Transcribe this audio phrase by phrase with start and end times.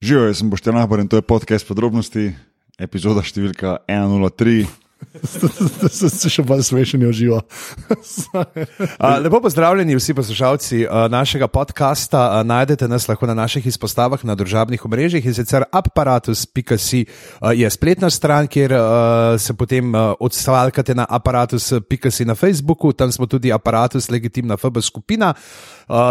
[0.00, 2.30] Živijo, jaz sem Boštjan Nahbar in to je podcast podrobnosti,
[2.80, 4.62] epizoda številka 103.
[6.20, 7.42] Se še bolj smešni uživa.
[8.30, 12.42] Uh, lepo pozdravljeni vsi poslušalci našega podcasta.
[12.46, 18.10] Najdete nas lahko na naših izpostavah na družabnih omrežjih in sicer aparatus.com uh, je spletna
[18.10, 18.74] stran, kjer
[19.38, 21.90] se potem odsvalkate na aparatus.com
[22.26, 25.34] na Facebooku, tam smo tudi aparatus, legitimna FB skupina.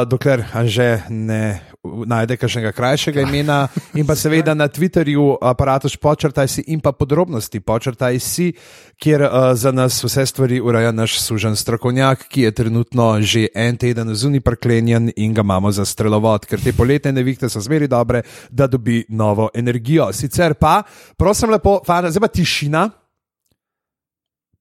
[0.06, 1.62] Dokler že ne
[2.06, 7.60] najde kakšnega krajšega imena, in pa seveda na Twitterju, aparatus počrtaj si in pa podrobnosti
[7.64, 8.52] počrtaj si,
[9.00, 13.78] kjer uh, za nas vse stvari ureja naš sužen strokovnjak, ki je trenutno že en
[13.78, 18.22] teden zunaj prklenjen in ga imamo za strelovod, ker te poletne nevihte so zmeri dobre,
[18.50, 20.12] da dobi novo energijo.
[20.14, 20.84] Sicer pa,
[21.18, 22.90] prosim lepo, fana, zdaj pa tišina,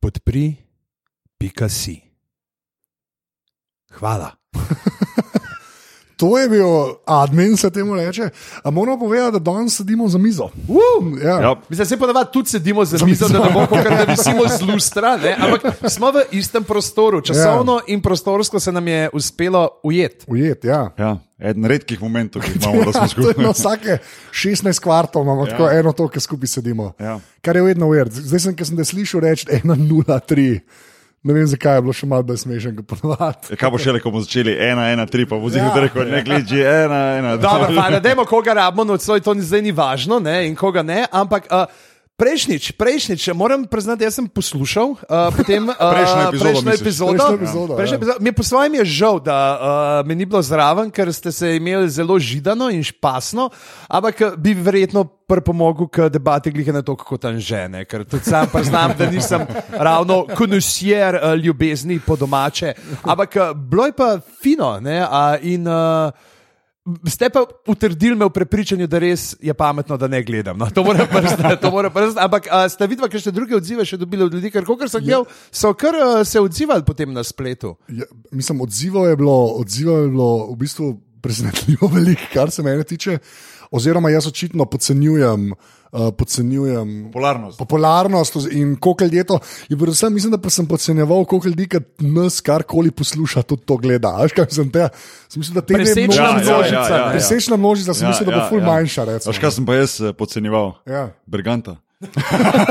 [0.01, 0.55] podpri,
[1.39, 2.01] pika si.
[3.99, 4.31] Hvala.
[6.19, 6.67] To je bil
[7.07, 8.31] admin, se temu reče.
[8.63, 10.45] A moramo povedati, da danes sedimo za mizo.
[10.69, 11.41] Uh, Ja.
[11.41, 11.55] Ja.
[11.69, 15.17] Mislim, se ponavadi tudi sedimo za mizo, da ne bo kot da visimo z lustra,
[15.17, 15.37] ne?
[15.39, 15.63] ampak
[15.95, 20.25] smo v istem prostoru, časovno in prostorsko se nam je uspelo ujeti.
[20.29, 20.91] Ujet, ja.
[20.99, 23.53] Ja, eden redkih momentov, ki jih imamo, da smo skupaj.
[23.53, 23.99] vsake
[24.33, 25.51] 16 kvartov, imamo ja.
[25.51, 26.93] tako eno to, ki skupaj sedimo.
[26.99, 27.21] Ja.
[27.43, 28.13] Kar je vedno ujet.
[28.13, 30.61] Zdaj sem, ki sem te slišal reči 1-0-3.
[31.27, 33.51] Ne vem, zakaj je bilo še malo bolj smešen, kot ponovadi.
[33.51, 35.83] Ja, Kaj bo še le, ko bomo začeli 1, 1, 3, pa bo zihal Ja.
[35.83, 37.43] rekel, ne gledi, 1, 1, 2.
[37.43, 40.83] Dobro, pa ne vemo, koga rabimo, no, to ni zdaj ni važno ne, in koga
[40.87, 41.51] ne, ampak.
[41.51, 41.67] Uh,
[42.19, 47.15] Prejšnjič, prejšnjič, moram priznati, jaz sem poslušal uh, potem, uh, Prejšnjo epizodo, prejšnjo epizodo.
[47.15, 47.99] Prejšnjo epizodo, Prejšnjo ja.
[48.03, 48.19] epizodo.
[48.19, 49.63] Mi je po svojem je žal, da uh,
[50.03, 53.55] me ni bilo zraven, ker ste se imeli zelo židano in špasno,
[53.87, 57.85] ampak eh, bi verjetno pripomogel k debati glih na to, kako tam žene.
[57.87, 62.75] Ker tudi sam priznam, da nisem ravno konusjer uh, ljubezni po domače.
[63.07, 65.71] Ampak uh, bilo je pa fino ne, a, in.
[65.71, 66.11] Uh,
[67.07, 70.59] Ste pa utrdili me v prepričanju, da res je pametno, da ne gledam.
[70.59, 72.21] No, to moram priznati.
[72.21, 75.27] Ampak a, ste videli, kakšne druge odzive še dobili od ljudi, ker kot sem gledal,
[75.51, 77.75] so kar a, se odzivali potem na spletu.
[77.93, 80.91] Ja, mislim, odzivov je bilo, odzivov je bilo v bistvu
[81.21, 83.19] presenetljivo veliko, kar se mene tiče.
[83.71, 85.53] Oziroma, jaz očitno podcenjujem.
[85.89, 87.59] Uh, podcenjujem Popularnost.
[87.59, 89.39] popularnost in koliko ljudi je to.
[89.69, 94.11] In predvsem mislim, da sem podcenjeval, koliko ljudi, ki nas karkoli posluša, tudi to gleda.
[94.19, 94.89] Veš, kaj sem te?
[95.29, 96.75] Sem mislil, da te Presečna Ja, ja, ja, množica.
[96.75, 97.07] ja, ja.
[97.07, 97.13] ne.
[97.13, 99.05] Presečna množica, sem mislil, da bo ful manjša.
[99.07, 99.33] recimo.
[99.33, 100.73] Veš, kaj sem pa jaz eh, podcenjeval?
[100.87, 101.09] Ja.
[101.27, 101.77] Berganta.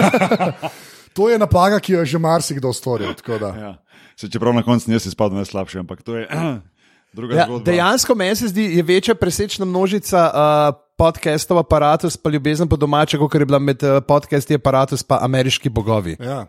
[1.13, 3.09] To je napaka, ki jo je že marsikdo storil.
[3.13, 3.47] tako da.
[3.49, 3.71] Ja.
[4.15, 6.27] Se, čeprav na koncu nisem izpadel najslabši, ampak to je
[7.17, 7.65] druga Ja, zgodba.
[7.65, 13.17] dejansko meni se zdi, je večja presečna množica uh, podcastov, aparatus, pa ljubezen po domače,
[13.17, 16.17] kot je bila med uh, podcasti, aparatus, pa ameriški bogovi.
[16.19, 16.45] Ja.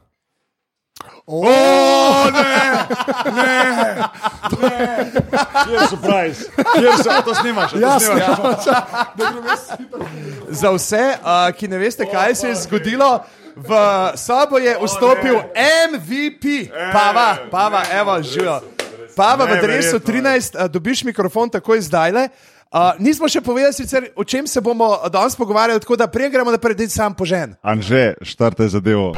[1.26, 1.42] O,
[2.32, 2.42] ne,
[3.36, 4.06] ne, ne.
[5.64, 6.48] Kjer so price?
[6.72, 7.70] Kjer so, to snimaš?
[7.70, 8.64] To Ja, snimaš?
[10.48, 13.20] Za vse, uh, ki ne veste, kaj se je zgodilo,
[13.56, 13.76] v
[14.16, 15.36] sobo je vstopil
[15.92, 18.60] MVP, Pava, Pava, evo, živijo.
[19.16, 22.28] Pava v drevesu 13, uh, dobiš mikrofon takoj zdaj le.
[22.32, 22.57] Uh,
[22.98, 26.74] nismo še povedali, sicer, o čem se bomo danes pogovarjali, tako da prej gremo naprej,
[26.74, 27.56] da sam požen.
[27.62, 29.14] Anže, štarte zadevo.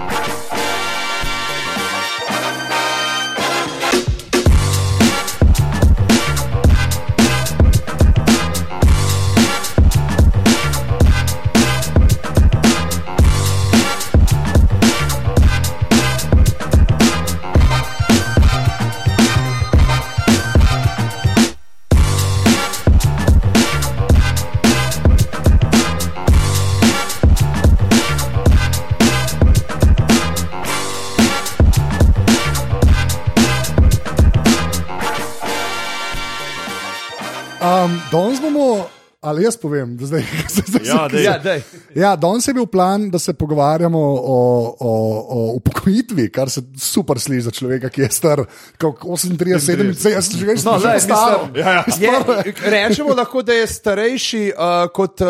[39.21, 40.23] Ali jaz povem, da zdaj,
[40.57, 41.23] zdaj Ja, dej.
[41.23, 41.61] Ja, dej.
[41.95, 44.39] Ja, danes je bil plan, da se pogovarjamo o,
[44.81, 44.93] o,
[45.29, 48.43] o upokojitvi, kar se super sliši za človeka, ki je star
[48.79, 51.45] kot 38, 37, jaz že več No, že lej, staro.
[51.45, 51.85] mislim, Ja, ja.
[51.99, 55.29] Je, rečemo lahko, da je starejši uh, kot uh,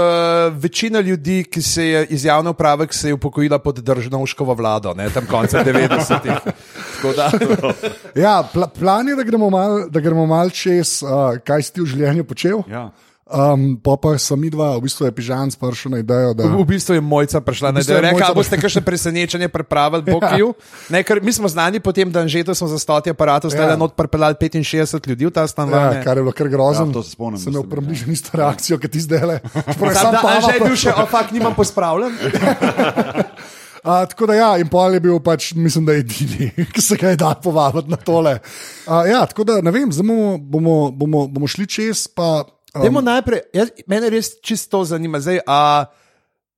[0.55, 4.95] večina ljudi, ki se je iz javne uprave, ki se je upokojila pod državnoškovo vlado,
[4.95, 6.39] ne, tam konca 90-ih.
[6.95, 7.31] Tako da-
[8.16, 11.10] Ja, pla, plan je, da gremo mal, da gremo mal čez, uh,
[11.41, 12.63] kaj si ti v življenju počel.
[12.69, 12.87] Ja.
[13.30, 16.50] Um, pa pa sem midva, v bistvu je pižan sprašal na idejo, da.
[16.50, 20.03] V bistvu je mojca prišla na bistvu idejo, je rekla, Mojca boste kakšne presenečenje pripravili,
[20.03, 20.34] bog Ja.
[20.34, 20.50] ju.
[20.91, 23.71] Ne, ker mi smo znani potem, da že to smo za stoti aparatov, zdaj Ja.
[23.71, 23.78] ja.
[23.78, 25.71] not pripeljali 65 ljudi v ta stan.
[25.71, 26.91] Ja, kar je bilo kar grozno.
[26.91, 29.36] Ja, to se spomnim, Sem da imel približno isto reakcijo, kot ti zdaj le.
[29.94, 32.10] Sam da, že je bil še, fakt, nimam pospravljen.
[33.80, 36.98] Uh, tako da, ja, in pol je bil pač, mislim, da je edini, ki se
[37.00, 38.34] ga je dal povabiti na tole.
[38.84, 42.44] Uh, ja, tako da, ne vem, zdaj bomo, bomo, bomo, bomo šli čez, pa
[42.75, 45.91] Dajmo najprej, jaz, mene res čisto zanima, zdaj, a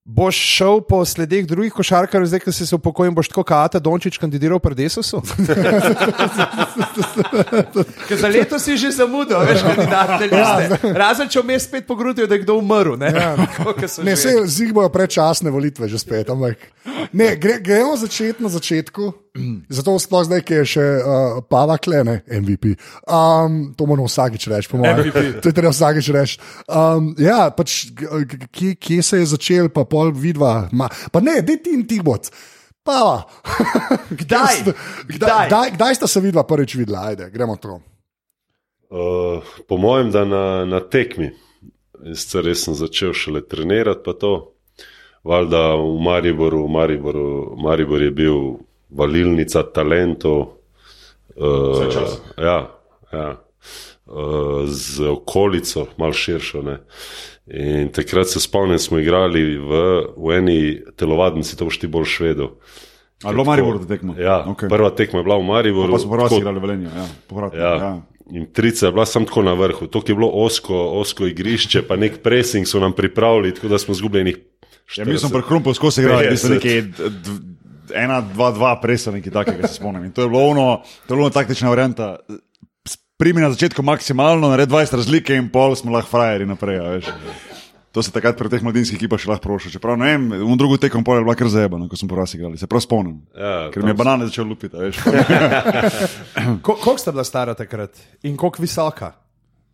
[0.05, 3.79] boš šel po sledeh drugih košarkarjev, zdaj, ko si se upokojil, boš tako kot Ata
[3.79, 5.23] Dončić kandidiral pred Desusu?
[8.09, 10.93] Ker za leto si že zamudil, veš, kandidatne liste.
[10.93, 12.97] Razen če vmes spet pogrudijo, da je kdo umrl.
[12.99, 13.13] Ne,
[13.89, 16.31] so Ne, že- vse zig bojo predčasne volitve, že spet.
[16.31, 16.59] Ampak,
[17.13, 19.13] ne, gre, gremo začeti na začetku.
[19.77, 22.75] Zato sploh zdaj, ki je še uh, Pavak, le ne MVP.
[23.09, 25.13] Um, to moramo vsakič reči, po mojem.
[25.43, 26.41] To je treba vsakič reči.
[26.69, 27.93] Um, ja, pač,
[28.53, 30.69] kje, kje se je začel, pa pol vidva.
[30.77, 32.29] Ma, pa ne, dej ti in ti boc.
[32.83, 33.23] Pa,
[34.21, 34.67] Kdaj?
[35.07, 37.07] kdaj, kdaj, kdaj sta se vidva prvič videla?
[37.13, 37.79] Ajde, gremo to.
[38.93, 41.31] Uh, po mojem, da na, na tekmi.
[42.13, 44.33] Sicer res sem začel šele trenirati, pa to.
[45.23, 47.27] Valjda v Mariboru, v Mariboru,
[47.63, 48.39] Maribor je bil
[48.95, 50.59] valilnica talentov.
[51.37, 51.89] Uh,
[52.39, 52.71] ja,
[53.13, 53.29] ja.
[54.07, 56.63] Uh, z okolico, malo širšo.
[56.63, 56.79] Ne.
[57.47, 59.83] In takrat se spomnim, smo igrali v,
[60.17, 60.61] v eni
[60.97, 62.57] telovadnici, to boš ti bolj švedov.
[63.23, 64.15] A bilo Maribor da tekma?
[64.19, 64.69] Ja, okay.
[64.69, 65.93] Prva tekma je bila v Mariboru.
[65.93, 67.59] Pa smo prvi tako- igrali Velenje, ja, povratno.
[67.59, 67.75] Ja.
[67.77, 67.93] Ja.
[68.33, 71.97] In trica je bila samo tako na vrhu, to je bilo osko, osko igrišče, pa
[71.97, 74.39] nek pressing so nam pripravili, tako da smo zgubljenih.
[74.97, 76.55] Ja, mi smo pri Krumpu skozi igrali, da so 50.
[76.55, 76.83] neki
[77.91, 80.05] ena, dva, dva presa, nekaj takega se spomnim.
[80.05, 80.67] In to je bilo ono,
[81.07, 82.17] to je bilo taktična varianta.
[83.17, 86.79] Primi na začetku maksimalno, nared 20 razlike in pol smo lahko frajeri naprej.
[86.79, 87.07] a veš.
[87.93, 89.71] To se takrat pri teh mladinskih ekipah še lahko proša.
[89.71, 92.57] Čeprav ne vem, v drugo tekom pol je bila kar zajebana, ko smo prvi igrali.
[92.57, 93.21] Se prav spomnim.
[93.33, 94.73] Ja, Ker mi je banane začel lupiti.
[94.73, 94.97] a veš.
[96.63, 97.91] Ko- Koliko sta bila stara takrat
[98.23, 99.13] in koliko visoka?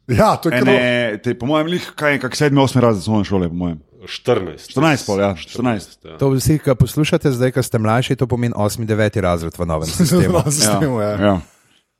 [0.08, 0.68] Ja, to je kar.
[0.68, 3.78] Ene, te, po mojem, lih, kaj je, kak sedmi, osmi razred osnovne šole, po mojem.
[4.00, 4.70] 14.
[4.70, 6.04] 14 pol, ja, 14.
[6.04, 6.16] Ja.
[6.16, 8.86] To vsi, ki poslušate zdaj, ko ste mlajši, to pomeni 8-9
[9.18, 10.38] razred v novem sistemu.
[10.46, 11.14] Sistemu, ja.
[11.16, 11.34] Ja.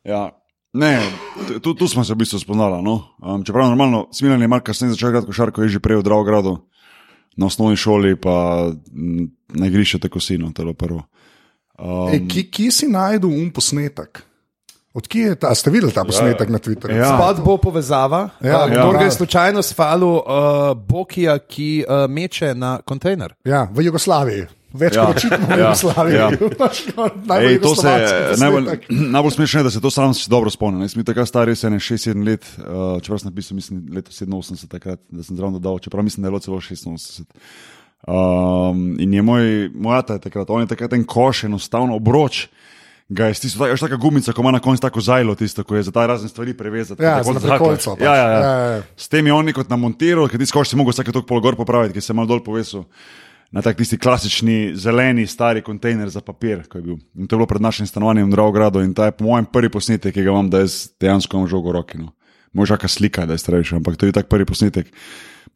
[0.05, 0.23] Ja.
[0.71, 1.01] Ne,
[1.59, 2.79] tu- tu, smo se v bistvu spoznali.
[2.85, 3.17] No?
[3.19, 6.53] Um, čeprav normalno, Smilan je Marka Snej začel igrati košarko, je že prej v Dravogradu,
[7.35, 11.01] na osnovni šoli, pa m, na igrišču tako sino, to je bilo prvo.
[11.75, 14.28] Um, E, kje, kje si najdel um posnetek?
[14.95, 15.49] Odkje je ta?
[15.49, 16.97] a Ste videli ta posnetek na Twitterju?
[16.97, 17.15] Ja.
[17.15, 18.67] Spod bo povezava, Ja, ja, ja.
[18.69, 20.23] kdo ga je slučajno svalil, uh,
[20.79, 23.35] Bokija, ki uh, meče na kontejner.
[23.45, 24.47] Ja, v Jugoslaviji.
[24.73, 25.07] Več Ja.
[25.07, 25.57] kot očitno v Ja.
[25.59, 26.17] Jugoslaviji.
[26.17, 26.29] Ja.
[27.31, 27.93] Najbolj Ej, to se,
[28.37, 30.83] najbolj, najbolj smešno je, da se to sam si dobro spomnim.
[30.83, 32.65] Jaz sem takrat star, res je ne 6-7 let, uh,
[33.01, 36.31] čeprav sem napisal, mislim, leto 87, takrat, da sem zraven dodal, čeprav mislim, da je
[36.31, 37.25] bilo celo 86.
[38.07, 42.49] Um, in je moj, moj ata je takrat, on je takrat en koš, enostavno obroč.
[43.09, 45.83] Ga je stisnil, je taka gumica, ko ima na koncu tako zajlo, tisto, ko je
[45.83, 47.03] za ta razne stvari prevezati.
[47.03, 48.05] Ja, tako za prekolco pač.
[48.05, 48.41] Ja, ja, ja.
[48.41, 48.83] Ja, ja.
[48.97, 51.57] S tem je on nekot namontiral, ker ti skoš si mogel vsake toliko pol gor
[51.57, 52.85] popraviti, ker se je malo dol povesil.
[53.49, 56.99] Na tak tisti klasični zeleni, stari kontejner za papir, ko je bil.
[57.17, 59.73] In to je bilo pred našim stanovanjem v Dravogradu in ta je po mojem prvi
[59.73, 61.97] posnetek, ki ga imam, da jaz dejansko imam žogo v roki.
[61.97, 62.13] No.
[62.53, 64.93] Možda kakšna slika, da je starejša, ampak to je tak prvi posnetek.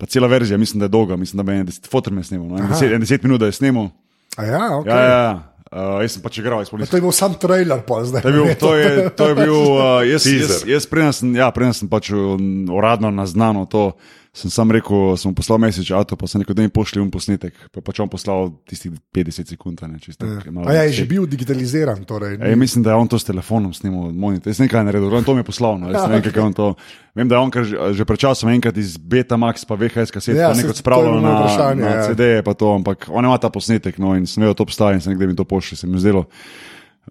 [0.00, 2.48] Pa cela verzija, mislim, da je dolga, mislim, da me je deset, fotor me snimal,
[2.48, 2.64] no.
[2.64, 3.92] en deset, en deset minut, da je snimal.
[4.40, 4.88] A Ja, okay.
[4.88, 5.51] Ja, ja, ja.
[5.72, 8.20] Uh, jaz sem pač igral, jaz To je bil sam trailer, pa zdaj.
[8.20, 10.68] To je bil, to je, to je bil uh, jaz, jaz, Teaser.
[10.68, 13.96] jaz preden sem, ja, preden sem pač um, uradno naznano to,
[14.32, 17.10] sem sam rekel, sem mu poslal mesec, avto, pa sem rekel, da mi pošlji un
[17.12, 20.24] posnetek, pa je pač on poslal tistih 50 sekund, ne, čisto.
[20.24, 20.40] Ja.
[20.64, 22.00] A ja, je že bil digitaliziran.
[22.08, 22.38] Torej.
[22.40, 24.48] Ej, mislim, da je on to s telefonom snimal, monitor.
[24.48, 25.76] Jaz nekaj naredil, on to mi je poslal.
[25.76, 25.92] No.
[25.92, 26.68] Jaz ne vem, kako je on to.
[27.12, 30.48] Vem, da je on kar že, pred časom enkrat iz Betamax, pa VHS kaset, Ja,
[30.48, 31.32] ja, pa nekaj to je spravljal na,
[31.76, 32.08] na ja.
[32.08, 34.96] CD-je, pa to, ampak on ima ta posnetek, no, in sem vedel, da to obstaja
[34.96, 36.24] in sem nekaj mi to pošlji, se mi je zdelo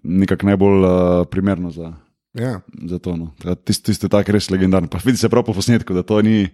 [0.02, 0.92] nekako najbolj uh,
[1.30, 1.92] primerno za,
[2.34, 2.60] Ja.
[2.88, 3.14] za to.
[3.14, 3.30] No.
[3.62, 4.88] Tisti tist je tak res legendaren.
[4.88, 6.48] Pa vidi se prav po posnetku, da to ni.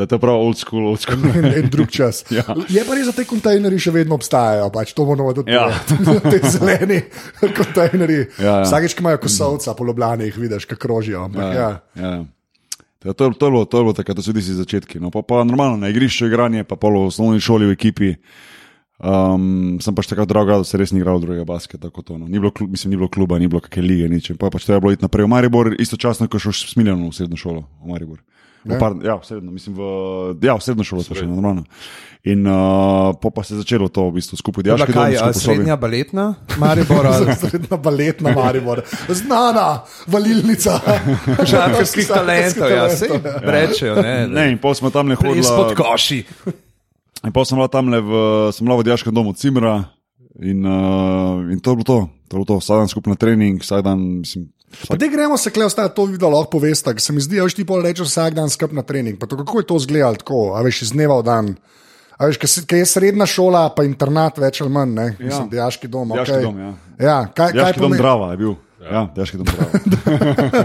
[0.00, 1.20] Da je to prav old school, old school.
[1.36, 2.24] En, en drug čas.
[2.30, 2.40] Ja.
[2.66, 5.68] Je pa res, da te kontejnerji še vedno obstajajo, pač to moramo tudi Ja.
[6.24, 7.02] Te zeleni
[7.52, 8.22] kontejnerji.
[8.38, 8.62] Ja, ja.
[8.62, 11.26] Vsakeč, imajo kosovca po Ljubljani, jih vidiš, kako krožijo.
[11.26, 11.70] Ampak, ja.
[11.94, 12.12] Ja.
[13.00, 14.96] Ja, to, je- to, je bilo, to je bilo takrat, to so bili začetki.
[14.98, 18.10] No, pa, pa normalno na igrišču igranje, pa polo v osnovni šoli v ekipi.
[18.98, 21.88] Um, sem pač takrat drago, da se res ni igral drugega basketa.
[21.88, 22.26] kot to, No.
[22.26, 24.32] Ni, bilo, klub- mislim, ni bilo kluba, ni bilo kakšne lige, nič.
[24.36, 27.14] Pa je pač treba bilo iti naprej v Maribor, istočasno, ko šel s Smiljano v
[27.14, 28.20] srednjo šolo v Maribor.
[28.64, 29.82] Ja, par, ja, v srednjo, mislim, v,
[30.44, 31.64] ja, v srednjo šolo, to še normalno.
[32.28, 35.40] In uh, pa se je začelo to v bistvu skupaj, diaški kaj, sobi.
[35.40, 36.26] srednja baletna,
[36.60, 37.08] Maribor
[37.40, 40.76] Srednja baletna Maribor, znana valilnica
[41.50, 43.08] šarkarskih talentov, ja, se
[43.40, 44.28] rečejo, ne.
[44.28, 45.40] Ne, in pol smo tam ne hodili.
[45.40, 46.20] Izpod koši.
[47.24, 48.12] In pa sem bila tam le v,
[48.56, 49.74] sem bila v diaškem domu Cimra
[50.40, 51.98] in, uh, in to je bilo to.
[52.28, 54.48] To je bilo to, vsak dan skupaj na trening, vsak dan, mislim,
[54.88, 57.48] Pa da gremo se klej ostati to video, lahko poveste, ker se mi zdi, da
[57.48, 59.18] ti pol rečeš vsak dan skrb na trening.
[59.18, 61.52] Pa to, kako je to izgledalo tako, a veš iz dneva v dan.
[62.20, 66.14] A veš, ker je srednja šola, pa internat več ali manj, ne, mislim, diaški dom.
[66.14, 66.46] Dijaški okay.
[66.46, 66.72] dom, ja.
[67.00, 67.96] Ja, kaj, kaj dom?
[67.98, 68.58] Drava je bil.
[68.80, 69.74] Ja, težki dom prav.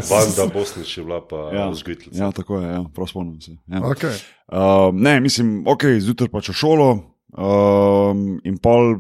[0.07, 2.23] Banda Bosnič je bila pa Ja, vzgojiteljica.
[2.23, 3.57] ja, tako je, ja, prav spomnim se.
[3.67, 3.81] Ja.
[3.81, 4.15] Okay.
[4.47, 6.89] Uh, ne, mislim, ok, zjutraj pač v šolo
[7.35, 8.95] um, in pol,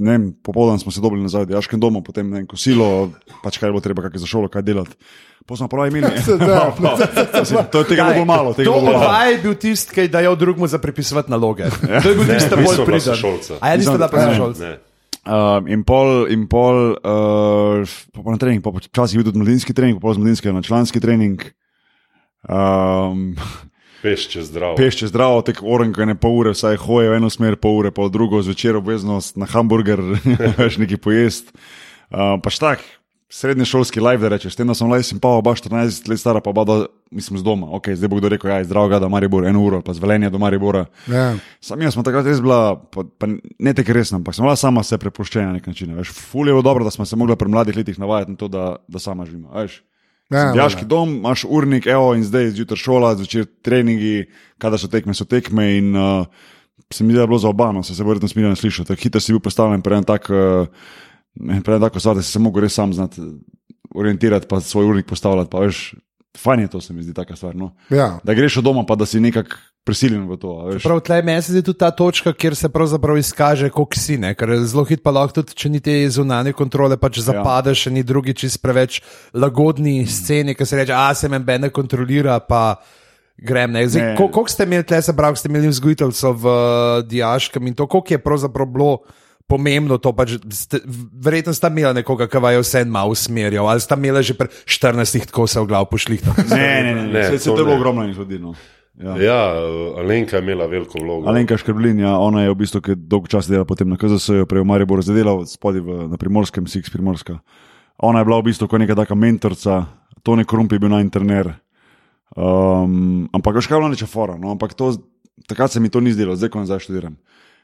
[0.00, 3.70] vem, popoldan smo se dobili nazaj v Jaškem domu, potem ne vem, kosilo, pač kaj
[3.70, 4.96] bo treba, kaj za šolo, kaj delati.
[5.46, 6.12] Potem smo pravi imeli.
[6.38, 6.74] Da,
[7.72, 9.06] to je tega bilo malo, tega To bilo malo.
[9.06, 11.70] pa je bil tisti, ki je dajal drugemu za prepisovati naloge.
[12.02, 13.08] To je bil tisti, ki bolj bila priden.
[13.08, 13.52] sošolca.
[13.60, 14.28] A ja, niste bila pa Ne.
[14.28, 14.64] sošolca.
[14.64, 14.76] Ne.
[15.24, 19.38] Um, in pol, in pol uh, pa, pa na trening, pa včasih je bil tudi
[19.38, 21.36] mladinski trening, pa pol z mladinskega na članski trening.
[22.42, 23.36] Um,
[24.02, 24.76] Peš čez zdravo.
[24.78, 27.90] Peš čez zdravo, tek orenka ne pol ure, vsaj hoje v eno smer, pol ure,
[27.94, 30.02] pa v drugo zvečer obveznost na hamburger,
[30.60, 31.50] veš nekaj pojest.
[32.08, 32.84] Uh, pač tak,
[33.28, 36.50] srednješolski live, da rečeš, tem, da sem live, sem pa oba 14 let stara, pa
[36.50, 37.68] oba, mislim, z doma.
[37.76, 40.30] Ok, zdaj bo kdo rekel, ja, zdravo ga do Maribora, eno uro, pa z velenja
[40.30, 40.86] do Maribora.
[41.10, 41.34] ja.
[41.60, 44.86] Sam jaz sem takrat res bila, pa, pa ne tako resna, ampak sem bila sama
[44.86, 45.92] se prepuščena na nek način.
[45.98, 48.48] Veš, ful je bilo dobro, da smo se mogli pri mladih letih navajati na to,
[48.48, 49.52] da, da sama živimo.
[49.52, 49.82] Veš.
[50.30, 54.26] Ja, Jaški dom, imaš urnik, evo in zdaj zjutraj šola, zvečer treningi,
[54.60, 55.70] kada so tekme, so tekme.
[55.78, 56.26] In uh,
[56.92, 58.84] se mi zdi, da je bilo za obano, se, se bo verjetno smilno slišal.
[58.84, 60.68] Tako hitro si bil postavljen pred en tak, uh,
[61.64, 63.24] tako stvar, da si se mogel res sam znati
[63.94, 65.50] orientirati, pa svoj urnik postavljati.
[65.50, 65.94] Pa, veš,
[66.38, 67.56] fajn je to, se mi zdi taka stvar.
[67.56, 67.72] No?
[67.90, 68.18] Ja.
[68.24, 70.50] Da greš od doma, pa da si nekako prisiljen v to.
[70.84, 74.18] Prav tleh meni se zdi tudi ta točka, kjer se pravzaprav izkaže, koliko si.
[74.20, 74.34] Ne?
[74.36, 77.92] Ker zelo hitro pa lahko tudi, če ni te zunanje kontrole, pač zapadeš, ja.
[77.92, 79.00] ni drugi čist preveč
[79.34, 82.38] lagodni sceni, ki se reče, a se me ne kontrolira.
[82.40, 82.76] Pa...
[83.38, 83.84] Grem, ne.
[83.86, 84.16] Zdaj, Ne.
[84.18, 87.86] kol- koliko ste imeli, tle se pravi, ste imeli vzgojiteljstvo v uh, Dijaškem in to,
[87.86, 88.98] koliko je pravzaprav bilo
[89.48, 90.80] pomembno to, pač ste,
[91.24, 95.32] verjetno sta imela nekoga, ki vaju vse malo usmerjal, ali sta imela že pri 14
[95.32, 96.20] tako se v glav pošli.
[96.52, 97.12] Ne, ne, ne, ne.
[97.12, 98.38] Ne, Se, se to je ogromno in ljudi.
[98.38, 98.54] No.
[98.98, 99.14] Ja.
[99.22, 101.28] Ja, uh, Alenka je imela veliko vlogo.
[101.30, 104.64] Alenka Škrblin, ja, ona je v bistvu, ki dolgo časa delala potem na KZS, prej
[104.64, 107.38] v Mariboru zadelala, spodaj v, na primorskem, Six Primorska.
[108.02, 109.86] Ona je bila v bistvu kot neka taka mentorica,
[110.26, 111.54] Tone Krump je bil na interner.
[112.34, 114.98] Um, ampak bilo neče fora, no, ampak to,
[115.46, 117.14] takrat se mi to ni zdelo, zdaj ko nazaj študiram.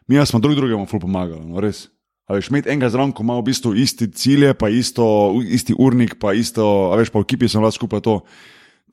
[0.08, 1.88] Mi smo drug drugemu ful pomagali, no, res.
[2.25, 5.04] A veš, imeti enega zraven, ko ima v bistvu isti cilje, pa isto,
[5.44, 8.20] isti urnik, pa isto, a veš, pa v ekipi smo lahko skupaj to.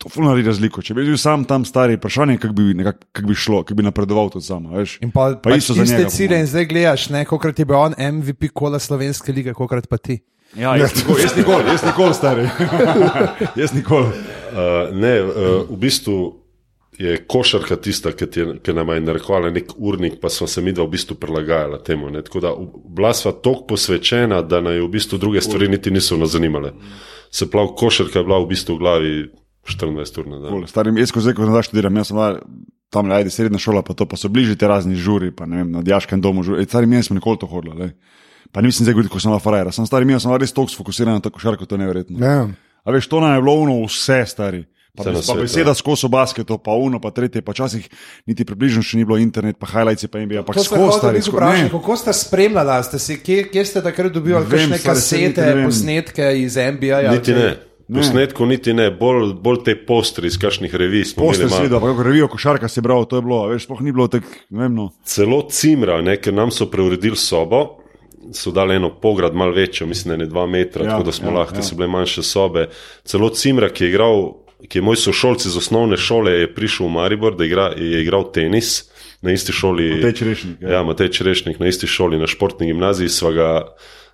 [0.01, 0.81] To ful naredi razliko.
[0.81, 3.75] Če bi bil sam tam stari, vprašanje je, kako bi, nekak- kako bi šlo, kako
[3.75, 4.65] bi napredoval tudi sam.
[4.65, 4.97] a Veš.
[5.01, 7.65] In pa, Pa pač isto za iste njega, cilje in zdaj gledaš, ne, kolikrat je
[7.65, 10.19] bil on MVP kola slovenske lige, kolikrat pa ti.
[10.55, 12.49] Ja, jaz nikoli, jaz nikoli, jaz nikoli stari.
[13.61, 14.09] jaz nikoli.
[14.51, 16.40] Uh, ne, uh, v bistvu
[17.01, 20.73] je košarka tista, ki, je, ki nam je narekovala nek urnik, pa smo se mi
[20.75, 22.09] dva v bistvu prilagajala temu.
[22.13, 22.21] Ne.
[22.21, 22.51] Tako da
[22.85, 26.73] bila sva toliko posvečena, da naj v bistvu druge stvari niti niso nas zanimale.
[27.31, 29.13] Se pravi, košarka je bila v bistvu v glavi
[29.67, 30.49] 24 ur na dan.
[30.51, 30.67] Cool.
[30.69, 32.29] Starim, jaz, ko zdaj, ko nazaj študiram, jaz sem bila
[32.91, 35.71] tam, ajde, srednja šola, pa to, pa so bližje te razni žuri, pa ne vem,
[35.71, 36.67] na Dijaškem domu žuri.
[36.67, 37.77] Stari, mi smo nikoli to hodili.
[37.77, 37.93] lej.
[38.51, 39.71] Pa nisem zdaj govoril, ko sem bila farajera.
[39.71, 42.19] Sem stari, mi smo bila res toliko sfokusirani na to košarko, to je neverjetno.
[42.19, 42.49] Ja.
[42.83, 44.65] A veš, to nam je bilo uno vse, stari.
[44.91, 47.85] Pa, bes, pa beseda skozi basketo, pa uno, pa tretje, pa časih
[48.27, 51.21] niti približno še ni bilo internet, pa highlights pa NBA, pa skozi stari.
[51.23, 55.45] Ne, kako ste spremljali, ste si, kje, kje ste takrat dobivali Vem, kakšne niti kasete,
[55.47, 57.03] ne posnetke iz NBA?
[57.15, 57.51] Niti ne.
[57.91, 61.09] Posnetko niti ne, bolj, bolj te postri iz kakšnih revij.
[61.63, 64.07] videl, pa kako revijo košarka si bral, to je bilo, a veš, sploh ni bilo
[64.11, 64.89] tako, ne vem, no.
[65.07, 67.81] Celo cimra, ne, ker nam so preuredili sobo,
[68.35, 71.27] so dali eno pograd, malo večjo, mislim, ne dva metra, Ja, ja, tako da smo
[71.27, 71.65] ja, ja, lahko, ja.
[71.65, 71.67] ja.
[71.67, 72.69] so bile manjše sobe.
[73.03, 74.23] Celo cimra, ki je igral,
[74.67, 78.27] ki je moj sošolc iz osnovne šole, je prišel v Maribor, da igra, je igral
[78.31, 78.91] tenis
[79.21, 79.89] na isti šoli.
[79.95, 80.69] Matej Čerešnik, ja.
[80.69, 83.49] Ja, Matej Čerešnik na isti šoli, na športni gimnaziji, sva ga,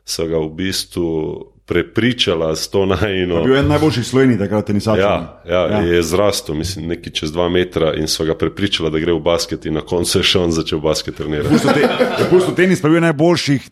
[0.06, 1.08] sva ga v bistvu
[1.68, 3.44] prepričala s to najino.
[3.44, 5.00] Bil je eden najboljših Slovenij, takrat tenisač.
[5.00, 5.82] Ja, ja, ja.
[5.84, 9.66] je zrastel, mislim, nekaj čez dva metra in sva ga prepričala, da gre v basket,
[9.68, 11.60] in na koncu je še on začel basket trenirati.
[12.32, 13.68] Pusto te, tenis pa bil najboljših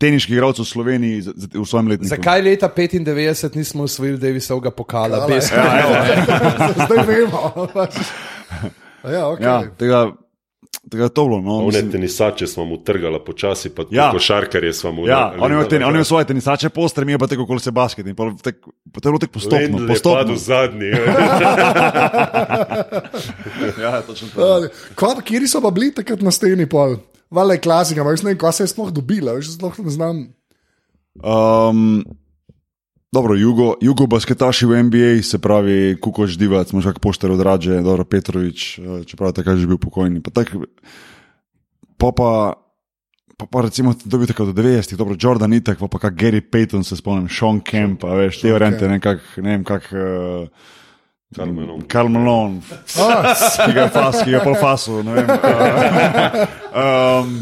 [0.00, 1.20] teniških igralcev v Sloveniji
[1.52, 2.14] v svojem letniku.
[2.14, 5.26] Zakaj leta 95 nismo usvojili Davisovega pokala?
[5.26, 5.62] Pokala, Bez, ja.
[6.86, 7.42] Zdaj vemo.
[9.16, 9.44] ja, okay.
[9.44, 10.00] Ja, tega,
[10.90, 11.40] tega je to bilo.
[11.40, 14.04] No, One mislim, tenisače smo mu trgali počasi, pa tudi Ja.
[14.04, 14.12] ja.
[14.12, 17.26] košarkarje smo mu ja, on ima, ten, on ima svoje tenisače, postre, mi je pa
[17.26, 18.06] tako, kot se basket.
[18.06, 18.56] In pol tek,
[18.92, 19.58] pa to je bilo tako postopno.
[19.58, 20.18] Lendl je postopno.
[20.18, 20.90] padel zadnji.
[23.82, 24.68] Ja, točno to.
[24.94, 26.96] Kva, kje so pa bili takrat na steni pol?
[27.30, 29.92] Vale je klasika, ampak jaz ne vem, kva se je sploh dobila, veš, sploh ne
[29.94, 30.22] znam.
[31.22, 32.02] Um,
[33.12, 38.04] dobro, jugo, jugo basketaši v NBA, se pravi Kukoč Divac, možak pošter od Rađe, Dobro
[38.04, 40.22] Petrovič, eh, čeprav takrat že bil pokojni.
[40.22, 40.50] Pa, tak,
[41.96, 42.30] pa, pa,
[43.38, 46.42] pa, pa recimo, to bi tako do 90-ih, dobro, Jordan Itak, pa pa kak Gary
[46.42, 49.86] Payton, se spomnim, Sean Kemp, a veš, te variante, ne, kak, ne vem, kak.
[49.94, 50.78] Uh,
[51.36, 51.84] Karl Malone.
[51.86, 54.96] Karl Malone, ki ga je fas, ki ga je pa fasu.
[54.98, 55.04] uh,
[56.74, 57.36] um,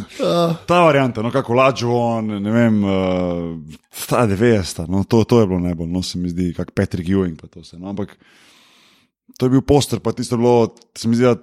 [0.68, 3.78] ta varianta, no, kako lažo on, ne vem, uh,
[4.10, 7.40] ta 90, no, to, to je bilo najbolj, no, se mi zdi, kako Patrick Ewing
[7.40, 7.80] pa to vse.
[7.80, 8.12] No, ampak
[9.40, 11.38] to je bil poster, pa tisto je bilo, se mi zdi, da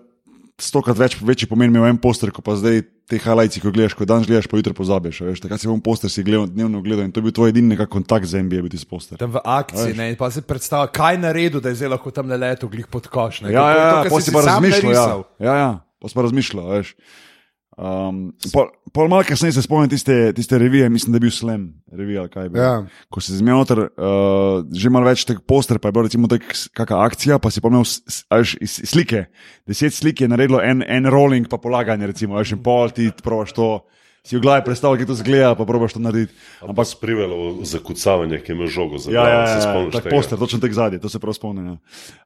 [0.62, 4.06] stokrat več, večji pomen imel en poster, kot pa zdaj te highlights, ko gledaš, ko
[4.10, 5.22] danes gledaš, pa jutri pozabiš.
[5.28, 7.78] Veš, takrat si bom poster si gledal, dnevno gledal in to je bil tvoj edini
[7.86, 9.20] kontakt z NBA, biti poster.
[9.22, 9.98] Tam v akciji, Veš.
[9.98, 12.90] ne, in pa si predstavlja, kaj naredil, da je zdaj lahko tam le leto glih
[12.90, 13.46] pod koš.
[13.46, 15.24] Ne, Ja, To je ja, to, ja, kar pa si pa razmišljal.
[15.40, 15.72] Ja, ja, ja
[16.02, 16.66] pa si pa razmišljal.
[16.78, 16.96] Veš.
[17.76, 21.66] Um, pol, pol malo kasneje se spomnim tiste, tiste revije, mislim, da je bil Slam,
[21.92, 22.64] revija ali kaj je bilo.
[22.64, 23.08] Ja.
[23.12, 27.02] Ko si zmel noter, uh, že malo več teh poster, pa je bila recimo kakšna
[27.04, 29.26] akcija, pa si pomnil slike.
[29.68, 33.52] Deset slik je naredilo en, en rolling, pa polaganje, recimo, veš, in pol ti probaš
[33.58, 33.70] to.
[34.26, 36.34] Si v glavi predstavljal, kako to zgleda, pa probaš to narediti.
[36.66, 40.08] Ampak sprivelo zakucavanje, ki je imel žogo za Ja, glavo, ja, se ja, spomniš tak
[40.08, 40.16] tega?
[40.16, 41.68] poster, točno tek zadnji, to se prav spomnim.
[41.68, 41.78] Ja.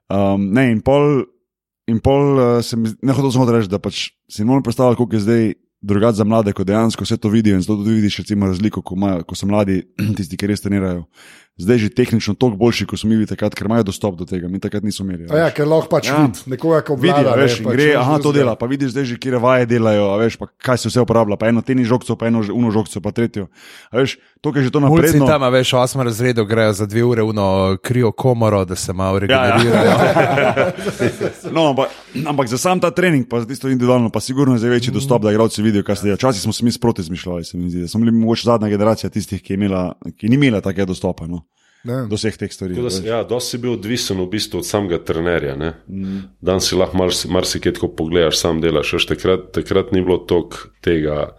[0.08, 1.26] Um, ne, in pol,
[1.88, 5.16] in pol uh, sem, ne hotel hotel reči, da pač si ne morem predstavljati, koliko
[5.16, 8.46] je zdaj drugače za mlade, ko dejansko vse to vidijo in zato tudi vidiš recimo,
[8.46, 9.80] razliko, ko, imajo, ko so mladi,
[10.16, 11.06] tisti, ki res trenirajo.
[11.56, 14.48] Zdaj že tehnično toliko boljši, kot smo mi bili takrat, ker imajo dostop do tega,
[14.48, 15.26] mi takrat nismo imeli.
[15.28, 16.14] Ja, ker lahko pač Ja.
[16.14, 16.22] ja.
[16.22, 17.36] vidi nekoga, ko Vidijo, vlada.
[17.36, 20.06] veš, ne, pač gre, nič aha, to dela, pa vidiš zdaj že, kje vaje delajo,
[20.08, 22.96] a veš, pa kaj se vse uporablja, pa eno tenis žogco, pa eno uno žogco,
[22.98, 23.50] pa tretjo.
[23.90, 25.26] A veš, to, kar je že to Mulci napredno.
[25.26, 27.44] tam, a veš, v osmem razredu grejo za dve ure uno
[27.78, 29.52] krijo komoro, da se malo Ja, ja.
[29.52, 29.96] regenerirajo.
[31.52, 31.88] No, ampak,
[32.22, 35.22] ampak za sam ta trening, pa za tisto individualno, pa sigurno je zdaj večji dostop,
[35.22, 36.14] da igralci vidijo, kaj se deje.
[36.14, 37.80] Včasih smo se mi sproti zmišljali, se mi zdi.
[37.80, 39.84] da Smo bili mogoče zadnja generacija tistih, ki, imela,
[40.16, 41.42] ki ni imela takega dostopa no,
[41.84, 42.02] Ne.
[42.10, 42.76] do vseh teh stvari.
[42.76, 42.90] Da.
[43.04, 45.54] Ja, dosti si bil odvisen v bistvu od samega trenerja.
[45.88, 46.18] Mm.
[46.40, 48.92] Dan si lahko marsi- marsikaj tako pogledaš, sam delaš.
[48.98, 51.30] Veš, takrat, takrat ni bilo toliko tega,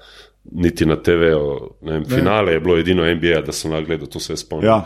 [0.52, 1.78] niti na TV-u.
[2.10, 4.70] Finale je bilo edino NBA, da sem lahko gledal, to se je spomnil.
[4.70, 4.82] Ja.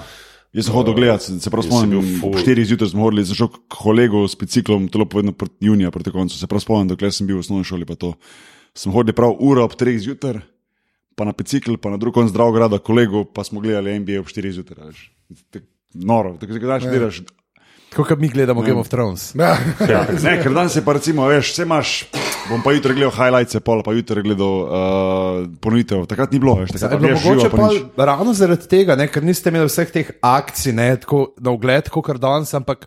[0.56, 4.22] Jaz sem hodil gledat, se, prav spomnim, ob 4 zjutraj smo hodili, zašel k kolegu
[4.24, 6.38] s biciklom, to je bilo povedano proti junija, proti koncu.
[6.40, 8.14] Se prav spomnim, dokler sem bil v osnovni šoli, pa to.
[8.72, 10.40] Sem hodil prav uro ob 3 zjutraj,
[11.16, 14.56] pa na bicikl, pa na drug konc zdravograda, kolegu, pa smo gledali NBA ob 4
[14.56, 14.96] zjutraj.
[15.94, 16.67] Noro, tako da Ja.
[16.67, 17.22] daš delaš.
[17.89, 19.32] Tako kot mi gledamo Game of Thrones.
[19.39, 19.55] Ja.
[19.89, 21.91] Ja, ne, ker danes je pa recimo, veš, vse imaš,
[22.50, 26.03] bom pa jutri gledal highlights, pol pa jutri gledal uh, ponovitev.
[26.12, 29.08] Takrat ni bilo, veš, takrat Je pa bilo mogoče pa pa ravno zaradi tega, ne,
[29.08, 32.84] ker niste imeli vseh teh akcij ne, tako, na ogled, kot danes, ampak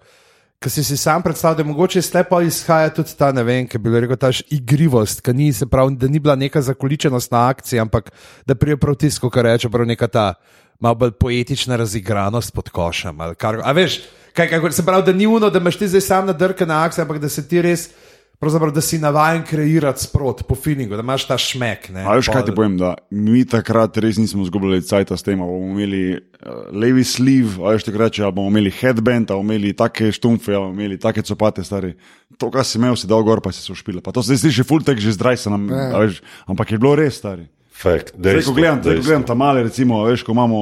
[0.60, 3.78] ker si si sam predstavljal, da mogoče iz tepa izhaja tudi ta, ne vem, ki
[3.80, 7.80] bi rekel, ta igrivost, ki ni, se pravi, da ni bila neka zakoličenost na akciji,
[7.80, 8.10] ampak
[8.46, 10.32] da prije prav tisto, kar reče, prav neka ta
[10.80, 13.20] malo bolj poetična razigranost pod košem.
[13.20, 14.00] ali Kar, a veš,
[14.32, 16.84] kaj, kaj, se pravi, da ni uno, da imaš ti zdaj sam na drke na
[16.84, 17.90] akciji, ampak da se ti res.
[18.38, 21.88] Pravzaprav, da si navaden kreirati sprot po feelingu, da imaš ta šmek.
[21.90, 25.42] Ne, A veš, kaj ti povem, da mi takrat res nismo zgubljali cajt s tem,
[25.42, 29.74] ali bomo imeli uh, levi sleeve, ali reče, ali bomo imeli headband, ali bomo imeli
[29.74, 31.96] take štumfe, ali bomo imeli take copate, stari.
[32.38, 34.06] To, kar si imel, si dal gor, pa si se ušpila.
[34.06, 36.78] Pa to se zdaj sliši full tek že zdraj se nam, a veš, ampak je
[36.78, 37.48] bilo res, stari.
[37.78, 39.08] Fakt, Zdaj, dejstvo, ko gledam, zdaj, ko dejstvo.
[39.08, 40.58] gledam tam male, recimo, veš, ko imamo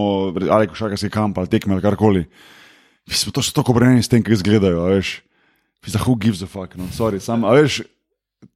[0.50, 2.24] ali košarkarski kamp ali tekme ali karkoli.
[3.06, 5.22] Mislim, to so tako obrnjeni s tem, ki izgledajo, a veš.
[5.86, 7.80] Za who gives a fuck, no, sorry, sam, a veš.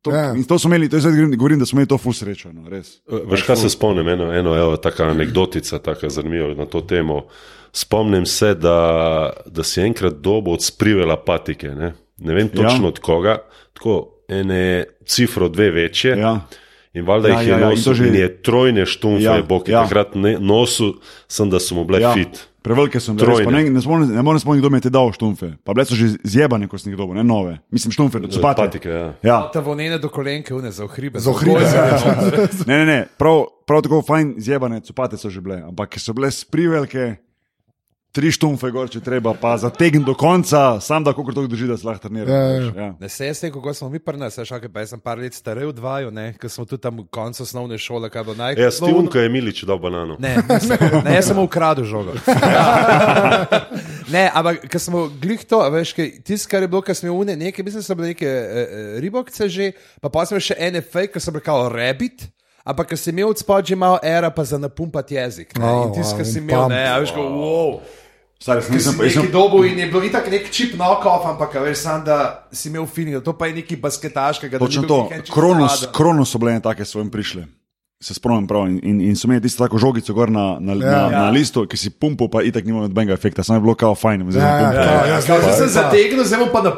[0.03, 0.35] To, Ja.
[0.35, 2.69] in to smo imeli, to je zdaj govorim- da smo imeli to full srečo, no,
[2.69, 3.01] res.
[3.07, 7.23] Veš, kaj se spomnim, eno, eno evo, taka anekdotica, tako zanimiva na to temo.
[7.73, 8.77] Spomnim se, da,
[9.47, 12.83] da si enkrat dobo od sprivela patike, ne, ne vem točno Ja.
[12.83, 12.89] ja.
[12.89, 13.39] od koga,
[13.73, 13.95] tako
[14.29, 16.17] ene cifro dve večje.
[16.19, 16.41] Ja.
[16.95, 19.23] In valjda Ja, ja, jih ja, je ja, in nosil, ja, že- je trojne štumfe,
[19.23, 19.79] Ja, ja, boki ja.
[19.79, 19.85] ja.
[19.85, 20.97] takrat ne, nosil,
[21.29, 22.15] sem da so mu bile Ja, ja.
[22.15, 22.49] fit.
[22.63, 25.55] prevelike so bile, ne, ne, spomnim, ne morem spomniti, kdo mi je te dal štumfe.
[25.65, 27.59] Pa bile so že zjebane, ko sem jih dobil, ne nove.
[27.71, 28.57] Mislim, štumfe, copate.
[28.61, 29.15] Patike, ja.
[29.23, 29.39] Ja.
[29.49, 31.21] Ta vonene do kolenke, une za ohribe.
[31.21, 32.01] Za ohribe, ja.
[32.67, 36.29] Ne, ne, ne, prav, prav tako fajn zjebane copate so že bile, ampak so bile
[36.31, 37.17] sprivelke,
[38.13, 41.77] tri štumfe gor, če treba, pa zategn do konca, sam da kako to drži, da
[41.79, 42.33] se lahko trenira.
[42.33, 42.71] Ja, ja.
[42.77, 42.89] ja.
[43.01, 45.21] Ne se jaz tem, kako smo mi pri nas, veš, okay, pa jaz sem par
[45.21, 48.35] let starej v dvaju, ne, ker smo tudi tam v koncu osnovne šole, kaj bo
[48.39, 48.59] naj.
[48.59, 50.19] Ja, Stivunka je Milič dal banano.
[50.23, 50.75] Ne, nisem,
[51.07, 52.17] ne, jaz sem ukradel žogo.
[54.15, 55.95] ne, ampak ker smo glih to, a veš,
[56.27, 59.73] tisto, kar je bilo, kar smo une, nekaj, mislim, so bile neke uh, ribokce že,
[60.03, 62.27] pa pa sem še ene fake, so bile kao rabbit.
[62.61, 65.57] Ampak, ker si imel od spodaj že malo era, pa za napumpati jezik.
[65.57, 65.65] Ne?
[65.65, 66.75] Oh, in tisti, ki wow, si imel, pump.
[66.75, 67.71] ne, a veš, ko, wow.
[68.41, 71.77] Stari, sem, sem, neki dobu in je bil itak nek čip knock-off, ampak a veš,
[71.79, 72.17] sam da
[72.51, 74.59] si imel feeling, da to pa je nekaj basketaškega.
[74.59, 77.45] Točno bil to, kronos, kronos so bile ene take, so jim prišle.
[78.01, 80.79] Se spomnim prav in, in, in so imeli tisto tako žogico gor na, na, ja,
[80.81, 81.09] na, Ja.
[81.21, 84.25] na listu, ki si pumpal, pa itak nima nobenega efekta, samo je bilo kao fajn.
[84.33, 86.73] Ja, ja, ja, ja, Ja, zdaj zdaj sem pa- zategnil, zdaj bom pa na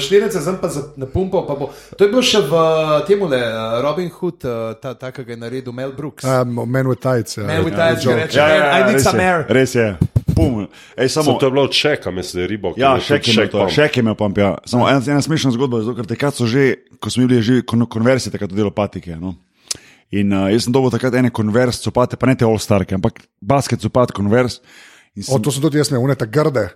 [0.00, 1.44] štirnice, zdaj pa za- napumpal.
[1.44, 1.68] Pa bo.
[1.92, 2.52] To je bil še v
[3.04, 3.20] tem
[3.82, 6.24] Robin Hood, eh, ta, ta ki ga je naredil Mel Brooks.
[6.24, 7.36] Um, Man with tights.
[7.36, 7.44] Ja.
[7.44, 8.16] Man with tights, Joe.
[8.16, 9.44] ki reče, Ja, ja, ja, I need res some je, air.
[9.48, 9.98] Res je.
[10.38, 10.68] Pum.
[10.94, 12.78] Ej, Samo, samo, to je bilo od Čeka, mislim, da je Ribok.
[12.78, 13.74] Ja, je še tudi je imel to, pump.
[13.74, 14.38] še je imel pump.
[14.38, 14.50] Ja.
[14.64, 16.64] Samo ena, ena smešna zgodba, zato, ker takrat so že,
[17.02, 19.18] ko smo bili že kon, konversije, takrat delali patike.
[19.18, 19.34] No.
[20.14, 23.82] In uh, jaz sem dobil takrat ene konvers, copate, pa ne te all-starke, ampak basket
[23.82, 24.62] copat konvers.
[25.12, 26.70] In O, sem- to so tudi jaz, ne, unete grde.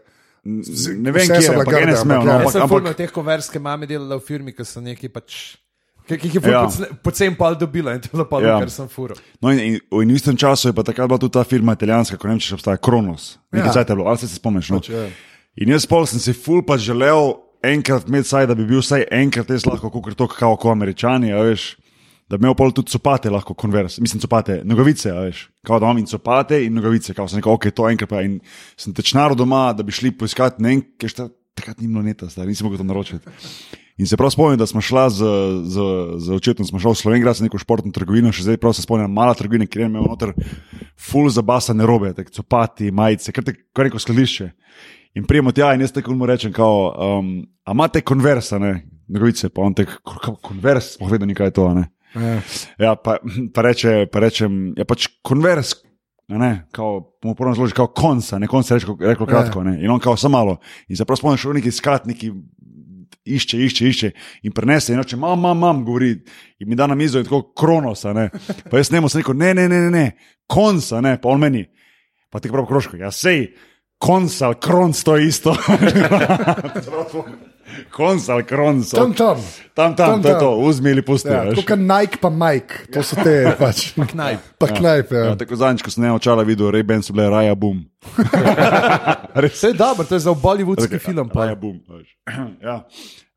[0.44, 2.03] Ne vem, kje so je, bile ampak smejo.
[2.03, 2.38] ampak No, ja.
[2.42, 5.62] Ampak, sem ampak, fulno teh konverske mame delala v firmi, ki so neki pač.
[6.09, 6.62] Ki jih je Ja.
[6.67, 6.87] ja.
[7.03, 8.49] pocen pol dobila in to je bilo pol, Ja.
[8.49, 8.59] ja.
[8.61, 9.15] ker sem furo.
[9.41, 12.17] no, in, in, in v istem času je pa takrat bila tudi ta firma italijanska,
[12.17, 13.38] ko ne vem, če še obstaja Kronos.
[13.53, 13.81] Nekaj Ja.
[13.81, 13.85] ja.
[13.88, 14.71] je bilo, ali se se spomniš?
[14.71, 14.81] No?
[14.81, 15.07] Pač, ja.
[15.57, 19.07] In jaz pol sem si ful pa želel enkrat imeti saj, da bi bil vsaj
[19.11, 21.77] enkrat res lahko, kot to, kao kot američani, a veš.
[22.31, 25.51] Da bi imel pol tudi copate, lahko konvers, mislim, copate, nogavice, a veš.
[25.67, 28.23] Kao da imam in copate in nogavice, kao sem rekel, ok, to enkrat pa.
[28.25, 28.38] In
[28.77, 32.27] sem tečnaro doma, da bi šli poiskati ne vem, kaj šta, takrat ni bilo neta,
[32.27, 33.31] zdaj nisem mogel to naročiti.
[34.01, 35.27] In se prav spomnim, da smo šla z,
[35.69, 35.83] z,
[36.19, 39.12] z očetom, smo šli v Slovenijo, za neko športno trgovino, še zdaj prav se spomnim,
[39.12, 40.33] mala trgovina, kjer je imel noter
[40.99, 44.49] full zabasane robe, tako copati, majice, kar, te, kar neko skladišče.
[45.21, 46.88] In prijemo tja in jaz tako mu rečem, kao,
[47.21, 47.35] um,
[47.69, 48.73] a imate konversa, ne,
[49.12, 51.88] nogavice, pa on tek, kao konvers, povedal ni kaj je to, ne.
[52.17, 52.41] Ja.
[52.79, 53.19] Ja, pa,
[53.55, 55.77] pa, reče, pa rečem, ja pač konvers.
[56.38, 59.85] Ne, kao, mu prvo zloži kao konca, ne konca reče, reklo kratko, ne.
[59.85, 60.57] In on kao samo malo.
[60.88, 62.33] In se prav spomnim, šel neki skat, neki
[63.25, 64.11] išče, išče, išče
[64.42, 66.11] in prenese in reče, mam, mam, mam, govori.
[66.59, 68.31] In mi da na mizo in tako kronosa, ne.
[68.71, 70.11] Pa jaz njemu sem rekel, ne, ne, ne, ne, ne.
[70.47, 71.66] konca, ne, pa on meni.
[72.31, 73.47] Pa ti prav kroško, ja sej,
[74.03, 75.53] konca, ali kronc, to je isto.
[77.97, 78.91] konca, ali kronc.
[78.91, 79.37] Tam, tam.
[79.75, 81.29] Tam, tam, Tam, to je to, vzmi ali pusti.
[81.29, 81.57] Ja, veš.
[81.57, 83.95] to kot Nike pa Mike, to so te pač.
[83.95, 84.41] Knajp.
[84.59, 85.15] Pa knajpe.
[85.15, 85.25] Ja.
[85.33, 87.87] Ja, tako zadnjič, ko sem ne očala videl, Ray-Ban so bile Raja Boom.
[89.47, 91.31] Vse je dobro, to je za bollywoodski Tako, film.
[91.31, 91.47] Pa.
[91.47, 91.79] Raja Boom.
[91.88, 92.19] veš.
[92.69, 92.83] ja.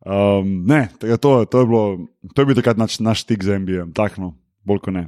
[0.01, 1.83] um, ne, to, to, je bilo,
[2.33, 4.33] to je bil takrat naš, naš stik z NBA, takno,
[4.65, 5.05] bolj kot ne.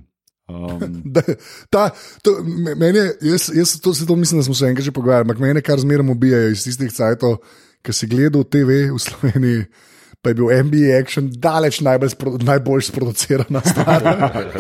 [0.48, 1.22] Um, Da,
[1.70, 1.90] ta,
[2.22, 4.92] to, me- meni je, jaz, jaz to, se to mislim, da smo se enkrat že
[4.92, 7.38] pogovarjali, ampak mene kar zmeraj ubijajo iz tistih cajtov,
[7.82, 9.66] ki si gledal TV v Sloveniji.
[10.18, 12.10] Pa je bil NBA Action daleč najbolj,
[12.42, 14.02] najbolj sproducirana stvar,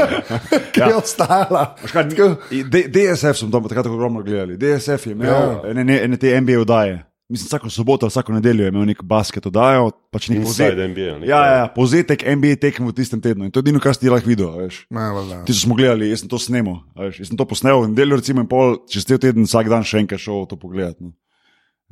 [0.73, 0.97] ki je Ja.
[0.97, 1.63] ostala.
[1.82, 2.06] veš kaj,
[2.52, 4.56] i- D- DSF smo tam takrat ogromno gledali.
[4.56, 5.62] DSF je imel Ja.
[5.65, 7.00] ene, ne- ene te NBA oddaje.
[7.29, 11.11] Mislim, vsako soboto, vsako nedeljo je imel nek basket oddajo, pač nek Inside povzet- NBA.
[11.19, 11.27] nekaj.
[11.27, 13.43] Ja, ja, povzetek NBA tekem v tistem tednu.
[13.43, 14.47] In to je edino, kar si ti lahko videl.
[14.57, 14.87] Veš.
[14.89, 15.43] Ne, valjda.
[15.43, 16.87] Ti smo gledali, jaz sem to snemal.
[16.95, 19.67] a Veš, jaz sem to posnel in delal, recimo, in pol, čez cel teden, vsak
[19.67, 21.03] dan še enkrat šel to pogledati.
[21.03, 21.11] No.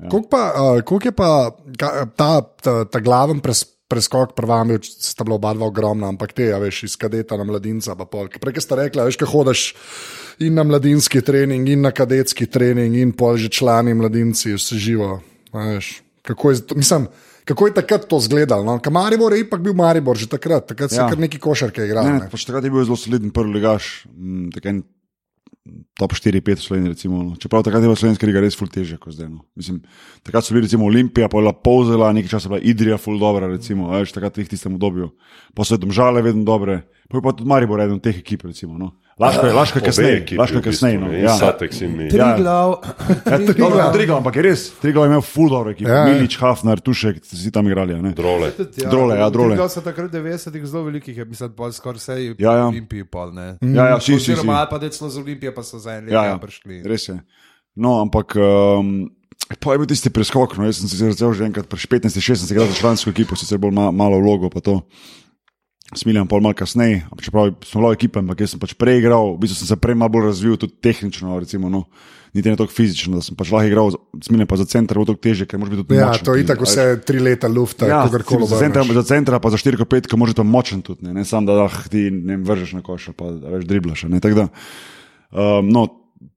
[0.10, 1.30] Koliko, pa, uh, koliko je pa
[1.78, 2.30] ka, ta,
[2.64, 6.58] ta, ta glaven pres, preskok pred vami, sta bila oba dva ogromna, ampak te, a
[6.62, 7.96] veš, iz kadeta na mladinca.
[7.96, 8.28] pa pol.
[8.28, 9.62] Ker Prej ste rekli, veš, kaj hodaš
[10.42, 15.22] in na mladinski trening, in na kadetski trening, in pol že člani mladinci, vse živo.
[15.54, 17.08] Veš, kako je, mislim,
[17.46, 18.66] kako je takrat to izgledalo?
[18.66, 18.80] No?
[18.82, 21.10] Ker Maribor je ipak bil Maribor že takrat, takrat so Ja.
[21.10, 22.10] kar neki košarke igrali.
[22.10, 24.08] Ne, Ne, pač takrat je bil zelo soliden prvi ligaš,
[24.54, 24.84] tako en
[25.98, 26.90] top 4-5 Slovenije.
[26.90, 27.36] Recimo, no.
[27.36, 29.30] Čeprav takrat je bila slovenska liga res ful težja kot zdaj.
[29.30, 29.46] No.
[29.56, 29.82] Mislim,
[30.24, 33.50] takrat so bili recimo Olimpija, pa je bila Povzela, nekaj časa bila Idrija ful dobra,
[33.52, 35.10] recimo, veš, takrat v tistem obdobju.
[35.56, 38.46] Pa so domžale vedno dobre, pa je pa tudi Maribor eden od teh ekip.
[38.46, 38.94] Recimo, no.
[39.20, 40.98] Laško je, laško je kasneje, laško je kasneje.
[41.00, 41.08] No.
[41.14, 41.38] Ja.
[41.40, 42.04] Satex in mi.
[42.04, 42.10] Ja.
[42.10, 42.76] Triglav.
[43.58, 45.88] Dobro, ja, Triglav, ampak je res, Triglav je imel ful dobro ekipo.
[45.90, 46.14] Ja, Ja, ja.
[46.14, 47.96] Milič, Hafner, Tušek, si tam igrali.
[47.96, 48.12] a ne.
[48.12, 48.52] Drole.
[48.76, 49.56] Drole, ja, drole.
[49.56, 52.68] Triglav so takrat 90-ih zelo velikih, je mislim, pol skoraj vse Ja, ja.
[52.68, 53.56] Olimpiji pol, ne.
[53.64, 54.20] Ja, ja, vsi.
[54.20, 56.38] Oziroma, ali pa da celo z Olimpije pa so za en let Ja, ja, ja,
[56.38, 56.84] prišli.
[56.84, 57.16] res je.
[57.76, 59.08] No, ampak um,
[59.64, 60.58] pa je bil tisti preskok.
[60.60, 63.72] No, jaz sem se začel že enkrat pri 15-16 igrati za člansko ekipo, sicer bolj
[63.72, 64.82] ma, malo vlogo, pa to.
[65.94, 69.44] Smiljan pol malo kasneje, čeprav smo bilo ekipe, ampak jaz sem pač prej igral, v
[69.44, 71.84] bistvu sem se prej malo bolj razvil, tudi tehnično, recimo, no,
[72.34, 73.94] niti ne toliko fizično, da sem pač lahko igral,
[74.26, 76.26] smiljan pa za center, bo to teže, ker moraš biti tudi Ja, močen.
[76.26, 79.62] to je tako vse tri leta lufta, ja, kakorkoli za, centra, za centra, pa za
[79.62, 82.82] 4-5, ki moraš biti močen tudi, ne, ne samo da ah, ti ne vržeš na
[82.82, 84.08] koš, ali pa da več driblaš.
[84.10, 84.48] Ne, tako da,
[85.38, 85.86] um, no,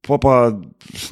[0.06, 0.34] pa, pa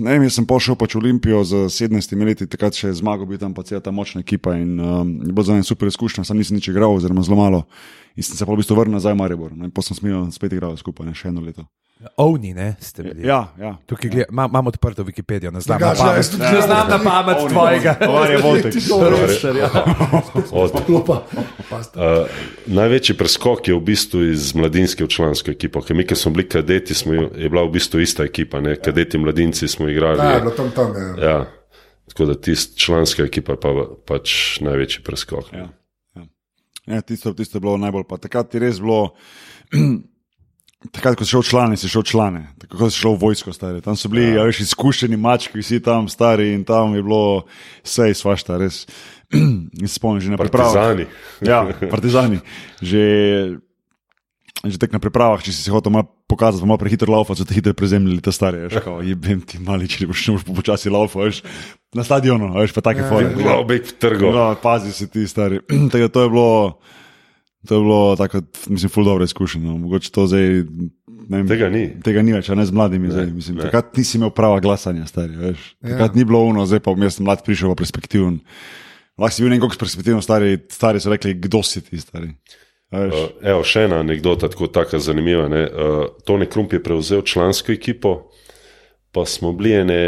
[0.00, 3.40] ne vem, jaz sem pošel pač v Olimpijo z 17 leti, takrat še zmagal bi
[3.40, 6.40] tam pa cela ta močna ekipa in um, je bilo za me super izkušnja, sam
[6.40, 7.64] nisem nič igral, oziroma zelo malo.
[8.16, 10.80] In sem se pa v bistvu vrnil nazaj v Maribor, pa sem smil spet igrati
[10.80, 11.68] skupaj, ne, še eno leto.
[12.16, 13.28] Ovni, ne, ste bili.
[13.28, 13.76] Ja, ja.
[13.86, 16.30] Tukaj gled, ma, imam odprto Wikipedijo, ne znam na Drugače, ja, pamet.
[16.30, 17.96] tudi Ne znam na pamet Ovni, tvojega.
[18.00, 18.74] ovni, Varje Voltek.
[19.10, 19.70] Rošer, ja.
[20.52, 21.22] Od, Lupa.
[21.72, 22.28] Uh,
[22.66, 25.80] največji preskok je v bistvu iz mladinske v člansko ekipo.
[25.80, 28.60] Ker mi, ki smo bili kadeti, smo, je bila v bistvu ista ekipa.
[28.60, 28.76] Ne?
[28.76, 30.20] Kadeti, mladinci smo igrali.
[30.20, 30.92] Ja, je bilo tam tam.
[30.96, 31.28] Ja.
[31.28, 31.38] Ja,
[32.08, 33.72] tako da tista članska ekipa je pa,
[34.04, 35.48] pač največji preskok.
[35.52, 35.68] Ja.
[36.86, 38.04] Ja, tisto, tisto je bilo najbolj.
[38.08, 39.14] Pa takrat je res bilo.
[40.92, 43.22] Takrat, ko si šel v člane, si šel v člane, tako kot si šel v
[43.24, 43.82] vojsko, stari.
[43.84, 44.44] Tam so bili, ja.
[44.46, 47.46] veš, izkušeni mački, vsi tam stari in tam je bilo
[47.86, 48.84] vse svašta, res.
[49.80, 50.74] In se spomnim že na pripravah.
[50.74, 51.06] Partizani.
[51.50, 52.38] Ja, partizani.
[52.78, 53.04] Že,
[54.62, 57.56] že tek na pripravah, če si se hotel malo pokazati, malo prehitro laufa, so te
[57.56, 61.42] hitro prezemljali, ta stari, veš, kao, jebem ti mali, če boš, boš počasi laufa, veš,
[61.94, 63.32] na stadionu, veš, pa take ja, fore.
[63.34, 64.30] V trgu.
[64.30, 65.62] No, pazi se ti, stari.
[65.90, 66.50] Tako da to je bilo.
[67.68, 69.62] To je bilo tako, mislim, ful dobro izkušnja.
[69.62, 69.78] No.
[69.78, 70.42] Mogoče to zdaj.
[71.28, 71.88] ne vem, Tega ni.
[72.04, 73.10] Tega ni več, a ne z mladimi.
[73.10, 75.36] Zdaj, mislim, takrat nisi imel prava glasanja, stari.
[75.36, 75.72] Veš.
[75.82, 78.38] Takrat ni bilo uno, zdaj pa sem mlad prišel v perspektiven.
[79.18, 82.34] Lahko si bil nekako perspektivno stari, stari so rekli, kdo si ti, stari.
[82.94, 85.48] Uh, evo, še ena anekdota, tako taka zanimiva.
[85.50, 85.64] Ne?
[85.66, 88.30] Uh, Tony Krump je prevzel člansko ekipo,
[89.10, 89.98] pa smo bili ene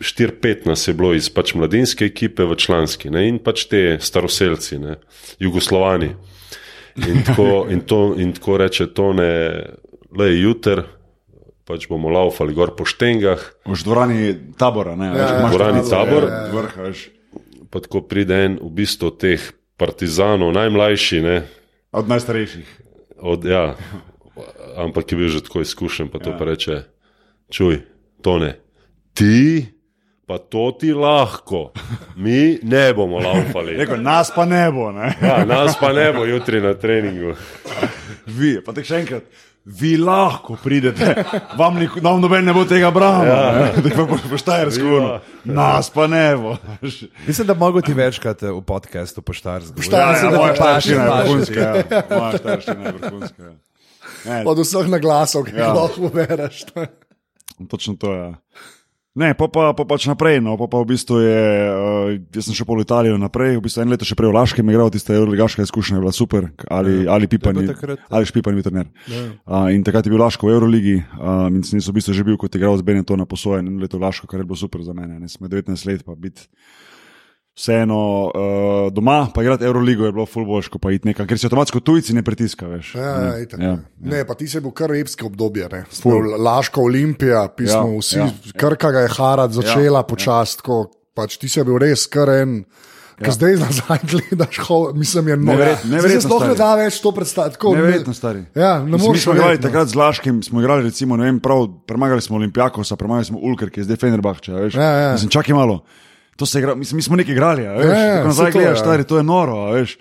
[0.00, 3.28] 4-5 nas je bilo iz pač mladinske ekipe v članski ne?
[3.28, 4.96] in pač te staroseljci, ne?
[5.40, 6.10] jugoslovani.
[6.96, 9.32] In tako, in, to, in tako reče Tone,
[10.16, 10.84] le jutr,
[11.66, 16.26] pač bomo laufali gor po štengah, v dvorani tabora, ne, veš, Ja, imaš dvorani Tabor.
[16.52, 17.06] Vrha, veš,
[17.72, 19.42] pa tako pride en v bistvu teh
[19.80, 21.38] partizanov, najmlajši, ne?
[21.96, 22.68] od najstarejših.
[23.24, 23.72] Od, ja,
[24.76, 26.38] ampak je bil že tako izkušen, pa to ja.
[26.38, 26.74] pa reče:
[27.48, 27.80] Čuj,
[28.20, 28.60] tone,
[29.16, 29.64] ti
[30.26, 31.70] pa to ti lahko,
[32.16, 33.76] mi ne bomo laufali.
[33.76, 35.12] Rekel, nas pa ne bo, ne.
[35.22, 37.34] Ja, nas pa ne bo jutri na treningu.
[38.26, 39.28] Vi, pa te še enkrat.
[39.66, 41.24] Vi lahko pridete,
[41.58, 43.26] vam, nik, vam noben ne bo tega branil.
[43.26, 43.94] Ja.
[43.96, 45.16] Pa poštajer skuno.
[45.44, 46.52] Nas pa ne bo.
[47.26, 49.82] Mislim, da mogo ti večkrat eh, v podkastu poštar zgoditi.
[49.82, 51.60] Poštar- Ja, ja, moja paše, staršina je vrhunska.
[51.60, 52.02] Ja.
[52.10, 53.42] Moja staršina je vrhunska.
[54.24, 54.42] Ja.
[54.46, 55.72] Od vseh naglasov, ki jih Ja.
[55.72, 56.62] lahko bereš.
[57.68, 58.26] Točno to je.
[59.16, 60.44] Ne, pa, pa, pa pač naprej.
[60.44, 63.80] No, pa, pa v bistvu je, uh, jaz sem šel po Italijo naprej, v bistvu
[63.80, 67.24] en leto še prej v Laškem igral, tista Euroligaška izkušnja je bila super, ali, ali
[67.24, 67.98] Pipan, To je je- bilo takrat.
[68.06, 68.86] ali Špipan je trener.
[69.48, 72.36] Uh, in takrat je bil Laško v Euroligi um, in sem v bistvu že bil
[72.36, 75.16] kot igral z Benetona posojen eno leto v Laško, kar je bilo super za mene.
[75.16, 76.44] Ne, sem imel 19 let, pa biti
[77.56, 81.80] vseeno uh, doma, pa igrati Euroligo je bilo fulboško, pa iti nekam, ker si avtomatsko
[81.80, 82.94] tujci ne pritiska, veš.
[82.94, 83.78] Ja, ja, itak, ja, ja.
[84.00, 85.68] Ne, pa ti se bil kar epske obdobje.
[85.72, 85.84] ne.
[85.90, 88.28] Smo Laško Olimpija, pismo Ja, vsi, ja.
[88.60, 90.60] Krka ga je Harad začela ja, počasi.
[90.68, 90.82] Ja.
[91.16, 92.64] Pač ti si bil res kar en.
[93.16, 93.32] Ja.
[93.32, 95.70] Zdaj nazaj gledaš, ho, mislim, je noro.
[95.80, 98.44] Se sploh ne da več to ne- Neverjetno stari.
[98.54, 101.40] Ja, ne Mislim, mi moreš smo igrali takrat z Laškim, smo igrali recimo, ne vem,
[101.40, 104.52] prav, premagali smo Olimpijakosa, premagali smo Ulker, ki je zdaj Fenerbahče.
[104.52, 105.12] Ja, ja.
[105.12, 105.80] Mislim, čakaj malo.
[106.36, 107.86] To se igra, mislim, mi smo nekaj igrali, a veš.
[107.86, 108.82] Ja, ja, Tako nazaj gledaš, ja.
[108.82, 109.96] stari, to je noro, a veš.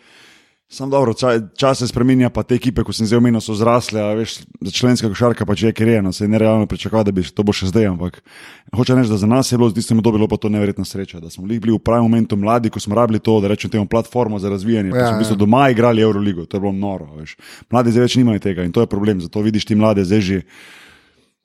[0.67, 4.01] Sam dobro, ča- čas se spremenja, pa te ekipe, ko sem zdaj omenil, so zrasle,
[4.01, 7.13] a veš, za členska košarka pač je, ker je, no, se je nerealno pričakovati, da
[7.13, 8.17] bi to bo še zdaj, ampak
[8.73, 10.81] hoče reči, da za nas je bilo, zdi se mi, to bilo pa to neverjetna
[10.83, 13.85] sreča, da smo bili v pravem momentu mladi, ko smo rabili to, da rečem temu
[13.85, 15.37] platformo za razvijanje, pa Ja, smo v bistvu ja.
[15.37, 17.37] doma igrali Euroligo, to je bilo noro, veš.
[17.69, 20.41] Mladi zdaj več nimajo tega in to je problem, zato vidiš ti mlade zdaj že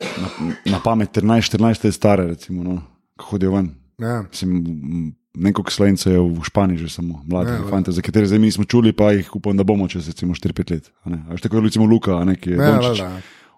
[0.01, 0.29] na,
[0.65, 2.81] na pamet 13-14 let stare, recimo, no,
[3.21, 3.69] ko hodijo ven.
[4.01, 4.23] Ja.
[4.25, 8.67] Mislim, Nekaj slovencev je v Španiji že samo mladi, ja, fante, za katere zdaj nismo
[8.67, 10.91] čuli, pa jih upam, da bomo čez recimo 4-5 let.
[11.05, 11.23] a ne.
[11.23, 13.03] A Veš, tako je recimo Luka, a ne, ki je Ja, Dončić.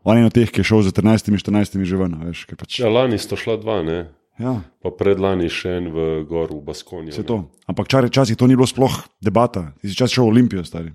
[0.04, 2.12] On je od teh, ki je šel za 13-14 že ven.
[2.26, 4.12] Veš, pač, Ja, lani sta šla dva, ne?
[4.36, 7.12] ja, pa predlani še en v Goru, v Baskoniju.
[7.12, 7.48] vse to.
[7.64, 9.72] Ampak čar- včasih to ni bilo sploh debata.
[9.80, 10.92] Ti si čas šel v Olimpijo, stari.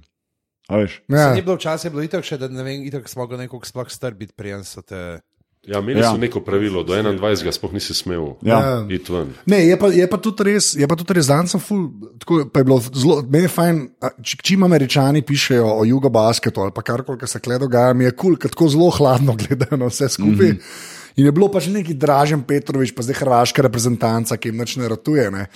[0.70, 1.02] A veš?
[1.08, 1.18] Ja.
[1.18, 1.34] Ja.
[1.34, 3.90] Ni bilo včasih, je bilo itak še, da ne vem, itak smo ga nekako sploh
[3.90, 5.26] strbiti, prijem so te.
[5.68, 6.12] Ja, imeli Ja.
[6.12, 7.52] so neko pravilo, do 21.
[7.52, 8.86] sploh nisi smel Ja.
[8.90, 9.34] iti ven.
[9.46, 12.46] Ne, je pa, je pa tudi res, je pa tudi res, danes sem ful, tako
[12.54, 16.72] pa je bilo zelo, meni je fajn, a, č, čim američani pišejo o jugobasketu ali
[16.76, 19.92] pa karkoli, kar se kle dogaja, mi je kul, cool, tako zelo hladno gledajo na
[19.92, 20.54] vse skupaj.
[20.54, 20.96] Mm -hmm.
[21.18, 24.88] In je bilo pač neki Dražen Petrovič, pa zdaj hrvaška reprezentanca, ki jim nič ne
[24.88, 25.32] ratuje.
[25.32, 25.48] Ne.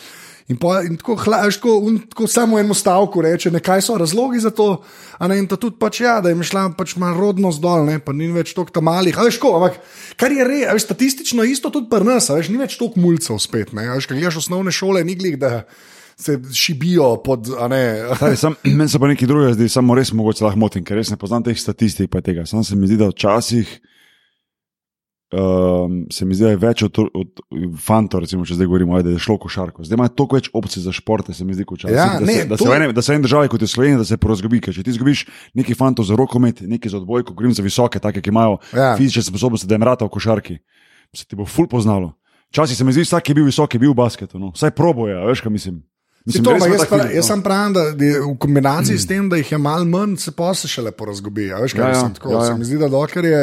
[0.52, 3.96] In, po, in tako, hla, tako, un, tako samo eno stavko reče, ne, kaj so
[3.98, 4.82] razlogi za to.
[5.24, 8.12] Ne, in to tudi pač, ja, da je šla pač malo rodnost dol, ne, pa
[8.16, 9.16] ni več toliko tam malih.
[9.16, 9.80] a Veš, ko, ampak
[10.20, 13.00] kar je res, a veš, statistično isto tudi pri nas, a veš, ni več toliko
[13.00, 13.72] mulcev spet.
[13.78, 15.40] Ne, a veš, kaj gledaš osnovne šole, ni glih,
[16.22, 17.48] se šibijo pod.
[17.48, 21.14] Stari, sam, meni se pa nekaj drugega zdi, samo res mogoče lahko motim, ker res
[21.14, 22.12] ne poznam teh statistik.
[22.22, 22.46] Tega.
[22.46, 23.72] Samo se mi zdi, da včasih
[25.32, 27.42] um, se mi zdi, da je več od, od
[27.80, 29.84] fantov, recimo, če zdaj govorimo, ajde, da je šlo košarko.
[29.84, 31.96] Zdaj imajo toliko več opcij za športe, se mi zdi, kot včasih.
[31.96, 33.62] Ja, da, ne, se, da, to- se v ene, da se v eni državi, kot
[33.62, 34.62] je Slovenija, da se porazgobi.
[34.62, 38.22] Ker če ti izgubiš neki fantov za rokomet, neki za odbojko, govorim za visoke, take,
[38.22, 38.92] ki imajo Ja.
[38.92, 38.96] ja.
[38.98, 40.60] fizične sposobnosti, da jim rata v košarki,
[41.16, 42.14] se ti bo ful poznalo.
[42.52, 44.36] Včasih se mi zdi, vsak, je bil visok, je bil v basketu.
[44.40, 44.52] No.
[44.52, 45.80] Vsaj proboje, veš, kaj mislim.
[46.26, 47.30] Mislim, to, ima jaz, feeling, jaz no.
[47.32, 50.68] sem pravim, da v kombinaciji s tem, da jih je malo manj, se pa se
[50.70, 51.48] še lepo razgubi.
[51.50, 52.46] a Veš, kaj Ja, ja, mislim, tako, ja, ja.
[52.46, 53.42] Se mi zdi, da dokler je.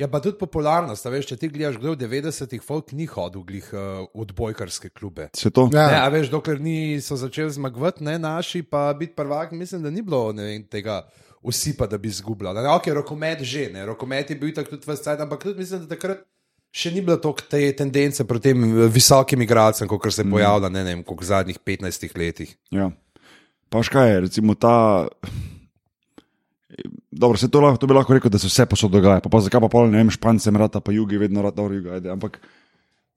[0.00, 3.42] Ja, pa tudi popularnost, a veš, če ti gledaš, kdo v 90-ih folk ni hodil
[3.44, 5.26] glih uh, v odbojkarske klube.
[5.36, 5.66] Se to?
[5.74, 5.86] Ja.
[5.92, 10.00] Ne, a veš, dokler niso začeli zmagovati, ne naši, pa biti prvak, mislim, da ni
[10.00, 11.02] bilo ne vem, tega
[11.44, 12.56] usipa, da bi izgubljal.
[12.56, 15.84] Ne, ok, rokomet že, ne, rokomet je bil tako tudi vse cajt, ampak tudi mislim,
[15.84, 16.24] da takrat
[16.72, 20.32] še ni bilo toliko te tendence proti tem eh, visokim igralcem, kot se je Mm.
[20.32, 22.56] pojavila, ne vem, koliko v zadnjih 15 letih.
[22.72, 22.90] Ja.
[23.68, 25.08] Pa škaj je, recimo ta.
[27.10, 29.20] Dobro, se to, lahko, to bi lahko rekel, da se vse posod dogaja.
[29.24, 31.98] Pa, pa zakaj pa pol, ne vem, špancem rata, pa jugi, vedno rata, dobro, juga,
[31.98, 32.10] ajde.
[32.14, 32.40] Ampak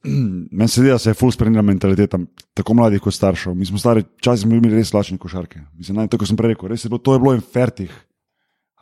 [0.51, 2.19] Meni se zdi, da se je full spremenila mentaliteta,
[2.53, 3.55] tako mladih kot staršev.
[3.55, 5.61] Mi smo stari, včasih smo bili res lačni košarke.
[5.77, 7.93] Mislim, naj, tako sem prej rekel, res je bilo, to je bilo infertih.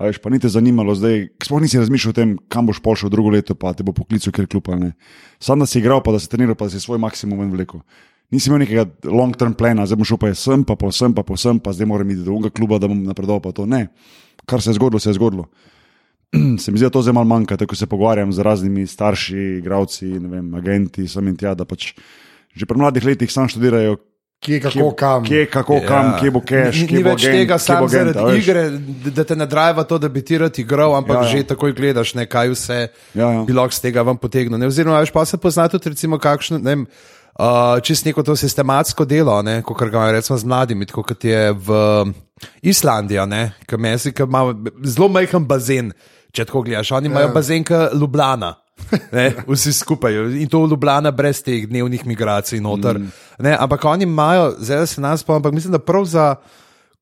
[0.02, 3.12] A veš, pa ni te zanimalo, zdaj, sploh nisi razmišljal o tem, kam boš pošel
[3.14, 4.92] drugo leto, pa te bo poklical, ker klub ali ne.
[5.38, 7.84] Sam da si igral, pa da si treniral, pa da si svoj maksimum vlekel.
[8.34, 11.76] Nisi imel nekega long-term plana, zdaj bom šel pa sem, pa posem, pa posem, pa
[11.76, 13.92] zdaj moram iti do drugega kluba, da bom napredoval, pa to ne.
[14.46, 15.46] Kar se je zgodilo, se je zgodilo.
[16.60, 20.06] se mi zdi, da to zdaj malo manjka, tako se pogovarjam z raznimi starši, igravci,
[20.08, 21.94] vem, agenti, sem in tja, da pač
[22.52, 23.98] že pri mladih letih sam študirajo.
[24.42, 25.24] Kje, kako, kam.
[25.24, 25.88] Kje, kako, ja.
[25.88, 28.24] kam, kje bo cash, Ni, kje ni bo več agent, tega samo agent, zaradi a
[28.26, 28.40] veš.
[28.42, 28.64] igre,
[29.14, 31.38] da te nadrava to, da bi ti rad igral, ampak Ja, ja, ja.
[31.38, 32.80] že takoj gledaš, ne, kaj vse
[33.14, 33.44] Ja, ja.
[33.46, 34.58] bi lahko z tega vam potegnil.
[34.58, 36.88] Ne, oziroma, veš, pa se pozna tudi, recimo, kakšno, ne vem,
[37.40, 41.52] uh, čist neko to sistematsko delo, kot ga imajo recimo z mladimi, tako kot je
[41.52, 41.70] v
[42.62, 43.20] Islandiji,
[43.68, 45.94] ki ima zelo majhen bazen.
[46.32, 47.34] Če tako gledaš, oni imajo Ja.
[47.34, 48.56] bazen, kot Ljubljana.
[49.12, 53.00] Ne, vsi skupaj in to Ljubljana brez teh dnevnih migracij noter.
[53.00, 53.12] Mm.
[53.40, 56.36] Ne, ampak oni imajo, zdaj da se nas spomnim, ampak mislim, da prav za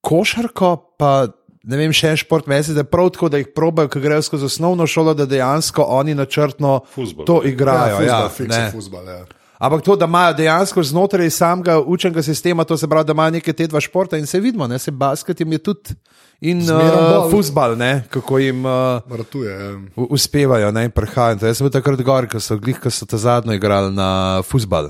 [0.01, 1.27] košarko, pa
[1.63, 4.21] ne vem, še en šport, mesec, da je prav tako, da jih probajo, ki grejo
[4.25, 7.49] skozi osnovno šolo, da dejansko oni načrtno Fuzbal, to ne.
[7.51, 8.01] igrajo.
[8.01, 8.55] ja, ne.
[8.57, 9.25] ja, ja.
[9.59, 13.53] Ampak to, da imajo dejansko znotraj samega učenega sistema, to se pravi, da imajo neke
[13.53, 15.95] te dva športa in se vidimo, ne, se basket jim je tudi
[16.41, 17.31] in Zmerom uh, bolj.
[17.33, 18.65] futbal, ne, kako jim.
[18.65, 18.71] Uh,
[19.11, 19.73] Ratuje, ja.
[19.95, 21.43] u- uspevajo ne, in prihajajo.
[21.43, 24.89] Jaz sem bil takrat gor, ko so, glih, ko so ta zadnjo igrali na futbal.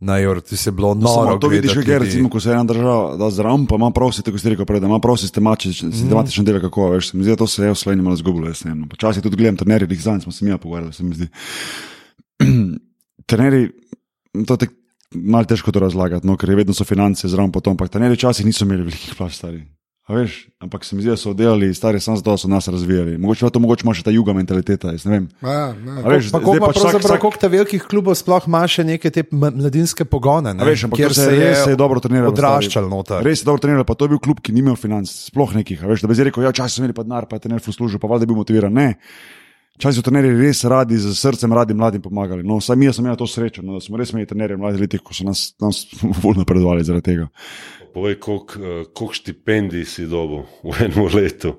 [0.00, 1.24] Na Jor, ti se je bilo noro.
[1.24, 4.20] Samo to vidiš, ker recimo, ko se ena država da zraven, pa ima prav, se
[4.22, 7.10] tako ste rekel prej, da ima prav sistematičen, sistematičen del, kako veš.
[7.10, 8.84] Se mi zdi, da to se je v Sloveniji malo zgubilo, jaz ne vem.
[8.88, 11.28] Počasi tudi gledam trenerje, jih zanj smo se mi ja pogovarjali, se mi zdi.
[13.26, 13.70] trenerji,
[14.46, 14.68] to je
[15.14, 18.46] malo težko to razlagati, no, ker je vedno so finance zraven potom, ampak trenerji včasih
[18.46, 19.64] niso imeli velikih plač, stari.
[20.06, 23.16] A veš, ampak se mi zdi, da so delali stari samo zato, so nas razvijali.
[23.18, 25.24] Mogoče pa to mogoče ima še ta juga mentaliteta, ne vem.
[25.42, 25.96] Ja, ja.
[25.98, 29.10] A veš, Pa zdaj koliko pač vsak- koliko ta velikih klubov sploh ima še neke
[29.10, 31.98] te mladinske pogone, ne, A veš, ampak kjer to se je res se je dobro
[31.98, 32.30] treniralo.
[32.30, 33.18] Odraščal noter.
[33.26, 35.82] Res je dobro treniralo, pa to je bil klub, ki ni imel financ, sploh nekih.
[35.82, 37.58] a Veš, da bi zdaj rekel, ja, čas so imeli pa denar, pa je trener
[37.58, 38.70] ful služil, pa valjda bi bil motiviran.
[38.70, 38.94] Ne.
[39.76, 42.40] Čas so trenerji res radi, z srcem radi mladim pomagali.
[42.40, 44.80] No, saj mi smo imeli to srečo, no, da smo res imeli trenerje v mladih
[44.80, 45.82] letih, ko so nas, nas
[46.20, 47.26] ful napredovali zaradi tega.
[47.92, 51.56] Povej, koliko uh, kolik štipendij si dobil v enem letu.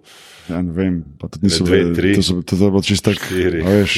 [0.47, 3.38] Ja, ne vem, pa tudi niso bile- tri, to so- To je bilo čisto tako.
[3.62, 3.93] Veš,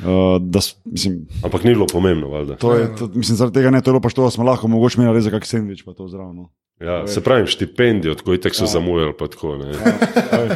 [0.00, 2.56] uh, da, mislim, Ampak ni bilo pomembno, valjda.
[2.56, 4.68] to je, to, mislim, zaradi tega ne, to je bilo pač to, da smo lahko
[4.68, 6.36] mogoče imeli res kak sendvič, pa to zraven.
[6.38, 6.48] No.
[6.78, 9.68] Ja, se pravi, štipendijo, tako itek so zamujali, pa tako ne.
[9.68, 9.80] Ja,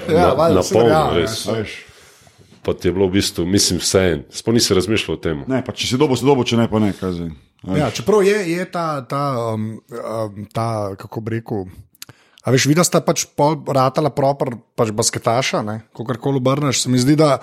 [0.09, 1.35] Na, valjda, na polno, verjame, res.
[1.45, 1.75] A Veš,
[2.65, 4.23] Pa ti je bilo v bistvu, mislim, vse en.
[4.33, 5.45] Sploh nisi razmišljal o tem.
[5.49, 6.95] ne, pa če si dobo, si dobo, če ne, pa ne.
[6.97, 7.35] kaj zdaj.
[7.77, 9.25] Ja, čeprav je, je ta, ta,
[9.55, 11.69] um, um, ta, kako bi rekel.
[12.45, 15.63] A veš, videla sta pač pol ratala proper pač basketaša,
[15.97, 16.83] ko karkoli obrneš.
[16.85, 17.39] Se mi zdi, da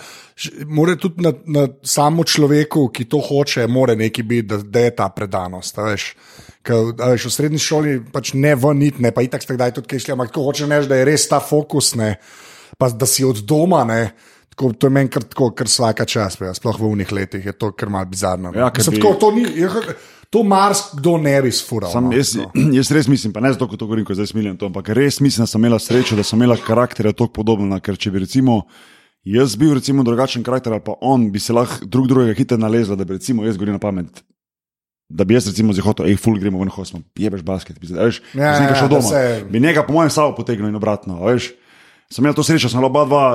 [0.70, 4.94] mora tudi na, na samo človeku, ki to hoče, mora neki biti, da, da je
[5.02, 5.80] ta predanost.
[5.82, 6.12] a Veš.
[6.62, 9.90] Ker, a veš, v srednji šoli pač ne vrnit, ne pa itak ste kdaj tudi
[9.90, 12.12] kaj šli, ampak ko hočeš reči, da je res ta fokus, ne,
[12.78, 13.82] pa da si od doma.
[13.90, 14.14] Ne,
[14.52, 17.54] Tako, to je meni kar tako, kar vsaka čas, ja, sploh v unih letih je
[17.54, 18.52] to kar malce bizarno.
[18.52, 19.70] Ja, bi- tako, to ni, je,
[20.30, 21.90] to Mars kdo ne bi sfural.
[21.90, 22.52] Sam, no, jaz, tako.
[22.78, 25.20] jaz res mislim, pa ne zato, ko to govorim, ko zdaj smilim to, ampak res
[25.20, 28.66] mislim, da sem imela srečo, da sem imela karakterja tako podobna, ker če bi recimo
[29.24, 32.96] jaz bil recimo drugačen karakter ali pa on, bi se lahko drug drugega hitro nalezla,
[32.96, 34.24] da bi recimo jaz govoril na pamet.
[35.10, 38.06] Da bi jaz recimo zdaj hotel, hej, ful, gremo ven, hosmo, jebeš basket, bi, zdaj,
[38.06, 39.10] veš, Ja, ja, nekaj ja, šel da doma.
[39.10, 41.52] se- Bi njega po mojem sabo potegnil in obratno, veš.
[42.10, 43.26] Sem imel to srečo, sem bila oba dva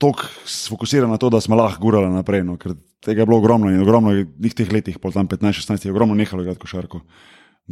[0.00, 3.70] tako sfokusirana na to, da smo lahko gurali naprej, no, ker tega je bilo ogromno
[3.72, 7.02] in ogromno je v teh letih, pol tam 15-16, je ogromno nehalo igrati košarko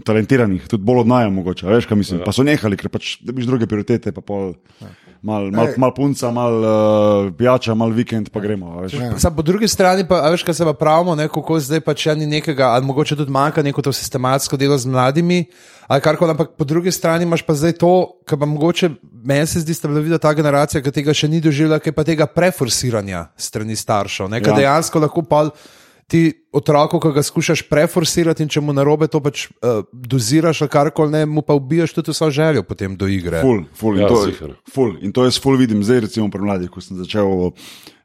[0.05, 2.21] talentiranih, tudi bolj od naja mogoče, veš, kaj mislim.
[2.21, 2.27] Ja.
[2.29, 4.53] Pa so nehali, ker pač dobiš druge prioritete, pa pol.
[5.23, 8.77] Mal, mal, mal punca, mal uh, pijača, mal vikend, pa gremo.
[8.79, 8.95] a Veš.
[9.19, 12.27] Sam po drugi strani pa, veš, kaj se pa pravimo, ne, kako zdaj pač ni
[12.27, 15.45] nekega, ali mogoče tudi manjka neko to sistematsko delo z mladimi,
[15.91, 17.93] ali kar koli, ampak po drugi strani imaš pa zdaj to,
[18.27, 18.93] kar pa mogoče
[19.25, 22.07] meni se zdi, da je bila ta generacija, ki tega še ni doživela, ki pa
[22.07, 24.31] tega preforsiranja strani staršev.
[24.31, 24.53] Ne, ja.
[24.53, 24.57] Ja.
[24.63, 25.49] dejansko lahko pa
[26.09, 30.89] ti otroku, ki ga skušaš preforsirati in če mu narobe to pač uh, doziraš kar
[30.97, 33.43] koli, ne, mu pa ubijaš tudi vso željo potem do igre.
[33.45, 36.73] Ful, ful, in, Ja, to, ful, in to jaz ful vidim zdaj, recimo pri mladih,
[36.73, 37.53] ko sem začel.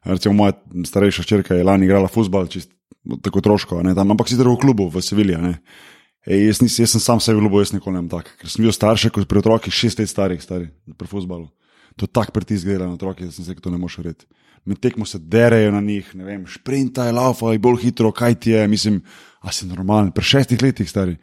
[0.04, 0.52] Recimo moja
[0.84, 2.44] starejša črka je lani igrala futbol,
[3.24, 5.40] tako otroško, a ne, tam, ampak sicer v klubu v Sevilji.
[6.28, 8.32] Ej, jaz, nis, jaz sem sam sebi ljubil, jaz nikoli ne vem tako.
[8.40, 11.48] Ker sem bil starši kot pri otrokih, šest let starih, stari, pri futbalu.
[12.00, 14.28] To tak pritisk gre na otroke, da sem se to ne moš verjeti.
[14.64, 18.62] Med tekmo se derejo na njih, ne vem, sprintaj, laufajo, bolj hitro, kaj ti je,
[18.68, 19.02] mislim,
[19.44, 21.18] a si normalen, pri šestih letih stari.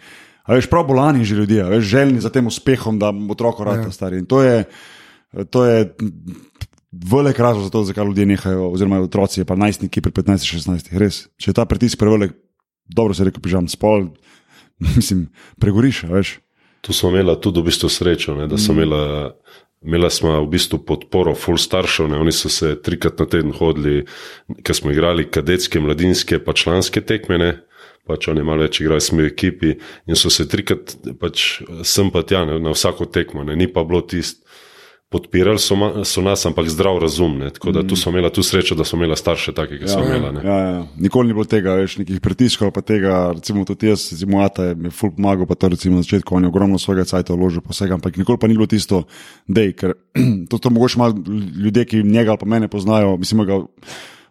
[0.45, 3.89] A veš, prav bolani že ljudje, veš, željni za tem uspehom, da bo otroko rata
[3.89, 3.91] ja.
[3.91, 4.21] stari.
[4.21, 4.63] In to je,
[5.49, 5.89] to je
[6.91, 11.25] velik razlog za to, zakaj ljudje nehajo, oziroma otroci, pa najstniki pri 15-16, res.
[11.37, 12.35] Če je ta pritisk prevelik,
[12.85, 14.09] dobro se reče, pižam spol,
[14.97, 15.29] mislim,
[15.59, 16.37] pregoriš, veš.
[16.81, 19.31] Tu smo imeli tudi v bistvu srečo, ne, da so imela.
[19.81, 22.19] Imela smo v bistvu podporo full staršev, ne?
[22.21, 24.03] oni so se trikrat na teden hodili,
[24.61, 27.55] ker smo igrali kadetske, mladinske, pa članske tekmene,
[28.05, 29.73] pač oni malo več igrajo, smo v ekipi
[30.05, 32.59] in so se trikrat, pač sem pa tja ne?
[32.61, 33.57] na vsako tekmo, ne?
[33.57, 34.45] ni pa bilo tisto.
[35.11, 37.33] Podpirali so, ma, so nas, ampak zdrav razum.
[37.41, 37.49] Ne?
[37.51, 40.15] Tako da tu smo imeli tu srečo, da smo imeli starše, take, ki so Ja,
[40.15, 40.39] imeli.
[40.47, 40.85] ja, ja.
[41.03, 44.77] Nikoli ni bilo tega, veš, nekih pritiskov, pa tega, recimo tudi jaz, recimo Ata je
[44.79, 47.75] mi ful pomagal, pa to recimo na začetku, on je ogromno svojega cajta vložil, pa
[47.75, 49.03] vsega, ampak nikoli pa ni bilo tisto,
[49.51, 49.97] dej, ker
[50.49, 51.19] to, to mogoče malo
[51.59, 53.59] ljudje, ki njega ali pa mene poznajo, mislim, ga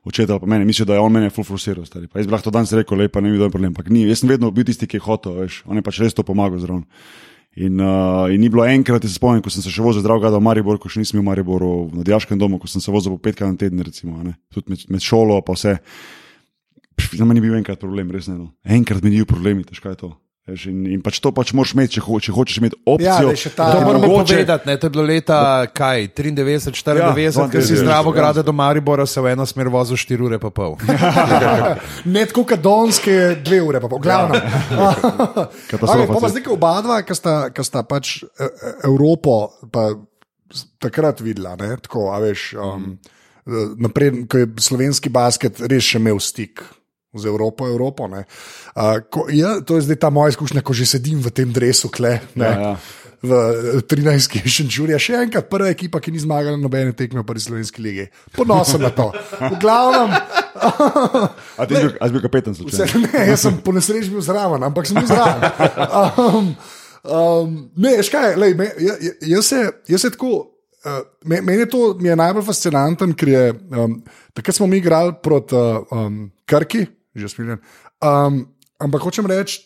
[0.08, 2.72] očeta pa mene, mislijo, da je on mene ful frustriral, jaz bi lahko to danes
[2.72, 5.42] rekel, lepa, ne vidim problem, ampak ni, jaz sem vedno bil tisti, ki je hotel,
[5.44, 6.86] veš, on je pač res to pomagal zraven.
[7.58, 10.20] In, uh, in ni bilo enkrat, jaz se spomnim, ko sem se še vozil zdrav
[10.22, 13.10] gledal v Maribor, ko še nisem v Mariboru, v Dijaškem domu, ko sem se vozil
[13.16, 14.22] po petkrat na teden, recimo,
[14.54, 15.80] tudi med, med šolo, pa vse.
[17.10, 18.38] Za me ni bil enkrat problem, res ne.
[18.38, 18.52] No.
[18.62, 20.12] Enkrat mi ni bil problem, težko je to.
[20.66, 23.30] In, in pač to pač moraš imeti, če, ho, če hočeš imeti opcijo.
[23.30, 24.74] Ja, ta- To Ja, moramo mogoče- povedati, ne?
[24.74, 25.38] to je bilo leta
[25.68, 28.16] kaj, 93, 94, Ja, ja, ker si 92, zdravo ja.
[28.16, 30.74] grade do Maribora, se v eno smer vozil 4 ure pa pol.
[32.06, 34.42] Ne tako kot Donske, dve ure, pa v glavnem.
[35.70, 38.48] Katastrofa, Okay, zdaj, oba dva, ki sta, ki sta pač e, e,
[38.84, 39.36] Evropo
[39.68, 39.90] pa
[40.78, 42.98] takrat videla, ne, tako, a veš, um,
[43.76, 46.64] naprej, ko je slovenski basket res še imel stik.
[47.12, 48.06] Z Evropo, Evropo.
[48.06, 48.22] Uh,
[49.10, 52.20] ko, ja, to je zdaj ta moja izkušnja, ko že sedim v tem drevesu, kle,
[52.34, 52.74] ne, Ja, ja.
[53.20, 53.30] v
[53.76, 54.46] eh, 13.
[54.46, 54.94] šenčurja.
[54.96, 58.06] Še enkrat, prva ekipa, ki ni zmagala nobene tekme v prvi slovenski ligi.
[58.32, 59.10] Ponosen na to.
[59.36, 60.14] V glavnem,
[61.58, 64.96] A ti si bil, kapetan Vse, ne, jaz sem po nesreči bil zraven, ampak sem
[64.96, 65.40] bil zraven.
[66.20, 66.46] Um,
[67.02, 70.46] um, ne, veš kaj, lej, me, ja- ja- jaz, se, jaz se tako.
[70.80, 73.98] Uh, me- Meni je to mi je najbolj fascinanten, ker je um,
[74.32, 77.60] takrat smo mi igrali proti uh, um, Krki, že smiljen.
[78.04, 78.46] Um,
[78.80, 79.64] ampak hočem reči,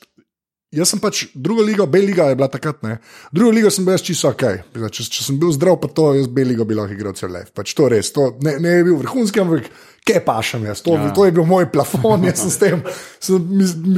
[0.74, 2.98] jaz sem pač druga liga, B liga je bila takrat, ne.
[3.34, 4.44] Druga liga sem bil čisto ok.
[4.74, 7.50] Če, če sem bil zdrav, pa to jaz B ligo bi lahko igral cel lev.
[7.54, 9.70] Pač to res, to ne, ne je bil vrhunski, ampak
[10.04, 11.08] kaj pašem jaz, to, ja.
[11.16, 12.82] to je bil moj plafon, jaz sem s tem,
[13.16, 13.40] sem,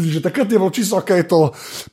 [0.07, 1.41] že takrat je bilo čisto ok to.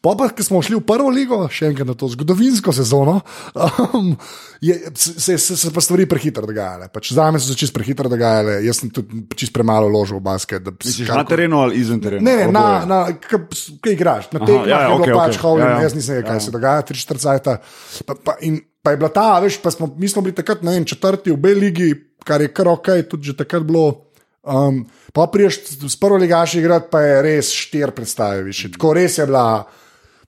[0.06, 3.24] Pa pa, ko smo šli v prvo ligo, še enkrat na to zgodovinsko sezono,
[3.58, 4.14] um,
[4.62, 6.92] je, se, se, se pa stvari prehitro dogajale.
[6.94, 10.26] Pač za me so se čist prehitro dogajale, jaz sem tudi čist premalo ložil v
[10.30, 10.62] basket.
[10.62, 12.22] da Misliš karkoli- na terenu ali izven terena?
[12.22, 15.42] Ne, ne, na, na, kaj igraš, na tekmah ja, ja, je bilo okej, pač okej.
[15.42, 15.84] howling, Ja, ja.
[15.84, 17.58] jaz nisem vedel, kaj se dogaja, tri četrcajta.
[18.06, 20.76] Pa, pa, in pa je bila ta, veš, pa smo, mi smo bili takrat, ne
[20.76, 21.90] vem, četrti v B ligi,
[22.24, 24.10] kar je kar ok, tudi že takrat bilo.
[24.44, 28.72] Um, pa priješ s prvo ligaši igrati, pa je res štir predstave više.
[28.72, 29.64] Tako res je bila.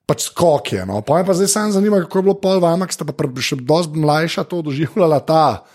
[0.05, 0.83] Pač skok je.
[0.85, 0.99] No.
[1.01, 3.57] Pa me pa zdaj samo zanima, kako je bilo pol vama, ki ste pa še
[3.57, 5.65] dosti mlajša to doživljala ta.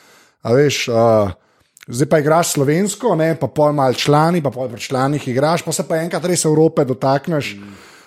[0.47, 1.33] A veš, uh,
[1.91, 5.75] zdaj pa igraš slovensko, ne, pa pol mal člani, pa pol pri članih igraš, pa
[5.75, 7.57] se pa enkrat res Evrope dotakneš.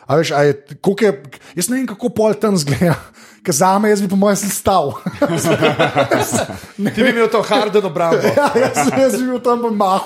[0.07, 0.53] A veš, a je,
[1.01, 1.11] je,
[1.55, 2.95] jaz ne vem, kako pol tam zgleda.
[3.43, 4.93] Ker za me, jaz bi po mojem stal.
[6.95, 8.23] Ti bi imel to harden obrambo.
[8.39, 9.59] ja, jaz, jaz bi bil tam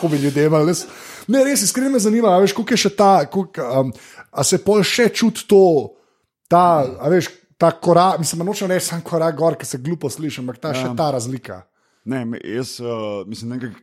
[0.09, 0.53] med ljudem.
[0.65, 0.87] res-
[1.27, 3.89] Ne, res, iskreno me zanima, a veš, koliko je še ta, koliko, um,
[4.31, 5.59] a se pol še čuti to,
[6.47, 7.27] ta, a veš,
[7.59, 10.79] ta korak, mislim, nočem reči sam korak gor, ki se glupo sliši, ampak ta ja.
[10.79, 11.65] še ta razlika.
[12.07, 13.73] Ne, jaz uh, mislim, da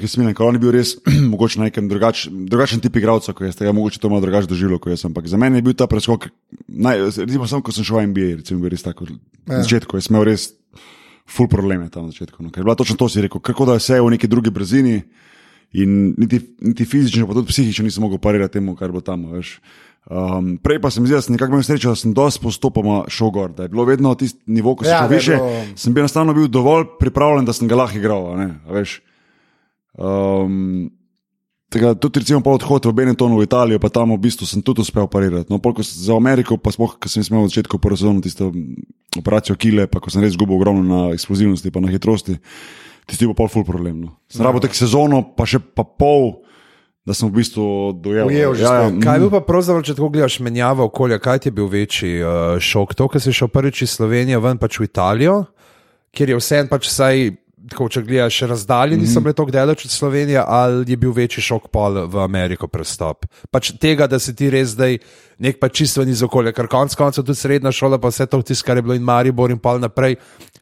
[0.00, 0.94] je smilen, ker on je bil res
[1.32, 4.78] mogoče na nekem drugač, drugačen tip igralca, kot jaz, tega mogoče to malo drugače doživelo,
[4.78, 5.04] kot jaz.
[5.04, 6.28] Ampak za mene je bil ta preskok,
[6.68, 9.10] naj, recimo, samo ko sem šel v NBA, recimo, bil res tako.
[9.46, 10.52] Na začetku jaz sem imel res
[11.30, 12.42] full probleme tam na začetku.
[12.42, 14.50] No, ker je bila točno to, si rekel, kako da je vse v neki drugi
[14.50, 15.02] brzini.
[15.72, 19.28] In niti, niti fizično, pa tudi psihično nisem mogel parirati temu, kar bo tam.
[19.30, 19.60] Veš.
[20.10, 23.62] Um, prej pa sem zdaj nekako imel srečo, da sem dosti postopoma šel gor, da
[23.62, 26.34] je bilo vedno tisti nivo, ko sem Ja, šel je više, bilo- sem bil enostavno
[26.34, 28.34] bil dovolj pripravljen, da sem ga lahko igral.
[28.34, 28.98] ne, veš.
[30.00, 30.88] Um,
[31.68, 34.80] tega, tudi recimo po odhodu v Benettonu v Italijo, pa tam v bistvu sem tudi
[34.80, 35.52] uspel parirati.
[35.52, 38.48] No, pol, za Ameriko, pa smo, ko sem imel v začetku prve sezone tisto
[39.20, 42.40] operacijo Kile, pa ko sem res izgubil ogromno na eksplozivnosti, pa na hitrosti,
[43.04, 44.08] tisti bil pol full problem.
[44.08, 44.16] No.
[44.32, 46.40] Sem rabo tek sezono, pa še pa pol,
[47.04, 48.32] da sem v bistvu dojel.
[48.32, 48.88] Ujel ja, ja.
[48.96, 52.24] Kaj je bil pa pravzaprav, če tako gledaš, menjava okolja, kaj ti je bil večji
[52.24, 52.96] uh, šok?
[52.96, 55.44] To, ker si šel prvič iz Slovenije ven pač v Italijo,
[56.16, 57.30] kjer je vse en pač vsaj.
[57.68, 61.66] Tako, če gledaš razdalje, niso bile tako daleč od Slovenije, ali je bil večji šok
[61.68, 63.26] pol v Ameriko prestop.
[63.52, 64.96] Pač tega, da si ti res zdaj
[65.40, 68.64] nek pač čisto iz okolja, ker konec koncev tudi srednja šola, pa vse to, tisto,
[68.66, 70.16] kar je bilo in Maribor in pol naprej,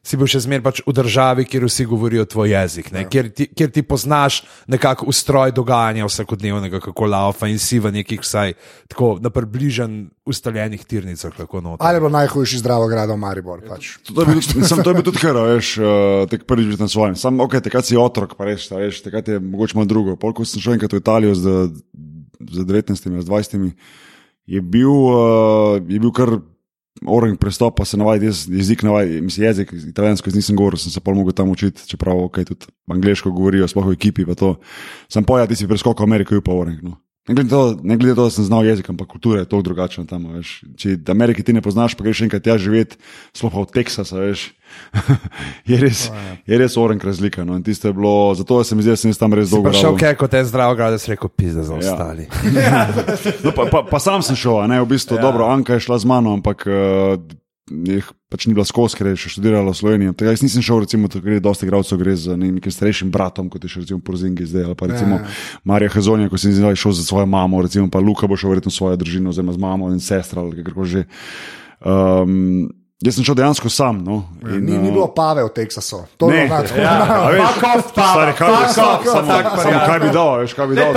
[0.09, 3.45] si bil še zmeraj pač v državi, kjer vsi govorijo tvoj jezik, ne, kjer, ti,
[3.53, 4.41] kjer ti poznaš
[4.71, 8.55] nekako ustroj dogajanja vsakodnevnega, kako laufa in si v nekih vsaj
[8.89, 11.33] tako na približen ustaljenih tirnicah.
[11.79, 13.61] Ali je bilo najhujši zdravo grado Maribor?
[13.69, 13.95] Pač.
[14.09, 16.89] To je bil, sem, to je bil tudi kar, veš, uh, tek prvič bil na
[16.89, 17.17] svojem.
[17.19, 20.17] Sam, ok, takrat si otrok, pa reš, veš, takrat je mogoče malo drugo.
[20.19, 21.69] Polk, ko sem šel enkrat v Italijo z
[22.39, 23.75] z 19, z 20,
[24.47, 26.39] je bil, uh, je bil kar
[27.07, 31.13] orang prestop, pa se navadi jezik, navadi, mislim, jezik, italijansko nisem govoril, sem se pa
[31.13, 34.25] mogel tam učiti, čeprav ok, tudi angliško govorijo, sploh v ekipi.
[35.09, 36.83] Sem pojel, ti si preskokal Ameriko, pa orang.
[36.83, 36.97] No.
[37.29, 40.05] Ne glede, to, ne glede to, da sem znal jezik, ampak kultura je tako drugačna
[40.09, 40.23] tam.
[40.33, 40.63] Veš.
[40.81, 42.97] Če Amerike ti ne poznaš, pa greš enkrat tja živeti,
[43.37, 44.47] sploh pa od Teksasa, veš.
[45.69, 46.07] je res,
[46.49, 47.45] je res orenk razlika.
[47.45, 47.59] No.
[47.61, 49.69] Bilo, zato se mi zdi, da sem tam res dolgo.
[49.77, 51.93] Šel kaj kot en zdrav, da si rekel, pizda za ja.
[51.93, 52.25] ostali.
[52.49, 52.87] Ja.
[53.45, 55.27] no, pa, pa, pa sam sem šel, ne, v bistvu, ja.
[55.29, 56.65] dobro, Anka je šla z mano, ampak.
[56.65, 57.21] Uh,
[57.69, 60.15] jih pač ni bila skozi, ker je še študirala v Sloveniji.
[60.17, 63.49] Tega jaz nisem šel, recimo, ker je dosti igralcev, gre za ne, nekim starejšim bratom,
[63.53, 65.37] kot je še recimo Porzingi zdaj, ali pa recimo ja, ja.
[65.69, 68.73] Marija Hezonja, ko sem zdaj šel za svojo mamo, recimo pa Luka bo šel verjetno
[68.73, 71.05] svojo družino, oziroma z mamo in sestro ali kako že.
[71.79, 74.01] Um, Jaz sem šel dejansko sam.
[74.03, 76.01] No, ja, in, ni, ni bilo pave v Teksasu.
[76.19, 76.79] To ne, je bilo tako.
[76.81, 78.33] Ja, kot pave.
[78.35, 80.91] Kaj bi dal, veš, kaj bi dal.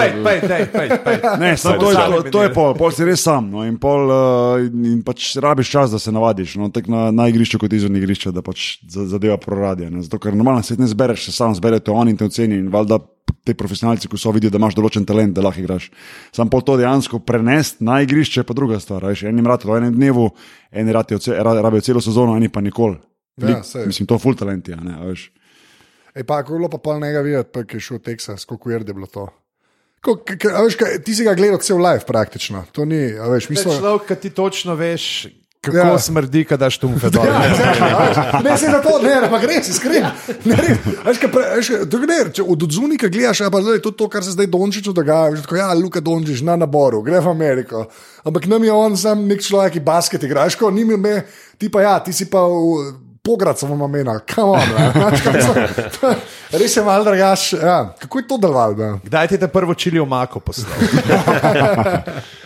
[1.39, 3.47] Ne, sam, to, je, to, to je pol, pol si res sam.
[3.55, 6.57] No, in, pol, uh, in pač rabiš čas, da se navadiš.
[6.59, 9.95] No, tak na, na igrišču kot izven igrišča, da pač zadeva proradija.
[10.03, 12.99] Zato, ker normalno se ne zbereš, se sam zberete, oni te oceni in valjda
[13.45, 15.89] te profesionalci, ko so videli, da imaš določen talent, da lahko igraš.
[16.35, 19.09] Sam pol to dejansko prenesti na igrišče, pa druga stvar.
[19.11, 20.29] Veš, enim rad v enem dnevu,
[20.71, 23.01] eni rabijo celo sezono, eni pa nikoli.
[23.43, 24.69] Ja, mislim, to je full talent.
[24.69, 24.99] Ja, ne,
[26.13, 28.71] Ej, pa, kako je bilo pa pol njega videti, pa je šel v Teksas, koliko
[28.71, 29.31] je bilo to.
[30.03, 32.67] Ko, k, k, veš, kaj, ti si ga gledal cel live, praktično.
[32.77, 35.31] To ni, veš, mislim, človek, ki ti točno veš,
[35.63, 35.99] Kako ja.
[35.99, 37.27] smrdi, kada daš tu fedor?
[37.27, 40.09] Ja, ne, se za to, ne, ampak res, iskren.
[42.35, 45.61] Če od odzunika gledaš, pa je to, to, kar se zdaj Dončiću dogaja, že tako,
[45.61, 47.85] ja, Luka Dončić na naboru, gre v Ameriko.
[48.27, 51.15] Ampak nam je on sam nek človek, ki basket igraš, ko ni me,
[51.63, 52.91] ti pa ja, ti si pa v
[53.23, 54.67] pogradcem omena, kam on.
[56.59, 57.53] Res je malo drugač.
[57.55, 57.95] Ja.
[58.03, 58.99] Kako je to delovalo?
[59.07, 60.75] Kdaj ti je prvo čili v mako poslal?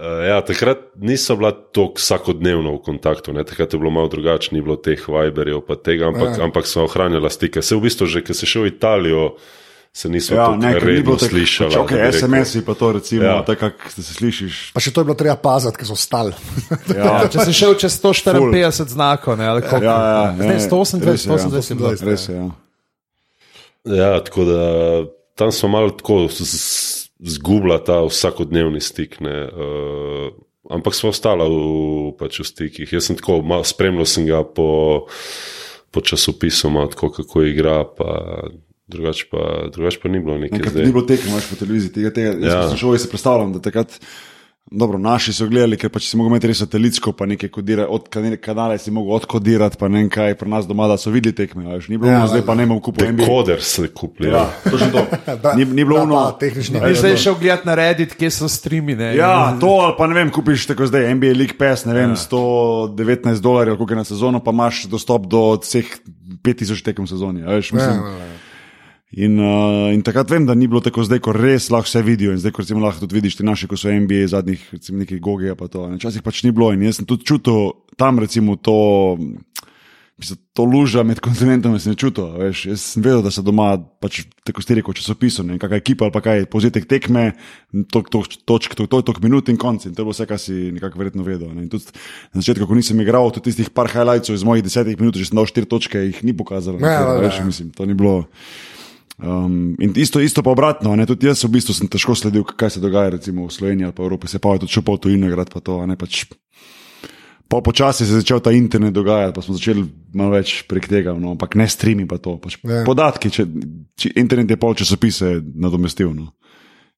[0.00, 3.44] Uh, ja, takrat niso bila tako vsakodnevno v kontaktu, ne?
[3.44, 6.44] takrat je bilo malo drugače, ni bilo teh Viberjev, ampak, ja.
[6.44, 7.60] ampak so ohranjala stike.
[7.60, 9.26] Se v bistvu že, ker si šel v Italijo,
[9.92, 11.76] se niso ja, tako redno slišali.
[11.76, 13.42] Okay, SMS-i pa to, recimo, ja.
[13.44, 14.62] tako se slišiš.
[14.72, 16.32] Pa še to je bilo treba paziti, ker so stali.
[16.96, 17.28] ja.
[17.28, 19.84] Če si šel čez 154 znakov, ne, ali kako.
[19.84, 22.38] Ja, ja, ne, 128, 128, res je.
[22.40, 22.48] Ja.
[23.84, 24.64] ja, tako da
[25.36, 26.24] tam smo malo tako.
[26.32, 29.18] Z, z, zgubila ta vsakodnevni stik.
[29.20, 30.32] Uh,
[30.70, 32.88] ampak smo ostali v, pač v stikih.
[32.92, 35.06] Jaz sem tako malo spremljal sem ga po,
[35.90, 37.84] po časopisu, malo, tako, kako igra.
[38.90, 40.74] Drugače pa, drugač pa ni bilo nekaj.
[40.74, 42.34] Ni bilo tekmo po televiziji, tega, tega.
[42.38, 42.64] Ja.
[42.64, 44.00] Jaz sem šel in se predstavljam, da takrat.
[44.72, 48.04] Dobro, naši so gledali, ker pač si mogel imeti res satelitsko, pa nekaj kodirati, od
[48.38, 51.64] kanale si mogel odkodirati, pa ne kaj, pri nas doma, da so videli tekme.
[51.72, 53.08] Veš, ni bilo, ja, zdaj pa ne imamo kupiti.
[53.10, 53.26] NBA.
[53.26, 54.30] Koder se kupili.
[54.30, 55.02] Ja, to že to.
[55.58, 56.20] Ni, ni bilo ono.
[56.38, 56.84] Tehnično.
[56.86, 58.94] Ni zdaj šel gledati na Reddit, kje so streami.
[58.94, 59.10] Ne?
[59.16, 62.20] Ja, to ali pa ne vem, kupiš tako zdaj NBA League Pass, ne vem, ja.
[62.30, 65.90] 119 dolarjev, koliko je na sezono, pa imaš dostop do vseh
[66.46, 67.42] 5000 tekem sezoni.
[67.42, 68.39] Veš, mislim, ja, ja, ja.
[69.10, 72.30] In, uh, in takrat vem, da ni bilo tako zdaj, ko res lahko vse vidijo.
[72.30, 75.18] In zdaj, ko recimo, lahko tudi vidiš, ti naši, ko so NBA zadnjih, recimo, nekaj
[75.18, 75.88] goge, pa to.
[75.96, 76.70] Včasih pač ni bilo.
[76.70, 79.18] In jaz sem tudi čutil tam, recimo, to,
[80.14, 82.38] mislim, to luža med kontinentom, sem čutil.
[82.38, 86.06] Veš, jaz sem vedel, da se doma, pač tako stiri, kot časopisov, ne kakšna ekipa
[86.06, 87.32] ali pa kaj, povzetek tekme,
[87.90, 89.90] točk, to, točk, to, to, to, minut in konc.
[89.90, 91.50] In to je bilo vse, kar si nekako verjetno vedel.
[91.50, 91.66] Ne.
[91.66, 91.90] In tudi
[92.30, 95.42] na začetku, ko nisem igral, tudi tistih par highlightsov iz mojih desetih minut, že sem
[95.42, 96.78] dal štiri točke, jih ni pokazal.
[96.78, 98.30] Ne, ne, ne, veš, mislim, to ni bilo.
[99.20, 101.04] Um, in isto, isto pa obratno, ne?
[101.06, 104.02] tudi jaz v bistvu sem težko sledil, kaj se dogaja recimo, v Sloveniji ali pa
[104.02, 105.52] v Evropi, se pa je tudi šel po tujino igrati.
[105.52, 106.24] Pa to, pač,
[107.44, 109.84] po počasi se je začel ta internet dogajati, pa smo začeli
[110.16, 111.34] malo več prek tega, no?
[111.36, 112.38] ampak ne streami pa to.
[112.40, 112.80] Pač, ja.
[112.88, 113.44] podatki, če,
[114.00, 116.32] če internet je pol časopise nadomestil, no?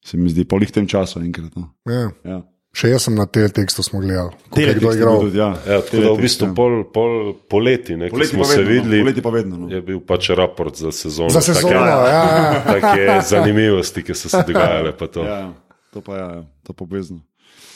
[0.04, 1.58] se mi zdi, po lihtem času enkrat.
[1.58, 1.72] No?
[1.90, 2.06] Ja.
[2.22, 2.38] Ja.
[2.72, 5.18] Še jaz sem na te tekstu gledal, kako je kdo igral.
[5.20, 5.50] Tudi, ja.
[5.68, 6.52] Ja, v bistvu ja.
[6.56, 9.58] pol, pol, poleti, ne, poleti smo se videli, poleti pa vedno.
[9.60, 9.68] No.
[9.68, 11.28] Je bil pač raport za sezono.
[11.28, 11.98] Za sezono, take, ja.
[12.16, 12.62] ja.
[12.64, 14.94] Take zanimivosti, ki so se dogajale.
[14.96, 15.26] To.
[15.26, 15.42] Ja,
[15.92, 17.20] to pa je, ja, to pa obvezno.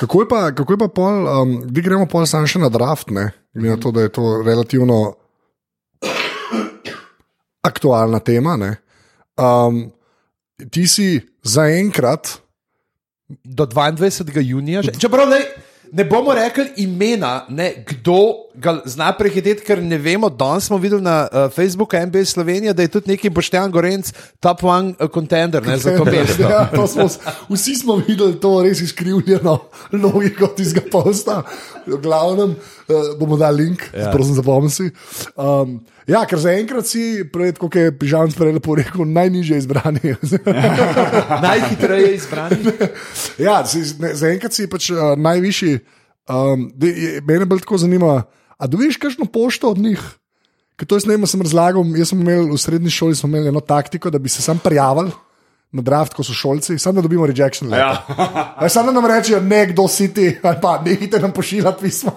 [0.00, 3.12] Kako je pa, kako je pa pol, um, vi gremo pol samo še na draft,
[3.12, 4.98] ne, glede na to, da je to relativno
[7.64, 8.72] aktualna tema, ne.
[9.36, 9.90] Um,
[10.72, 12.45] ti si zaenkrat
[13.28, 14.40] do 22.
[14.40, 14.82] junija.
[14.82, 15.40] Že, čeprav ne,
[15.92, 20.28] Ne bomo rekli imena, ne, kdo ga zna prehiteti, ker ne vemo.
[20.30, 24.64] Danes smo videli na uh, Facebooku NBA Slovenije, da je tudi neki Boštjan Gorenc, top
[24.64, 26.42] one uh, contender ne, za to mesto.
[26.42, 27.06] ja, to smo,
[27.48, 29.58] vsi smo videli to res izkrivljeno
[30.04, 31.42] logiko tistega posta.
[31.86, 34.10] V glavnem uh, bomo dali link, ja.
[34.10, 34.90] prosim, zapomni si.
[35.36, 40.14] Um, ja, ker zaenkrat si, pred, kot je Pižam prej lepo rekel, najnižje izbrani.
[41.46, 42.74] Najhitreje izbrani.
[43.42, 45.80] ja, zaenkrat si pač uh, najvišji.
[46.26, 48.22] Um, de, je, mene bolj tako zanima,
[48.56, 50.02] a dobiš kakšno pošto od njih?
[50.76, 51.84] Ker to jaz ne vem, sem razlagal.
[51.96, 55.08] Jaz sem imel v srednji šoli imel eno taktiko, da bi se sam prijavil.
[55.76, 57.70] Na draft, ko so šolci, samo da dobimo rejection.
[57.70, 58.06] Ja.
[58.74, 62.12] Samo da nam rečejo, ne kdo si ti, ali pa nehite nam pošiljati pisma.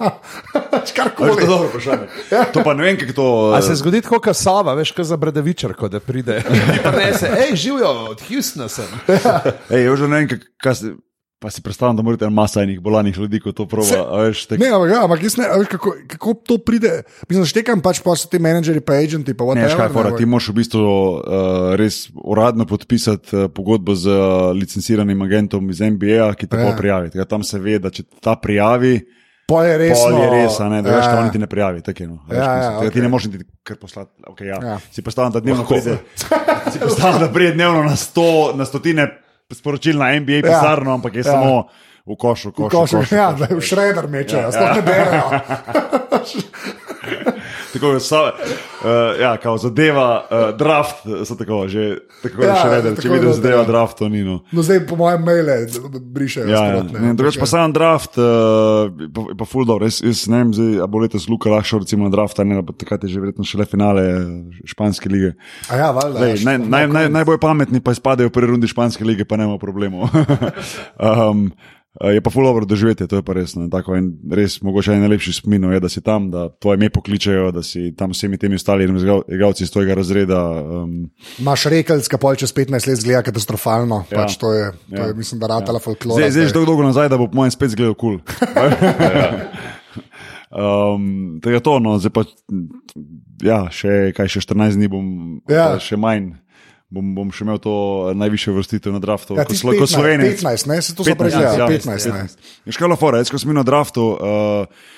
[0.96, 1.34] Karkoli.
[1.34, 2.08] To je dobro vprašanje.
[2.32, 2.44] Ja.
[2.54, 3.54] To pa ne vem, kako to.
[3.56, 6.42] A se zgodi tako, kot Sava, veš, kot za Bredavičar, ko da pride.
[6.84, 8.86] Pa ne se, hej, živijo, od Houstona sem.
[9.08, 9.42] Ja.
[9.70, 10.94] Ej, že ne vem, kaj se.
[11.40, 14.00] Pa si predstavljam, da morate masa enih bolanih ljudi, ko to proba.
[14.26, 14.60] Veš, tek...
[14.60, 16.92] Ne, ampak, ja, ampak ne, veš, kako, kako to pride.
[17.30, 19.32] Mislim, štekam pač pa so ti menedžeri, pa agenti.
[19.40, 24.12] Pa ne, škaj, fora, ti moraš v bistvu uh, res uradno podpisati uh, pogodbo z
[24.12, 26.76] uh, licenciranim agentom iz NBA, ki te bo ja.
[26.76, 27.24] prijavil.
[27.32, 28.98] Tam se ve, da če ta prijavi.
[29.48, 29.96] Pa je res.
[29.96, 30.98] Pa je res, ne, da ja.
[30.98, 31.86] veš, to oni ti ne prijavi.
[31.88, 32.20] Tako, no.
[32.28, 32.92] veš, ja, ja, okay.
[32.98, 34.12] Ti ne moreš niti kar poslati.
[34.36, 34.60] Okay, ja.
[34.74, 34.76] Ja.
[34.92, 35.98] Si predstavljam, da dnevno pride.
[36.76, 39.08] si predstavljam, da pride dnevno na, sto, na stotine
[39.54, 40.42] sporočil na NBA, ja.
[40.42, 41.32] pisarno, ampak je ja.
[41.34, 41.68] samo
[42.06, 42.52] v košu.
[42.52, 43.56] košu, košu, košu ja, košu.
[43.56, 44.76] v šreder mečejo, ja, sploh ja.
[44.76, 45.28] ne berejo.
[47.74, 48.32] tako so,
[48.84, 53.40] uh, ja, kao zadeva, uh, draft, so tako že, tako ja, še vedno, če vidiš
[53.40, 54.24] zadeva, draft, to ni.
[54.26, 54.40] No.
[54.52, 55.58] no, zdaj po mojem maile
[56.16, 56.48] brišejo.
[56.52, 57.14] Ja, ja.
[57.14, 60.90] drugač pa sam draft, uh, pa, pa full dobro, jaz, jaz ne vem, zdaj, a
[60.92, 64.06] bo letos Luka lahko recimo na draft, ne, pa takrat je že verjetno šele finale
[64.68, 65.34] španske lige.
[65.70, 66.20] A ja, valjda.
[66.24, 69.60] Lej, naj, naj, naj, najbolj pametni pa izpadejo v prvi rundi španske lige, pa nema
[69.62, 70.10] problemov.
[71.00, 71.50] um,
[72.00, 73.54] je pa fulano doživeti, to je pa res.
[73.72, 73.98] Tako,
[74.32, 78.16] res mogoče najlepši spomin je, da si tam, da tvoje ime pokličejo, da si tam
[78.16, 80.40] vsemi temi ostalimi igralci iz tvojega razreda.
[80.64, 81.10] Um...
[81.44, 84.06] Maš rekelc, ki pol čez 15 let zgleda katastrofalno.
[84.12, 84.24] Ja.
[84.24, 85.18] Pač to je, to je ja.
[85.18, 85.84] mislim, da ratala ja.
[85.84, 86.24] folklora.
[86.24, 88.20] Zdaj, zdaj že tako dolgo nazaj, da bo po mojem spet zgledal kul.
[88.24, 88.72] Cool.
[90.64, 92.24] um, tega to, no, zdaj pa
[93.44, 95.10] ja, še, kaj, še 14 dni bom,
[95.52, 95.74] ja.
[95.84, 96.32] še manj
[96.90, 97.74] bom, bom še imel to
[98.18, 99.38] najvišjo vrstitev na draftu.
[99.38, 100.34] Ja, kot slo, Slovenija.
[100.38, 101.34] 15, ne, se to zapravi.
[101.34, 102.10] Ja, 15.
[102.10, 102.48] 15.
[102.66, 104.14] Je škala fora, jaz ko sem bil na draftu.
[104.18, 104.98] Uh,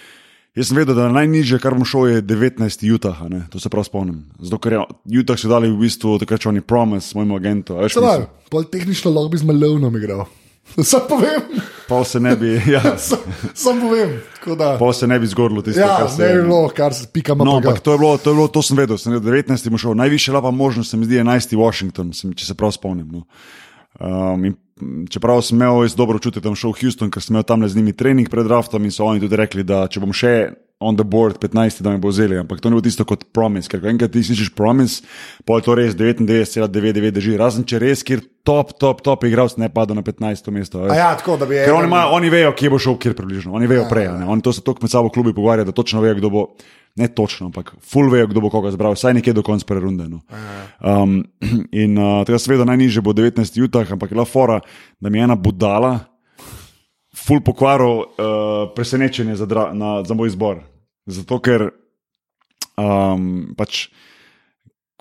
[0.52, 2.82] Jaz sem vedel, da najnižje, kar bom šel, je 19.
[2.92, 3.46] Utah, ne?
[3.48, 4.18] to se prav spomnim.
[4.36, 7.78] Zato, ker je Utah se dali v bistvu takrat, če oni promise mojemu agentu.
[7.96, 10.26] Prav, pol tehnično lahko bi z Malonom igral.
[10.90, 11.42] Sam povem.
[11.88, 12.98] Pa se ne bi, ja.
[13.10, 13.20] sam,
[13.54, 14.20] sam povem.
[14.80, 16.70] Pa se ne bi zgodilo tisto, ja, kar se je zgodilo.
[16.76, 17.52] kar se pika malo.
[17.52, 19.70] No, ampak to je, bilo, to je bilo, to sem vedel, sem vedel, 19.
[19.70, 21.56] mu šel, najvišja lapa možnost se mi zdi 11.
[21.60, 23.10] Washington, sem, če se prav spomnim.
[23.12, 23.26] No.
[24.00, 24.56] Um, in,
[25.10, 27.94] čeprav sem imel dobro čutiti, sem šel v Houston, ker sem imel tam z njimi
[27.94, 30.36] trening pred draftom in so oni tudi rekli, da če bom še
[30.82, 33.70] on the board 15, da me bo vzeli, ampak to ni bilo tisto kot promise,
[33.70, 35.06] ker enkrat ti slišiš promise,
[35.46, 39.70] pa je to res 99,99 drži, razen če res, kjer top, top, top igralec ne
[39.70, 40.52] pada na 15.
[40.52, 40.84] mesto.
[40.90, 41.66] Ja, tako da bi je.
[41.70, 44.20] Ker oni, ima, oni vejo, kje bo šel, kjer približno, oni vejo ja, prej, ja.
[44.28, 46.46] oni to se toliko med sabo klubi pogovarjajo, da točno vejo, kdo bo.
[47.00, 50.10] Ne točno, ampak full vejo, kdo bo koga zbral, vsaj nekje do konca prve runde.
[50.12, 50.18] No.
[50.28, 50.98] Ja.
[51.04, 51.22] Um,
[51.84, 54.58] in uh, tega seveda najnižje bo 19 jutah, ampak je la fora,
[55.00, 55.94] da mi je ena budala,
[57.16, 58.06] full pokvaril uh,
[58.76, 60.60] presenečenje za, dra, na, za moj izbor.
[61.10, 61.72] Zato, ker
[62.78, 63.90] um, pač.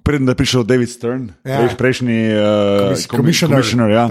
[0.01, 1.69] Preden je prišel David Stern, ja.
[1.77, 3.53] prejšnji uh, komisar,
[3.93, 4.09] ja,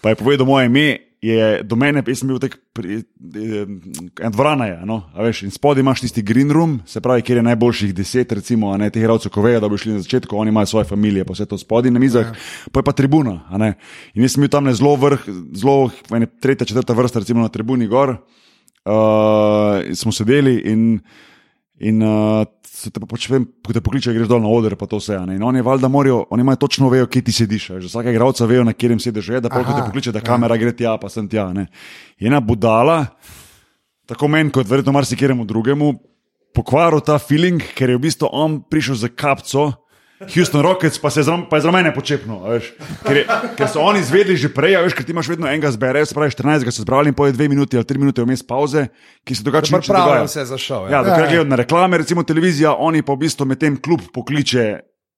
[0.00, 0.86] pa je povedal moje ime,
[1.20, 6.04] je do mene, jaz sem bil tak, en dvorana je, no, veš, in spodaj imaš
[6.04, 9.60] tisti green room, se pravi, kjer je najboljših deset, recimo, ne, teh igralcev, ko vejo,
[9.60, 12.30] da bi šli na začetku, oni imajo svoje družine, pa vse to spodaj na mizah,
[12.30, 12.70] ja.
[12.72, 13.40] pa je pa tribuna,
[14.14, 15.26] in jaz sem bil tam zelo vrh,
[15.58, 15.90] zelo,
[16.40, 18.20] tretja, četrta vrsta, recimo na tribuni gor,
[18.88, 21.00] uh, smo sedeli in
[21.78, 24.98] In uh, se te pač vem, ko te pokliče, greš dol na oder, pa to
[24.98, 25.14] vse.
[25.28, 25.36] Ne?
[25.38, 27.68] In oni valjda morajo, oni imajo točno vejo, kje ti sediš.
[27.78, 30.26] Že vsake igralca vejo, na kjerem sediš, da pa te pokliče, da ja.
[30.26, 31.46] kamera gre tja, pa sem tja.
[31.54, 31.68] Ne?
[32.18, 33.04] Je ena budala,
[34.10, 35.92] tako meni, kot verjetno marsikjeremu drugemu,
[36.58, 39.70] pokvaril ta feeling, ker je v bistvu on prišel za kapco.
[40.26, 42.40] Houston Rockets pa, zram, pa je za mene počepno,
[43.06, 43.20] ker,
[43.54, 46.34] ker so oni izvedeli že prej, veš, ker ti imaš vedno enega zbere, se pravi
[46.34, 48.88] 14, ki so zbrali in poje dve minuti ali tri minute vmes pauze,
[49.22, 50.26] ki se drugače ne pravijo.
[50.28, 50.90] Se je zašel.
[50.90, 51.30] Ja, ja dokler ja.
[51.30, 54.66] gledajo na reklame, recimo televizija, oni pa v bistvu med tem klub pokliče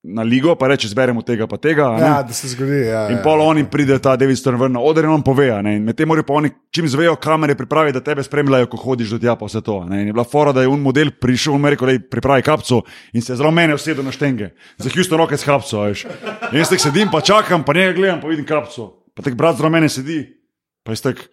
[0.02, 1.90] na ligo, pa reče, zberemo tega, pa tega.
[2.00, 2.78] Ja, da se zgodi.
[2.88, 5.48] Ja, in ja, pol ja, oni pride ta David Stern vrn, oder in on pove.
[5.62, 9.34] Medtem morajo pa oni, čim zvejo kamere, pripravi, da tebe spremljajo, ko hodiš do tja,
[9.36, 9.82] pa vse to.
[9.90, 10.00] Ne?
[10.02, 12.80] In je bila fora, da je un model prišel v Ameriko, da je pripravi kapco
[13.12, 14.54] in se zelo mene usedel na štenge.
[14.80, 16.06] Za Houston roke s kapco, veš.
[16.52, 18.88] In jaz tek sedim, pa čakam, pa njega gledam, pa vidim kapco.
[19.12, 20.22] Pa tek brat zelo mene sedi,
[20.86, 21.28] pa jaz tek.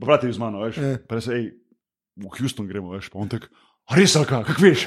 [0.00, 0.80] brati z mano, veš.
[1.08, 1.50] Pa res, ej,
[2.20, 3.48] v Houston gremo, veš, pa on tek.
[3.90, 4.86] "A Res, ali kaj, kako veš?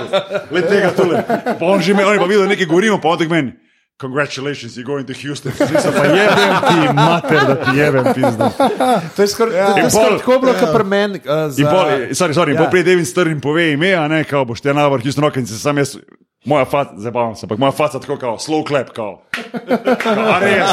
[0.54, 1.22] Le tega tole.
[1.58, 3.52] Pa on že me, oni pa videl, nekaj govorimo, pa on tek meni.
[4.00, 5.52] Congratulations, you're going to Houston.
[5.52, 8.48] Mislim, pa jebem ti, mater, da ti jebem, pizda.
[9.16, 9.90] To je skoraj ja.
[9.90, 11.20] Skor pol- tako bilo, kot pri meni.
[11.20, 12.62] Uh, In pol, sorry, sorry, Ja.
[12.62, 12.70] ja.
[12.70, 15.98] pride Devin Stern pove ime, a ne, kao boš ti navar, Houston Rockets, sam jaz,
[16.44, 19.22] moja faca, zabavam se, ampak moja faca tako kao, slow clap, kao.
[20.02, 20.70] kao a res?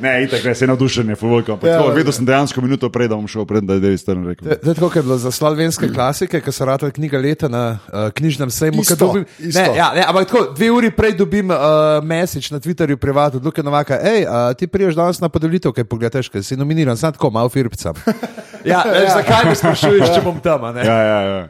[0.00, 1.94] Ne, itak, ne, se je navdušenje, fuvolko, ampak Ja, ja, ja.
[1.94, 4.48] videl sem dejansko minuto prej, da bom šel pred, da je Devin Stern rekel.
[4.48, 7.78] To je tako, kot je bilo za slovenske klasike, ki so ratali knjiga leta na
[7.88, 8.82] uh, knjižnem sejmu.
[8.82, 9.60] Isto, ko dobim, isto.
[9.60, 11.58] ne, ja, ne, ampak tako, dve uri prej dobim uh,
[12.02, 15.84] message na Twitterju privat od Luka Novaka, hej, uh, ti priješ danes na podelitev, kaj
[15.84, 17.94] pogledaš, kaj si nominiran, sam tako, malo firpcam.
[18.70, 20.86] ja, veš, zakaj me sprašuješ, če bom tam, a ne?
[20.86, 21.48] Ja, ja, ja.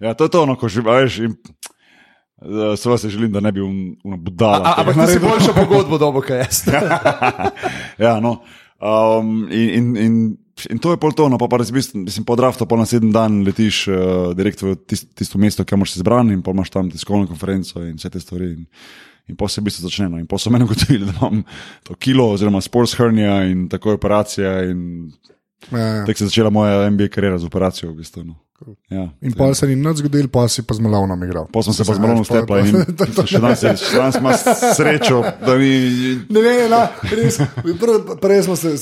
[0.00, 1.36] Ja, to je to, no, ko veš, in,
[2.76, 4.62] seveda se želim, da ne bi una budala.
[4.64, 6.62] A, ampak ti si boljšo pogodbo dobo, kaj jaz.
[8.06, 8.40] ja, no.
[8.80, 10.16] Um, in, in, in,
[10.70, 13.42] in to je pol to, no, pa, pa res, mislim, po draftu, pa naslednji dan
[13.46, 13.96] letiš uh,
[14.36, 17.96] direkt v tist, tisto mesto, kamor si zbran in pa imaš tam tiskovno konferenco in
[17.96, 18.52] vse te stvari.
[18.58, 18.66] In,
[19.28, 20.10] in pa se v bistvu začne.
[20.12, 20.20] No.
[20.20, 21.44] In pa so meni ugotovili, da imam
[21.86, 24.58] to kilo, oziroma sports hernia in tako je operacija.
[24.70, 25.12] In
[25.72, 26.04] Ja.
[26.04, 27.92] tako se je začela moja MBA karjera z operacijo.
[27.92, 28.34] V bistvu, no.
[28.90, 31.46] Ja, In pa se ni nič zgodil, pa si pa z Malovnom igral.
[31.52, 32.70] Pa sem se pa z malom Veš, stepla in
[33.32, 34.46] še danes, imaš
[34.76, 35.72] srečo, da mi.
[36.30, 36.82] Ne, ne, ne,
[37.12, 38.74] res, prej, prej smo se.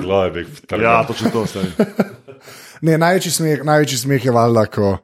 [0.00, 0.46] Glave,
[0.76, 1.72] Ja, točno to stari.
[2.84, 4.96] Ne, največji smeh, največji smeh je valjda, ko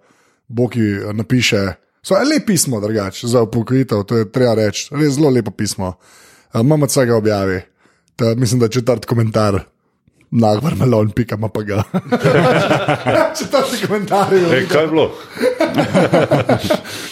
[0.48, 1.80] Boki eh, napiše.
[2.04, 4.88] So lepo pismo, drugače, za upokojitev, to je treba reči.
[4.96, 5.96] Res zelo lepo pismo.
[5.96, 6.20] Uh,
[6.54, 7.60] MMC ga objavi.
[8.16, 9.60] Ta, mislim, da je četrt komentar.
[10.30, 11.82] Nagvar melon, pika ma pa ga.
[13.38, 14.58] četrti komentar je.
[14.58, 15.10] E, kaj je bilo?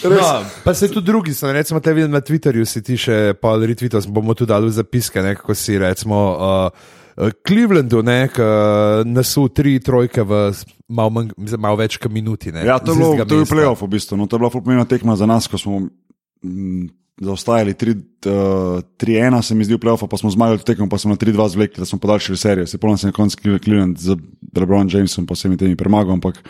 [0.05, 3.67] No, pa se tudi drugi, so, recimo, te vidim na Twitterju, si ti še pol
[3.67, 6.21] retweetov, bomo tudi dali zapiske, ne, kako si recimo.
[6.39, 6.71] Uh,
[7.19, 8.21] uh, Clevelandu, ne,
[9.05, 10.43] nasu tri trojke v
[10.89, 12.53] malo, manj, malo več kot minuti.
[12.55, 13.55] Ne, Ja, to je bilo, to je bil mesta.
[13.57, 14.17] playoff v bistvu.
[14.21, 15.81] No, to je bila pomembna tekma za nas, ko smo
[16.43, 16.87] mm,
[17.21, 18.23] zaostajali 3-1,
[19.43, 21.87] se mi zdi, v playoffu, pa smo zmagali tekmo, pa smo na 3-2 zvlekli, da
[21.87, 22.67] smo podaljšali serijo.
[22.67, 24.17] Se polno se je na koncu Cleveland z
[24.53, 26.43] LeBron Jamesom pa vsemi temi premagal, ampak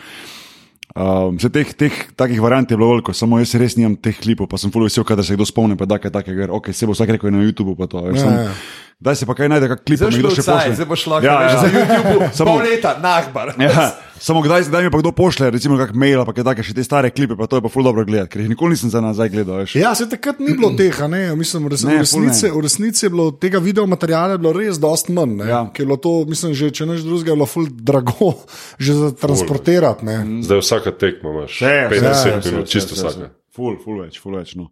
[0.89, 4.49] Um, vse teh, teh takih variant je bilo veliko, samo jaz res nimam teh klipov,
[4.49, 6.95] pa sem full vesel, kadar se kdo spomni, pa da kaj takega, ok, se bo
[6.97, 8.01] vsak rekel na YouTubu, pa to.
[8.01, 8.55] Veš, Ja, sem, ja.
[8.99, 10.73] daj se pa kaj najde, kak klip, pa Zdaj mi kdo boš še pošlje.
[10.75, 11.61] zdaj boš lahko Ja, ja, ja.
[11.61, 13.53] za YouTube, Samo- leta, nahbar.
[13.55, 13.85] Ja,
[14.19, 17.09] samo kdaj, kdaj mi pa kdo pošlje, recimo kak mail, pa kaj še te stare
[17.09, 19.61] klipe, pa to je pa ful dobro gledati, ker jih nikoli nisem za nazaj gledal.
[19.61, 19.75] Veš.
[19.75, 21.23] Ja, se takrat ni bilo teh, a ne?
[21.35, 22.29] Mislim, res, Ne, v, ful ne.
[22.29, 25.37] resnici, v resnici je bilo tega videomateriala bilo res dost manj.
[25.37, 25.47] ne.
[25.47, 25.61] Ja.
[25.73, 28.31] Ker je bilo to, mislim, že če neč drugega, bilo ful drago
[28.83, 30.05] že za transportirati.
[30.05, 30.17] ne.
[30.43, 31.55] Zdaj vsaka tekma imaš.
[31.55, 33.29] Vse, vse, 50 vse, vse, minut, čisto vsaka.
[33.55, 34.55] Ful, ful več, ful več.
[34.55, 34.69] No.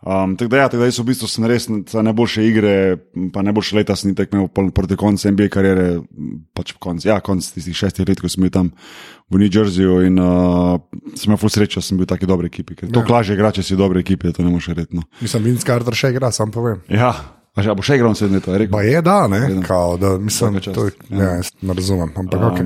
[0.00, 2.74] Um, tako da, ja, tako da jaz v bistvu sem res najboljše igre,
[3.34, 5.88] pa najboljše leta sem imel pol- proti koncu NBA kariere,
[6.56, 8.70] pač konc, ja, konc tistih šestih let, ko sem bil tam
[9.28, 10.80] v New Jerseyju in uh,
[11.12, 13.10] sem imel ful srečo, da sem bil v taki dobri ekipi, ker to ja.
[13.12, 14.96] lažje igra, če si v dobri ekipi, to ne moreš verjeti.
[14.96, 15.04] No.
[15.20, 16.80] Mislim, Vince Carter še igra, sam povem.
[16.88, 17.12] Ja,
[17.52, 18.72] a a bo še igral sedem let, je rekel.
[18.72, 22.16] Pa je, da, ne, kao, da, mislim, Vsaka čast, to je, ja, jaz ne razumem,
[22.16, 22.64] ampak ok.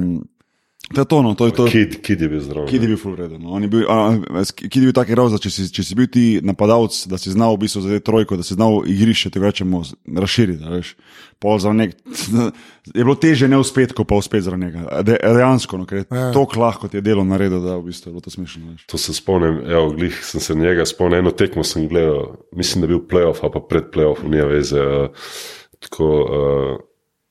[0.92, 1.64] To je to, no, to je to.
[1.64, 2.66] Kid, kid je bil zdrav.
[2.68, 3.40] Kid je bil full reden.
[3.40, 3.56] No.
[3.56, 4.20] On je bil, a,
[4.52, 7.56] Kid je bil taki roza, če si, če si bil ti napadalec, da si znal
[7.56, 10.92] v bistvu zadeti trojko, da si znal igrišče, tako rečemo, razširiti.
[11.40, 11.96] Pol za nek,
[12.98, 14.84] je bilo teže ne uspeti, kot pa uspeti za njega.
[15.08, 16.28] De, dejansko, no, ker je ja.
[16.36, 18.74] tako lahko ti je delo naredil, da v bistvu je bilo to smešno.
[18.74, 18.86] Veš.
[18.92, 22.90] To se spomnim, evo, glih sem se njega spomnil, eno tekmo sem gledal, mislim, da
[22.90, 24.84] je bil playoff, ali pa pred playoffom, nija veze.
[24.84, 25.30] Uh,
[25.80, 26.82] tako, uh,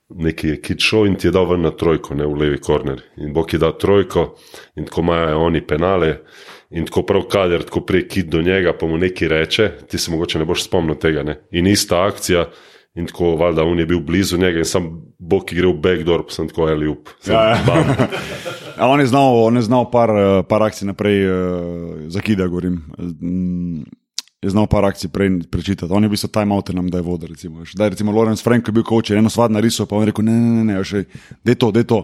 [0.10, 3.02] neki je kid šel in ti je dal ven na trojko, ne v levi korner.
[3.18, 4.34] In bo ki dal trojko,
[4.76, 6.18] in ko imajo oni penale.
[6.74, 10.12] In tako prav kader, tako prej kid do njega, pa mu nekaj reče, ti se
[10.12, 11.24] mogoče ne boš spomnil tega.
[11.24, 11.38] Ne?
[11.52, 12.48] In ista akcija,
[12.96, 14.90] in tako valjda on je bil blizu njega, in sam
[15.20, 17.10] bog, gre v backdoor, pa sem tako ali up.
[17.28, 18.08] Ja, ja.
[18.78, 21.34] A on je znal, on je znal par, eh, par akcij naprej, uh,
[22.08, 22.82] zakida, govorim.
[22.98, 23.84] Mm,
[24.44, 25.94] Je znal par akcij prej prečitati.
[25.94, 27.28] On je bil so timeout nam, da je voda.
[27.28, 29.96] Recimo, da je recimo Lorenz Frank, ki je bil coach, je eno stvar narisal, pa
[29.96, 31.06] on je rekel: ne, ne, ne, ne,
[31.44, 32.02] da je to, da je to.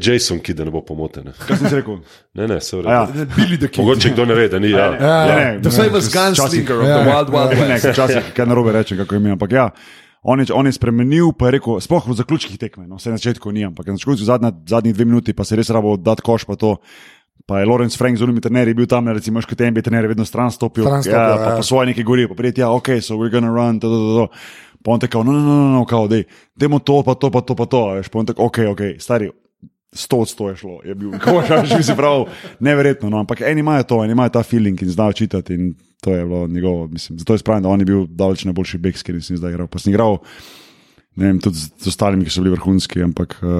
[0.00, 1.24] Jason, ki da ne bo pomoten.
[1.24, 1.32] ne.
[1.46, 1.98] kaj sem si rekel?
[2.38, 2.90] Ne, ne, se vredi.
[2.90, 3.26] Ja.
[3.36, 3.84] Bili da kid.
[3.84, 4.70] Mogoče kdo ne ve, da ni.
[4.70, 4.86] Ja.
[4.94, 7.90] Ja, ne, The famous gunslinger of the Wild Wild Ne, West.
[7.92, 9.34] včasih kaj narobe rečem, kako ime.
[9.34, 9.70] Ampak ja,
[10.22, 13.18] on je, on je spremenil, pa je rekel, sploh v zaključkih tekme, no, vse na
[13.18, 14.14] začetku ni, ampak na začetku
[14.66, 16.76] zadnjih dve minuti pa se je res rabo dati koš, pa to.
[17.46, 20.50] Pa je Lorenz Frank z unimi trenerji bil tam, recimo, kot TNB trener, vedno stran
[20.50, 21.36] stopil, Stran stopil, ja, ja.
[21.36, 23.98] pa, pa svoje nekaj govori, pa prijeti, ja, ok, so we're gonna run, to, to,
[23.98, 24.26] to, to.
[24.82, 26.24] Pa on tako, no, no, no, no, no kao, dej,
[26.58, 28.82] dajmo to, pa to, pa to, pa to, a veš, pa on tako, ok, ok,
[29.02, 29.30] stari.
[29.92, 32.24] Sto od sto je šlo, je bil, kako že si prav,
[32.64, 33.10] neverjetno.
[33.12, 35.54] No, ampak eni imajo to, eni imajo ta feeling in znajo čitati.
[35.54, 37.18] In to je bilo njegovo, mislim.
[37.18, 39.68] Zato je spravno, da on je bil daleč najboljši bek, s katerim sem zdaj igral.
[39.68, 40.16] Pa sem igral
[41.14, 43.50] ne vem, tudi z, z ostalimi, ki so bili vrhunski, ampak uh,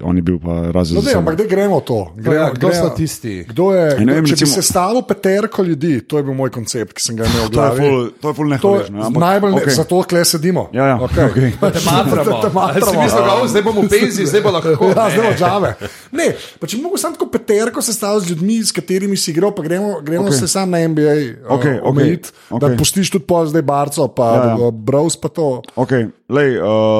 [0.00, 0.94] on je bil pa razred.
[0.94, 2.12] No, dej, ampak da gremo to.
[2.14, 3.42] Gremo, Ja, kdo so tisti?
[3.44, 6.22] Kdo je, Ja, ne vem, kdo, če recimo- bi se stalo peterko ljudi, to je
[6.22, 7.78] bil moj koncept, ki sem ga imel v To je glavi.
[7.80, 8.98] ful, to je ful To je nehvaležno.
[9.02, 9.74] ampak- najbolj, okay.
[9.74, 10.62] zato kle sedimo.
[10.72, 11.26] Ja, ja, okay.
[11.26, 11.50] okej.
[11.74, 12.38] Te matramo.
[12.44, 12.86] Te matramo.
[12.86, 14.68] Si mislil, da zdaj bomo v penzi, zdaj bo lahko.
[14.92, 15.10] Ja, ne.
[15.10, 15.68] zdaj odžave.
[16.12, 16.26] Ne,
[16.56, 19.60] pa če bi mogel samo tako peterko sestaviti z ljudmi, s katerimi si igral, pa
[19.60, 20.38] gremo, gremo okay.
[20.38, 22.60] se sam na NBA uh, Okej, okej, omejiti, okay.
[22.60, 22.78] da okej.
[22.78, 24.56] pustiš tudi pol zdaj barco, pa Ja, ja, ja.
[24.60, 24.70] ja.
[24.72, 25.62] Browse pa to.
[25.74, 26.91] Okay, lej, uh,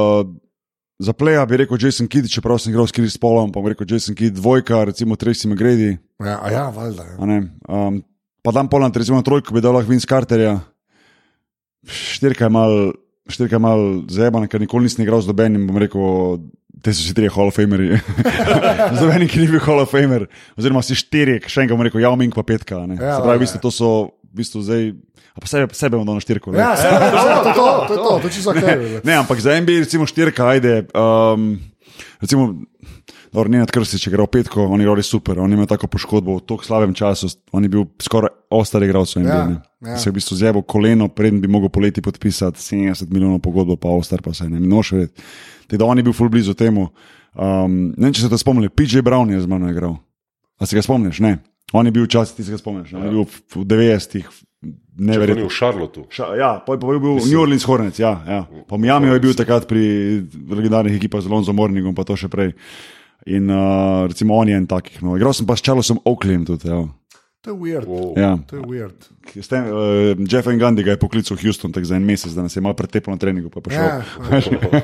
[1.03, 3.89] za pleja bi rekel Jason Kidd, čeprav sem igral s Kris Polom, pa bi rekel
[3.91, 5.97] Jason Kidd, dvojka, recimo Tracy McGrady.
[6.23, 7.07] Ja, a ja, valjda.
[7.19, 7.41] Ja.
[7.69, 8.03] Um,
[8.43, 10.61] pa dan Poland, recimo trojko bi dal lahko Vince Carterja.
[11.83, 12.93] Štirka je mal,
[13.27, 13.81] štirka je mal
[14.11, 16.39] zebana, ker nikoli nisem igral z dobenim, bom rekel,
[16.83, 17.99] te so si trije Hall of Famerji.
[18.95, 22.05] z dobenim, ki ni bil Hall of Famer, oziroma si štirje, še enega bom rekel,
[22.05, 22.85] Yao Ming pa petka.
[22.87, 22.95] ne.
[23.01, 23.91] Ja, Se pravi, v bistvu, to so,
[24.33, 24.83] v bistvu zdaj,
[25.37, 26.53] a pa sebe, sebe dal na štirko.
[26.53, 26.59] ne.
[26.59, 29.05] Ja, se, to, to, to, to, to, to, to čisto kaj.
[29.05, 30.89] Ne, ampak za NBA, recimo, štirka, ajde.
[30.97, 31.61] Um,
[32.25, 32.65] recimo,
[33.29, 36.45] dobro, ne nadkrsti, če gre v petko, oni igrali super, oni imajo tako poškodbo v
[36.49, 39.13] tako slabem času, on je bil skoraj ostar igralec.
[39.21, 39.61] Ja, ne.
[39.85, 40.01] ja.
[40.01, 43.93] Se je v bistvu zjebo koleno, preden bi mogel poleti podpisati 70 milijonov pogodbo, pa
[43.93, 45.29] ostar pa se ne, ne noš vedeti.
[45.69, 46.89] Tako da on je bil full blizu temu.
[47.33, 49.97] Um, ne vem, če se to spomnili, PJ Brown je z mano igral.
[50.61, 51.21] A se ga spomniš?
[51.25, 51.39] Ne.
[51.73, 52.99] On je bil včasih, ti se ga spomniš, ne?
[52.99, 55.47] on je bil v- v 90-ih, Če pa ni neverjetno.
[55.49, 56.01] v Šarlotu.
[56.09, 58.41] Ša, ja, pa je pa je bil New Orleans Hornets, ja, ja.
[58.69, 59.81] Pa Miami je bil takrat pri
[60.29, 62.53] legendarnih ekipah z Lonzo Morningom, pa to še prej.
[63.25, 64.99] In uh, recimo on je en takih.
[65.01, 65.15] No.
[65.17, 66.67] Igral sem pa s Charlesom Oakleyem tudi.
[66.67, 66.83] Ja.
[67.43, 67.87] To je weird.
[67.87, 68.15] Wow.
[68.19, 68.35] Ja.
[68.51, 68.99] To je weird.
[69.35, 72.31] S tem, uh, Jeff and Gandhi ga je poklical v Houston tak za en mesec,
[72.35, 73.51] da nas je malo pretepel na treningu.
[73.51, 73.83] Pa, je prišel.
[73.83, 74.83] Ja,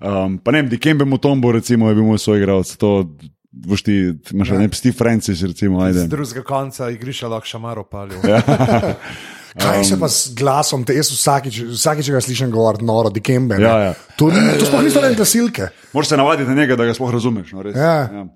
[0.26, 2.70] um, pa ne vem, Dikembe Mutombo recimo, je bil moj soigralec.
[2.78, 3.06] To
[3.50, 4.58] boš ti, imaš ja.
[4.58, 6.06] ne Steve Francis, recimo, ajde.
[6.06, 8.18] Z drugega konca igrišča lahko šamaro palil.
[8.28, 8.42] Ja.
[9.60, 13.58] Kaj se pa z glasom, te, jaz vsakič, vsakič ga slišim govoriti, noro, dikembe.
[13.58, 13.64] ne.
[13.66, 13.94] Ja, ja.
[14.16, 15.72] To, to sploh niso le glasilke.
[15.92, 17.50] Moraš se navaditi na njega, da ga sploh razumeš.
[17.56, 17.74] No, res.
[17.74, 17.96] Ja.
[18.14, 18.26] Ja.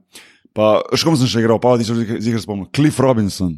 [0.55, 2.67] Pa, še kom sem še igral, pa ti so zigr spomnil.
[2.75, 3.55] Cliff Robinson.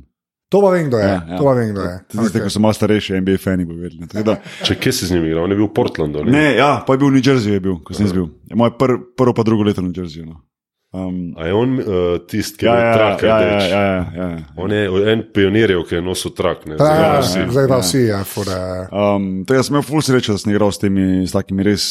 [0.53, 1.09] To pa vem, kdo je.
[1.09, 1.39] Ja, ja.
[1.41, 1.95] To pa vem, kdo je.
[2.13, 2.45] Tiste, okay.
[2.45, 4.05] ki so malo starejši, NBA fani bo vedeli.
[4.05, 4.11] ne.
[4.13, 4.37] Tako Da,
[4.69, 6.23] Če kje si z njim igral, on je bil v Portlandu.
[6.23, 6.33] ali?
[6.37, 8.29] ne, ja, pa je bil v New Jerseyju, je bil, ko sem jaz bil.
[8.47, 10.29] Je Moje pr, prvo pa drugo leto v New Jerseyju.
[10.29, 10.39] No.
[10.97, 11.85] Um, A je on uh,
[12.25, 13.23] tisti, ki je ja, bil ja, trak?
[13.23, 13.81] ja, ja, ja, ja,
[14.17, 14.45] ja, ja.
[14.57, 16.63] On je en pionirjev, ki je nosil trak.
[16.65, 17.43] Ne, Ja, Zdaj ja, pa ja, vsi.
[17.53, 18.61] zdaj pa vsi, ja, fura.
[18.89, 21.85] Um, to jaz sem imel full srečo, da sem igral s temi, s takimi res,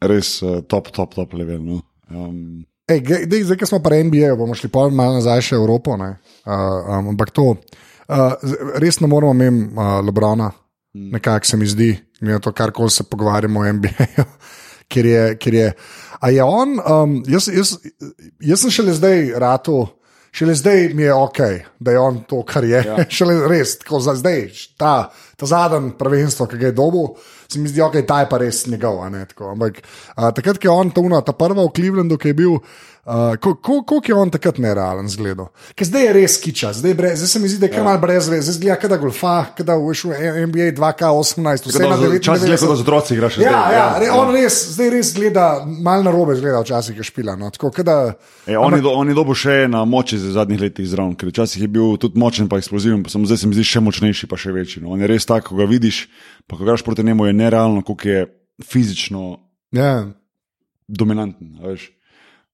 [0.00, 1.60] res uh, top, top, top level.
[1.60, 1.82] No.
[2.08, 5.54] Um, Ej, gre- dej, zdaj, ko smo pri NBA, bomo šli pol malo nazaj še
[5.54, 5.94] v Evropo.
[5.94, 6.16] Uh,
[6.48, 7.52] um, ampak to,
[8.08, 8.32] uh,
[8.76, 10.48] res ne moramo imeti uh, Lebrona,
[10.94, 14.08] nekako se mi zdi, glede na to, kar koli se pogovarjamo o NBA.
[14.90, 15.66] Ker je, ker je,
[16.20, 17.76] a je on, um, jaz, jaz,
[18.42, 19.84] jaz sem šele zdaj ratu,
[20.34, 21.38] šele zdaj mi je ok,
[21.78, 22.82] da je on to, kar je.
[22.86, 22.96] Ja.
[23.18, 24.94] šele res, tako za zdaj, ta,
[25.36, 27.12] ta zadnji prvenstvo, ki ga je dobil,
[27.46, 29.00] se mi zdi, ok, ta je pa res njegov.
[29.06, 29.82] ampak
[30.16, 32.58] a, takrat, ko je on to uno, ta prva v Clevelandu, ki je bil.
[33.00, 35.48] Uh, Koliko je on takrat nerealen zgledal?
[35.74, 37.86] Ker zdaj je res kiča, zdaj, brez, zdaj se mi zdi, da je kar ja.
[37.86, 39.94] mal brez veze, zdaj zgleda, kada golfa, kada v
[40.46, 42.24] NBA 2K18, vse na 99.
[42.24, 43.38] Čas je, da z otroci igraš.
[43.40, 47.08] Ja, zdaj, ja, re, on res, zdaj res gleda, malo na robe gleda, včasih je
[47.08, 47.38] špila.
[47.40, 47.96] No, tako, kada,
[48.46, 51.30] E, on, je do, on je dobil še na moči v zadnjih letih zraven, ker
[51.30, 54.28] včasih je bil tudi močen, pa eksploziven, pa samo zdaj se mi zdi še močnejši,
[54.30, 54.82] pa še večji.
[54.82, 54.94] No.
[54.96, 56.08] On je res tak, ko ga vidiš,
[56.50, 58.26] pa ko greš proti njemu, je nerealno, koliko je
[58.66, 59.22] fizično
[59.76, 60.10] ja,
[60.88, 61.60] dominanten.
[61.62, 61.90] veš.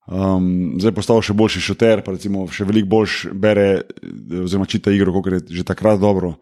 [0.07, 4.69] Um, zdaj je postal še boljši šuter, pa recimo še veliko boljš bere, eh, oziroma
[4.71, 6.37] čita igro, kot je že takrat dobro.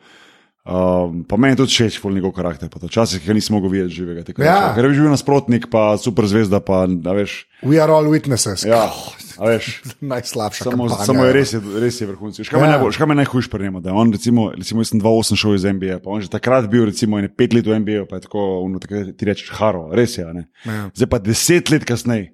[0.65, 2.71] Um, pa meni tudi všeč, ful njegov karakter.
[2.73, 4.25] Včasih ga nisem mogel videti živega.
[4.25, 4.73] tako Ja.
[4.73, 7.45] Ker je bil nasprotnik, pa super zvezda, pa veš.
[7.61, 8.65] we are all witnesses.
[8.65, 8.89] Ja,
[9.37, 9.85] veš.
[10.01, 10.65] Najslabša.
[10.65, 11.35] Samo, kampanja, samo je ja.
[11.37, 12.45] res, je, res je vrhunski.
[12.49, 13.07] Škaj Ja.
[13.07, 13.81] me najhujš pri njemu?
[13.81, 16.65] da je On, recimo, recimo, jaz sem 2-8 šel iz NBA, pa on že takrat
[16.69, 19.91] bil, recimo, ene pet let v NBA, pa je tako, ono, takrat ti rečeš, haro,
[19.93, 20.25] res je.
[20.65, 20.89] Ja.
[20.97, 22.33] Zdaj pa deset let kasneje,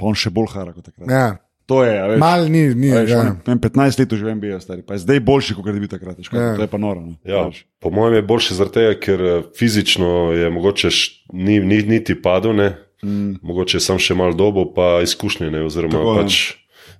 [0.00, 1.06] pa on še bolj hara kot takrat.
[1.06, 1.28] Ja.
[1.66, 2.18] To je, a veš.
[2.18, 2.88] Mal ni, ni.
[2.88, 3.20] Veš, Ja.
[3.20, 5.66] on je, ne vem, 15 let že v NBA, stari, pa je zdaj boljši, kot
[5.66, 6.18] je bil takrat.
[6.18, 6.56] Škaj, Ja.
[6.56, 7.00] To je pa noro.
[7.00, 7.14] No.
[7.22, 7.62] Ja, Veš.
[7.78, 12.16] po mojem je boljše zaradi tega, ker eh, fizično je mogoče š- ni, ni niti
[12.16, 12.70] padel, ne?
[13.00, 13.38] Mm.
[13.40, 15.62] mogoče je sam še malo dobo, pa izkušnje, ne?
[15.62, 16.16] oziroma Tako, ja.
[16.18, 16.32] pač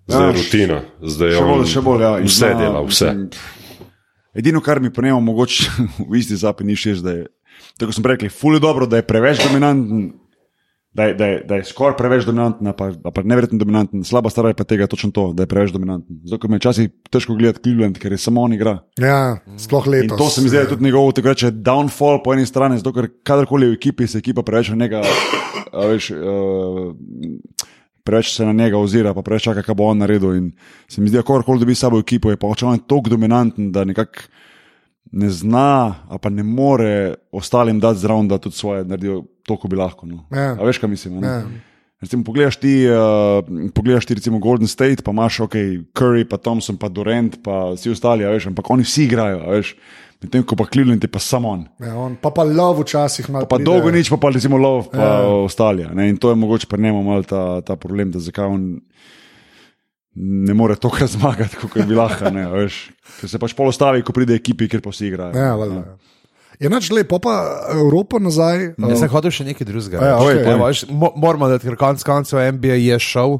[0.06, 0.78] zdaj Ja, je rutina.
[1.02, 2.12] Zdaj Še bolj, še bolj, ja.
[2.16, 3.10] in Vse zna, dela, vse.
[3.10, 3.28] mislim,
[4.32, 5.66] Edino, kar mi pa ne mogoče
[6.08, 7.26] v isti zapi ni všeč, da je,
[7.74, 10.12] tako sem rekel, ful je dobro, da je preveč dominanten.
[10.92, 14.02] Da je, da je, da je skoraj preveč dominanten, a pa, pa neverjetno dominanten.
[14.04, 16.16] Slaba stvar je pa tega točno to, da je preveč dominanten.
[16.26, 18.78] Zato mi je včasih težko gledati Cleveland, ker je samo on igra.
[18.98, 20.18] ja, sploh In letos.
[20.18, 23.06] to se mi zdi je tudi njegov, tako reče, downfall po eni strani, zato ker
[23.22, 25.02] kadarkoli je v ekipi, se ekipa preveč na njega,
[25.72, 26.90] veš, uh,
[28.04, 30.34] preveč se na njega ozira, pa preveč čaka, kaj bo on naredil.
[30.34, 30.52] In
[30.88, 33.84] se mi zdi, da kakorkoli dobi s sabo ekipo, je pa očitno tako dominanten, da
[33.84, 34.26] nekako
[35.12, 39.76] ne zna, pa ne more ostalim dati zraven, da tudi svoje naredijo to, ko bi
[39.76, 40.06] lahko.
[40.06, 40.24] No.
[40.30, 40.54] Ja.
[40.54, 41.22] A veš, kaj mislim?
[41.24, 41.42] Ja.
[42.00, 43.44] Recimo, pogledaš ti, uh,
[43.74, 45.54] pogledaš ti recimo Golden State, pa imaš ok,
[45.92, 49.74] Curry, pa Thompson, pa Durant, pa vsi ostali, veš, ampak oni vsi igrajo, veš.
[50.20, 51.62] Medtem ko pa Cleveland je pa samo on.
[51.80, 53.48] Ja, on, pa pa lov včasih malo.
[53.48, 53.64] Pa pride.
[53.70, 55.20] dolgo nič, pa pa recimo lov, pa Ja.
[55.24, 55.86] ostali.
[55.96, 56.10] Ne?
[56.12, 58.80] In to je mogoče pri njemu mal ta, ta problem, da zakaj on
[60.16, 62.26] ne more tokrat zmagati, kot bi lahko.
[62.26, 62.90] a ne, a veš.
[63.20, 65.36] Ker se pač pol ostavi, ko pride ekipi, kjer pa vsi igrajo.
[65.36, 65.96] Ja, valjda, ja.
[66.60, 67.34] Je nač lepo, pa
[67.72, 68.74] Evropa nazaj.
[68.74, 69.96] Jaz uh, sem hotel še nekaj drugega.
[69.96, 70.42] Ja, reči.
[70.42, 70.52] okej.
[70.52, 73.38] Evo, veš, mo- Moramo dati, ker konec koncev NBA je šel.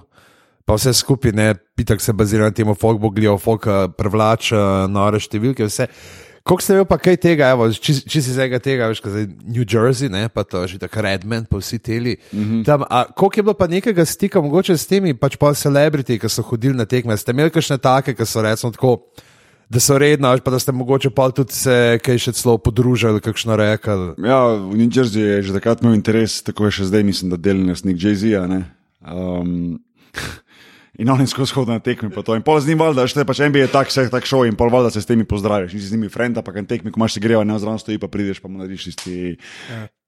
[0.64, 4.86] Pa vse skupaj, ne, pitak se bazira na tem, folk bo gledal, folk eh, prevlača
[4.88, 5.88] nore številke, vse.
[6.50, 9.62] Koliko ste imeli pa kaj tega, evo, če če si zdaj tega, veš, kaj New
[9.62, 12.16] Jersey, ne, pa to že tako Redmond, pa vsi teli.
[12.32, 12.64] Mm -hmm.
[12.66, 16.28] Tam, a koliko je bilo pa nekega stika, mogoče s temi pač pa celebrity, ki
[16.28, 18.98] so hodili na tekme, ste imeli kakšne take, ki so recimo tako,
[19.70, 23.56] da so redna, pa da ste mogoče pa tudi se kaj še celo podružili, kakšno
[23.56, 24.26] rekli.
[24.26, 27.36] Ja, v New Jersey je že takrat imel interes, tako je še zdaj, mislim, da
[27.36, 28.26] deli nasnik Jay-Z.
[29.06, 29.78] Um,
[31.00, 32.10] in oni skozi hodijo na tekme.
[32.10, 32.36] pa to.
[32.36, 34.72] In pol z njim valjda, še pač NBA je tak, vse tak šov in pol
[34.72, 35.72] valjda se s temi pozdraviš.
[35.72, 38.10] Nisi z njimi frenda, pa kan tekmi, ko imaš se greva, ne zraven stoji, pa
[38.12, 39.36] prideš pa mu narediš tisti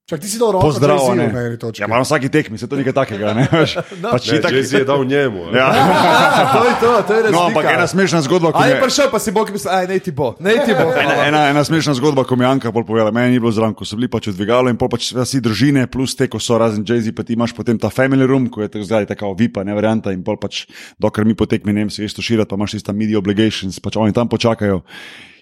[0.03, 0.98] Čak, ti si dal roko, pozdrav.
[0.98, 1.30] Jay-Z-u ne.
[1.78, 3.78] Ja, malo vsaki tekmi, se to nekaj takega, ne veš.
[4.03, 5.46] Pač Ne, itak- Jay-Z je dal njemu.
[5.46, 5.50] a.
[5.55, 5.66] Ja.
[6.55, 9.07] to je to, to je No, ampak ena smešna zgodba, ko A mi je prišel,
[9.14, 10.90] pa si bo, ki bi se, aj, ne ti bo, ne ti bo.
[11.07, 13.78] ena, ena, ena smešna zgodba, ko mi je Anka pol povedala, meni ni bilo zraven,
[13.78, 16.59] ko so bili pač v dvigalu in pol pač vsi družine, plus te, ko so
[16.59, 19.62] razen Jay-Z, pa ti imaš potem ta family room, ko je tako zdaj tako vipa,
[19.62, 20.66] ne varianta in pol pač,
[20.98, 23.94] dokler mi potekmi, ne vem, se veš to širiti, pa imaš tista media obligations, pač
[23.96, 24.82] oni tam počakajo.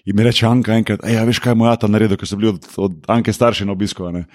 [0.05, 2.39] In mi reče Anka enkrat, ej, a veš kaj je moj ata naredil, ker so
[2.39, 4.05] bili od, od Anke starši na obisku.
[4.09, 4.25] a ne."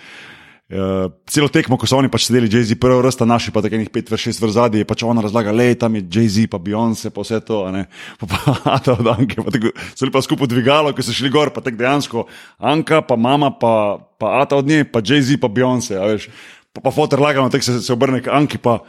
[0.66, 3.92] Uh, celo tekmo, ko so oni pač sedeli, Jay-Z, prvo vrsta, naši pa tako nekaj
[3.94, 7.22] pet, šest vrst zadnji, je pač ona razlaga, le tam je Jay-Z, pa Beyoncé, pa
[7.22, 7.84] vse to, ne.
[8.18, 11.30] Pa, pa Ata od Anke, pa tako, so bili pa skupaj dvigalo, ko so šli
[11.30, 12.26] gor, pa tako dejansko
[12.58, 16.26] Anka, pa mama, pa, pa Ata od nje, pa Jay-Z, pa Beyoncé, a veš.
[16.74, 18.82] Pa, pa fotor lagano, tako se, se obrne k Anki, pa.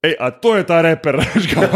[0.00, 1.68] Ej, a to je ta reper, veš ga.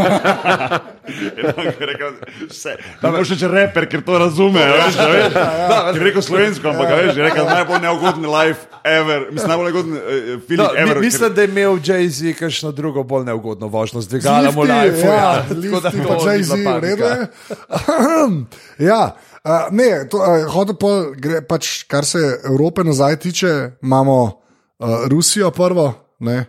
[1.78, 2.12] Rekel,
[2.50, 2.76] vse.
[3.02, 5.32] Ne moreš reči reper, ker to razume, a veš, a veš.
[5.32, 9.92] Ker je rekel slovensko, ampak veš, je rekel najbolj neugoden life ever, mislim, najbolj neugoden
[9.96, 10.02] uh,
[10.46, 10.94] feeling No, ever.
[11.00, 15.06] mi, mislim, da je imel Jay-Z kakšno drugo bolj neugodno vožnjo z dvigalom v life.
[15.06, 17.28] Ja, lifti, pa Jay-Z, v redu je.
[18.78, 19.02] Ja,
[19.44, 24.22] uh, ne, to, uh, hodil pol, gre, pač, kar se Evrope nazaj tiče, imamo
[24.78, 25.92] uh, Rusijo prvo,
[26.22, 26.44] ne,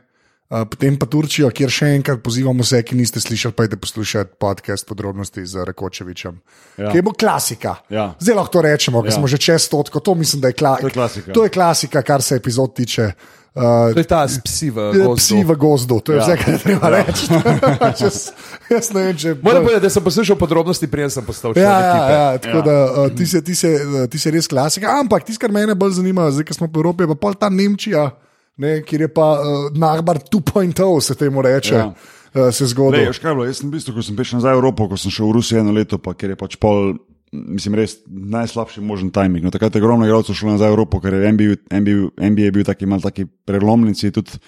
[0.69, 4.85] potem pa Turčijo, kjer še enkrat pozivamo vse, ki niste slišali, pa idite poslušati podcast
[4.85, 6.35] podrobnosti z Rekočevičem.
[6.77, 6.91] Ja.
[6.93, 7.79] Ki je bo klasika.
[7.89, 8.11] Ja.
[8.21, 9.17] Zdaj lahko to rečemo, ker Ja.
[9.17, 11.33] smo že čez stotko, to mislim, da je, kla To je klasika.
[11.33, 13.11] To je klasika, kar se epizod tiče.
[13.53, 14.77] Uh, To je ta s psi v
[15.13, 15.45] Psi gozdu.
[15.45, 16.25] v gozdu, to je ja.
[16.25, 17.05] Vse, kar je treba ja.
[17.05, 17.25] reči.
[18.05, 18.17] jaz,
[18.65, 21.77] jaz ne vem, če Moram povedati, da sem poslušal podrobnosti, preden sem postal član Ja,
[21.79, 22.65] ja, ja, tako ja.
[22.65, 24.97] da uh, ti, si, ti, si, uh, ti si res klasika.
[24.97, 27.49] Ampak tisto, kar mene bolj zanima, zdaj, ko smo v Evropi, je pa pol ta
[27.53, 28.09] Nemčija,
[28.57, 31.75] ne, kjer je pa uh, Nahbar 2.0, se temu reče.
[31.75, 31.87] Ja.
[32.33, 32.97] Uh, se Le, zgodi.
[33.05, 33.45] veš kaj je bilo?
[33.45, 35.61] Jaz sem v bistvu, ko sem prišel nazaj v Evropo, ko sem šel v Rusijo
[35.61, 36.95] eno leto, pa ker je pač pol,
[37.29, 39.45] mislim, res najslabši možen timing.
[39.45, 42.65] No, takrat je ogromno igralcev šlo nazaj v Evropo, ker je NBA, NBA, NBA bil
[42.65, 44.09] taki mal taki prelomnici.
[44.09, 44.41] Tudi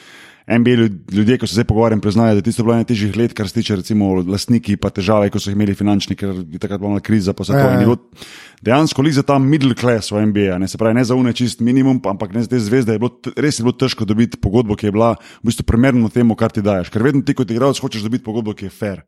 [0.47, 3.33] NBA ljud- ljudje, ko se zdaj pogovarjam, priznajo, da je tisto bilo ena težjih let,
[3.33, 6.79] kar se tiče recimo lastniki, pa težave, ko so jih imeli finančni, ker je takrat
[6.79, 7.33] bila kriza.
[7.33, 7.57] pa vse to.
[7.57, 7.79] Ja, je ja.
[7.79, 7.97] bilo
[8.61, 11.33] Dejansko li za ta middle class v NBA, a ne se pravi, ne za une
[11.33, 14.37] čist minimum, pa- ampak ne za te zvezde, je bilo res je bilo težko dobiti
[14.37, 16.89] pogodbo, ki je bila v bistvu primerna temu, kar ti daješ.
[16.89, 19.01] Ker vedno ti kot igralec hočeš dobiti pogodbo, ki je fair.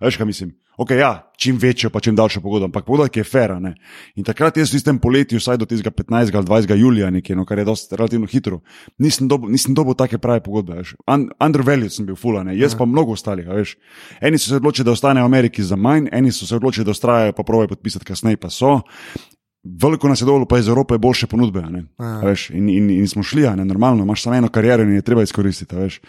[0.00, 0.52] Veš, kaj mislim?
[0.76, 3.52] Ok, ja, čim večjo, pa čim daljšo pogodbo, ampak pogodba, ki je fair.
[3.52, 3.74] a ne.
[4.18, 6.34] In takrat jaz v tistem poletju, vsaj do tistega 15.
[6.34, 6.74] ali 20.
[6.74, 8.58] julija, nekje, no, kar je dosti relativno hitro,
[8.98, 10.82] nisem dobil, nisem dobil take prave pogodbe.
[11.06, 13.46] Un, undervalued sem bil fulane, jaz pa mnogo ostalih.
[13.48, 13.76] veš.
[14.20, 16.90] Eni so se odločili, da ostanejo v Ameriki za manj, eni so se odločili, da
[16.90, 18.80] ustrajajo, pa pravijo podpisati kasneje, pa so.
[19.64, 21.60] Veliko nas je dovolj, pa iz Evrope boljše ponudbe.
[21.60, 21.84] a ne.
[21.98, 25.02] A veš, In, in, in smo šli, ne, normalno, imaš samo eno kariero in je
[25.02, 25.76] treba izkoristiti.
[25.76, 26.00] veš.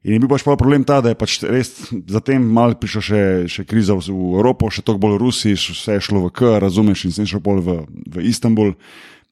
[0.00, 1.74] In je bil pač pa problem ta, da je pač res
[2.08, 3.22] zatem malo prišla še,
[3.52, 7.04] še kriza v, v Evropo, še toliko bolj še vse je šlo v K, razumeš,
[7.04, 8.72] in sem šel pol v, v Istanbul,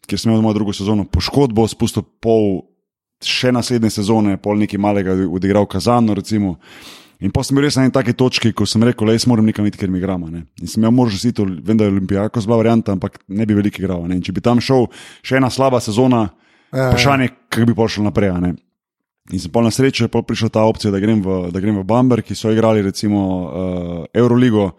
[0.04, 2.68] kjer sem imel mojo drugo sezono poškodbo, spustil pol
[3.24, 6.58] še naslednje sezone, pol nekaj malega odigral Kazano, recimo.
[7.24, 9.48] In pa sem bil res na eni taki točki, ko sem rekel, da jaz moram
[9.48, 10.28] nekam iti, ker mi igramo.
[10.30, 10.44] ne.
[10.60, 13.80] In sem imel možnost iti, vem, da je Olimpijako zbla varianta, ampak ne bi veliko
[13.80, 14.04] igral.
[14.06, 14.20] ne.
[14.20, 14.86] In če bi tam šel
[15.24, 16.28] še ena slaba sezona,
[16.68, 18.36] Ja, vprašanje, kako bi pol šel naprej.
[18.44, 18.52] ne.
[19.32, 21.84] In sem pol na srečo je prišla ta opcija, da grem v, da grem v
[21.84, 24.70] Bamber, ki so igrali recimo uh, Euroligo.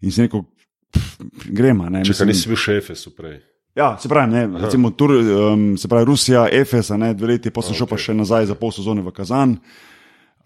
[0.00, 0.46] In sem rekel,
[0.94, 1.90] pff, gremo.
[1.92, 3.36] ne, Če nisi bil še FSU prej.
[3.76, 7.74] Ja, se pravi, ne, recimo, tur, um, se pravi Rusija, Efes, ne dve leti, potem
[7.74, 9.52] sem šel pa še nazaj za pol sezone v Kazan.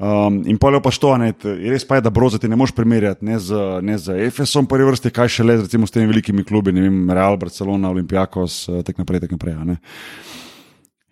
[0.01, 1.29] Um, in pa je pa što, ne,
[1.71, 3.55] res pa je, da broza ti ne moreš primerjati ne z,
[3.85, 7.03] ne z Efesom, prvi vrsti, kaj še le recimo s temi velikimi klubi, ne vem,
[7.13, 9.59] Real, Barcelona, Olimpijakos, eh, tako naprej, tako naprej.
[9.69, 9.77] ne.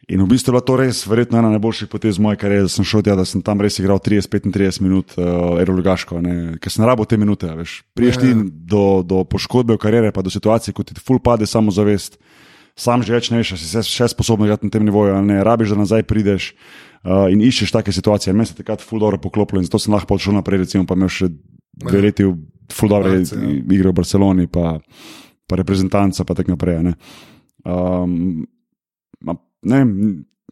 [0.08, 2.86] In v bistvu je bila to res, verjetno ena najboljših potez moje kariere, da sem
[2.88, 6.22] šel tja, da sem tam res igral 30-35 minut, uh, aeroligaško,
[6.64, 7.50] ker sem rabo te minute.
[7.98, 12.16] Priješ ti do, do poškodbe v kariere, pa do situacije, ko ti ful pade samozavest,
[12.72, 15.38] sam že več ne veš, si se še sposoben igrati na tem nivoju, ali ne,
[15.44, 16.54] rabiš, da nazaj prideš.
[17.04, 18.32] Uh, in iščeš take situacije.
[18.34, 20.96] Meni se je takrat ful dobro poklopilo in zato sem lahko šel naprej, recimo, pa
[20.96, 21.28] imel še
[21.84, 22.32] dve leti v
[22.74, 23.38] ful dobre ja.
[23.44, 24.78] igre v Barceloni, pa,
[25.46, 26.80] pa reprezentanca, pa tako naprej.
[26.88, 26.96] Ne.
[27.68, 28.48] Um,
[29.62, 29.84] ne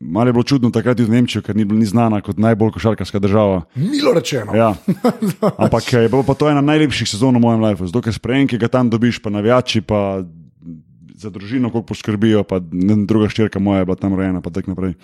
[0.00, 3.18] malo je bilo čudno takrat v Nemčijo, ker ni, bila- ni znana kot najbolj košarkarska
[3.18, 3.64] država.
[3.74, 4.52] Milo rečeno.
[4.52, 4.74] Ja.
[5.62, 8.58] Ampak je bilo pa to ena najlepših sezon v mojem življenju, zato ker sprejem, ki
[8.58, 10.24] ga tam dobiš, pa navijači, pa
[11.16, 14.94] za družino, koliko poskrbijo, pa druga ščirka moja je bila tam rojena, pa tako naprej.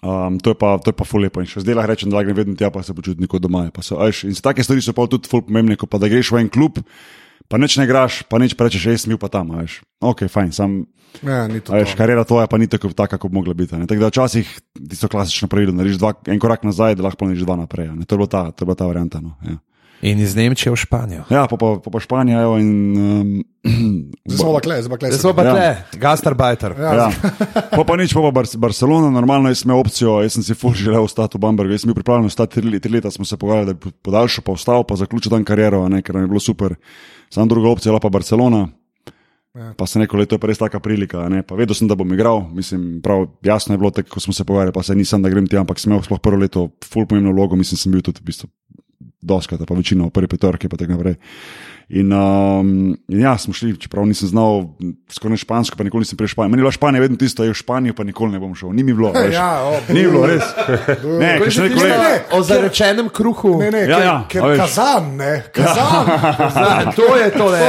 [0.00, 1.44] Um, to je pa, to je pa ful lepo.
[1.44, 3.66] In še zdaj lahko rečem, da grem vedno tja, pa se počutim kot doma.
[3.84, 6.32] So, a veš, in take stvari so pa tudi ful pomembne, ko pa da greš
[6.32, 6.80] v en klub,
[7.50, 9.50] pa neč ne igraš, pa neč pa rečeš, jaz sem bil pa tam.
[9.52, 9.82] Veš.
[10.00, 10.80] Ok, fajn, sam
[11.20, 11.74] Ja, ni to.
[11.74, 13.74] A Veš, karjera tvoja pa ni tako taka, kot bi mogla biti.
[13.74, 13.86] a ne.
[13.90, 14.46] Tako da včasih
[14.78, 17.88] ti so klasično pravilo, da narediš dva, en korak nazaj, da lahko narediš dva naprej.
[17.88, 18.06] a ne.
[18.06, 19.18] To je bila ta, to je bila ta varianta.
[19.18, 19.34] No.
[19.42, 19.58] Ja.
[20.02, 21.26] In iz Nemčije v Španijo.
[21.28, 22.70] Ja, pa, pa, pa, pa Španija, evo, in.
[22.94, 23.42] Um,
[24.24, 25.08] Zdaj smo pa kle, zdaj pa kle.
[25.10, 25.52] Zdaj smo pa Ja.
[25.52, 25.66] tle,
[26.00, 26.72] Gastarbajter.
[26.78, 27.08] Ja, ja.
[27.68, 30.54] Pa, pa nič, pa, pa Bar Barcelona, normalno jaz sem imel opcijo, jaz sem si
[30.54, 33.36] ful želel ostati v Bambergu, jaz sem bil pripravljen ostati tri, tri leta, smo se
[33.36, 36.32] pogovarjali, da bi podaljšal, pa ostal, pa zaključil tam kariero, a ne, ker nam je
[36.32, 36.78] bilo super.
[37.30, 38.68] Sam druga opcija je bila pa Barcelona.
[39.54, 39.72] Ja.
[39.76, 41.26] Pa se neko leto je pa res taka prilika.
[41.56, 44.72] vedel sem, da bom igral, mislim, prav jasno je bilo, tako, ko smo se pogovarjali,
[44.72, 47.56] pa se nisem, da grem tja, ampak sem imel sploh prvo leto, ful pomembno vlogo,
[47.56, 48.48] mislim, sem bil tudi v bistvu
[49.22, 51.16] doskrat, pa večino v prvi petorki, pa tako naprej.
[51.90, 52.68] In, um,
[53.08, 54.60] in ja, smo šli, čeprav nisem znal
[55.10, 56.48] skoraj špansko, pa nikoli nisem prej španil.
[56.48, 58.70] Meni je bila Španija vedno tisto, je v Španijo, pa nikoli ne bom šel.
[58.70, 59.34] Ni mi bilo, veš.
[59.34, 60.44] Ja, o, Ni bilo, res.
[61.18, 61.98] Ne, ker še neko Ne, leto.
[61.98, 63.56] ne, O zarečenem kruhu.
[63.58, 64.60] Ne, ne, Ja, ker, ja, ker a veš.
[64.60, 66.12] kazan, ne, kazan.
[66.54, 67.66] Zna, to je to, ne.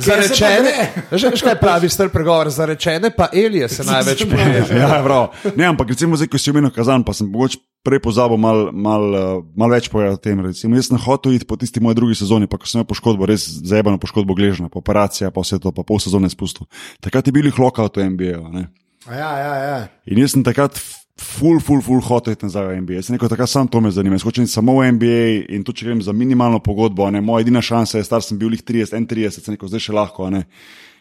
[0.00, 0.74] Zarečene.
[1.12, 2.50] Že veš, kaj pravi star pregovor?
[2.50, 4.66] Zarečene pa Elije se največ pije.
[4.74, 5.30] Ja, prav.
[5.54, 9.04] Ne, ampak recimo zdaj, ko si omenil kazan, pa sem mogoče prej pozabil malo mal,
[9.14, 10.42] uh, mal več povedati o tem.
[10.42, 13.28] Recimo, jaz sem hotel iti po tisti moji drugi sezoni, pa ko sem imel poškodbo,
[13.30, 16.66] res zajebano poškodbo gležna, pa operacija, pa vse to, pa pol sezone spustil.
[17.04, 18.34] Takrat je bil lokal v NBA.
[18.42, 18.64] a ne.
[19.06, 19.78] Ja, ja, ja.
[20.10, 22.98] In jaz sem takrat f- full, full, full hotel iti nazaj v NBA.
[22.98, 24.18] Jaz sem rekel, takrat sam to me zanima.
[24.18, 25.22] Jaz hočem iti samo v NBA
[25.54, 28.50] in tu če grem za minimalno pogodbo, ne, moja edina šansa je, star sem bil
[28.58, 30.26] jih 30, 31, sem rekel, zdaj še lahko.
[30.34, 30.44] ne.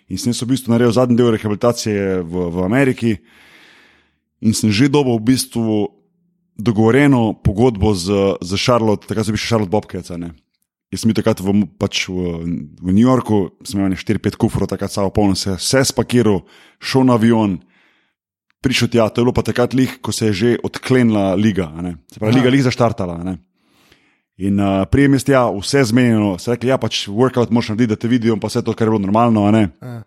[0.05, 3.17] In sem v bistvu naredil zadnji del rehabilitacije v, v Ameriki
[4.45, 5.89] in sem že dobil v bistvu
[6.57, 10.11] dogovorjeno pogodbo z, z Charlotte, takrat so bili še Charlotte Bobcats.
[10.93, 12.39] Jaz sem bil takrat v, pač v,
[12.79, 16.43] v New Yorku, sem imel 4-5 kufrov, takrat samo polno, se vse spakiral,
[16.79, 17.57] šel na avion,
[18.63, 21.67] prišel tja, to je bilo pa takrat lih, ko se je že odklenila liga,
[22.11, 22.39] se pravi, Aha.
[22.39, 23.19] liga lih zaštartala.
[23.25, 23.37] ne.
[24.35, 27.99] In uh, prijem je tja, vse zmenjeno, se rekli, ja, pač workout moraš narediti, da
[27.99, 29.47] te vidijo, pa vse to, kar je bilo normalno.
[29.47, 30.03] Ja.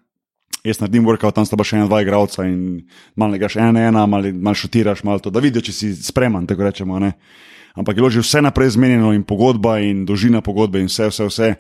[0.66, 2.82] Jaz naredim workout, tam sta pa še ena, dva igralca in
[3.18, 5.90] malo ne greš ena na ena, malo, malo šutiraš, malo to, da vidijo, če si
[5.94, 6.98] spreman, tako rečemo.
[7.02, 7.12] Ne?
[7.78, 11.28] Ampak je bilo že vse naprej zmenjeno in pogodba in dolžina pogodbe in vse, vse,
[11.30, 11.50] vse.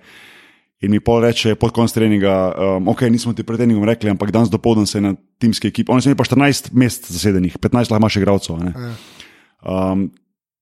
[0.78, 4.30] In mi pol reče pod konc treninga, um, ok, nismo ti pred treningom rekli, ampak
[4.30, 5.90] danes dopoldan se je na timski ekipi.
[5.90, 8.62] Oni so imeli pa 14 mest zasedenih, 15 lahko imaš igralcev.
[9.58, 10.06] Um,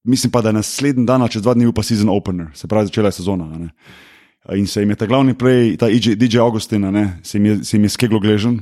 [0.08, 2.68] mislim pa, da je naslednji dan, ali čez dva dni, bil pa season opener, se
[2.68, 3.44] pravi, začela je sezona.
[3.60, 3.68] ne.
[4.54, 7.64] In se jim je ta glavni play, ta DJ, DJ Augustin, ne, se jim je,
[7.64, 8.60] se jim je skeglo gležen,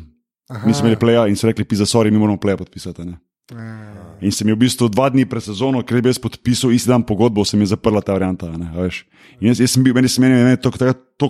[0.48, 0.66] Aha.
[0.66, 3.02] mi smo imeli playa in so rekli, pisa, sorry, mi moramo play podpisati.
[3.02, 3.18] a ne.
[3.52, 4.16] Ja.
[4.24, 7.04] In sem je v bistvu dva dni pred sezono, ker bil jaz podpisal isti dan
[7.04, 8.48] pogodbo, se mi je zaprla ta varianta.
[8.56, 8.70] Ne,
[9.40, 10.72] in jaz, jaz sem bil, meni se meni, to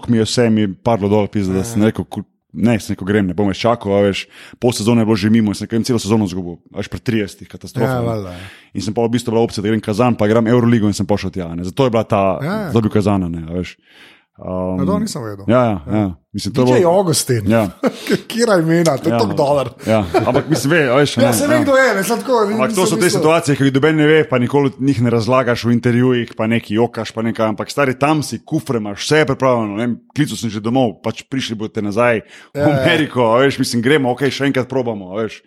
[0.06, 3.06] mi je vse, mi je parlo dol, pisa, da sem rekel, "Ku- ne, sem rekel,
[3.06, 4.28] grem, ne bom več čakal, a veš,
[4.60, 7.02] pol sezone je bilo že mimo, sem rekel, "Grem celo sezono zgubil, a veš, pred
[7.02, 7.90] 30, katastrofa.
[7.90, 8.46] Ja, ne." valjda, ja.
[8.74, 11.06] In sem pa v bistvu bila opcija, da grem Kazan, pa grem Euroligo in sem
[11.06, 11.50] pošel tja.
[11.54, 11.64] Ne.
[11.64, 12.66] Zato je bila ta, Ja, ja.
[12.70, 13.26] zato je bil Kazan.
[13.26, 13.74] Ne, veš.
[14.34, 15.44] Um, Ja, to nisem vedel.
[15.48, 16.14] Ja, ja, ja.
[16.32, 16.90] Mislim, to je DJ bilo.
[16.92, 17.46] Augustin.
[17.46, 17.68] Ja.
[18.26, 19.18] Kira imena, to je Ja.
[19.18, 19.68] tako dolar.
[19.86, 21.16] Ja, ampak mislim, ve, veš.
[21.16, 22.32] Ja, ne, se ve, kdo je, ne tako.
[22.42, 25.64] Ampak to so te situacije, ki jih doben ne ve, pa nikoli njih ne razlagaš
[25.64, 27.46] v intervjujih, pa neki jokaš, pa nekaj.
[27.48, 29.76] Ampak stari tam si, kufre imaš, vse je pripravljeno.
[29.76, 32.82] ne Klical sem že domov, pač prišli boste nazaj v Ja, ja.
[32.82, 35.14] Ameriko, a veš, mislim, gremo, ok, še enkrat probamo.
[35.14, 35.42] Veš.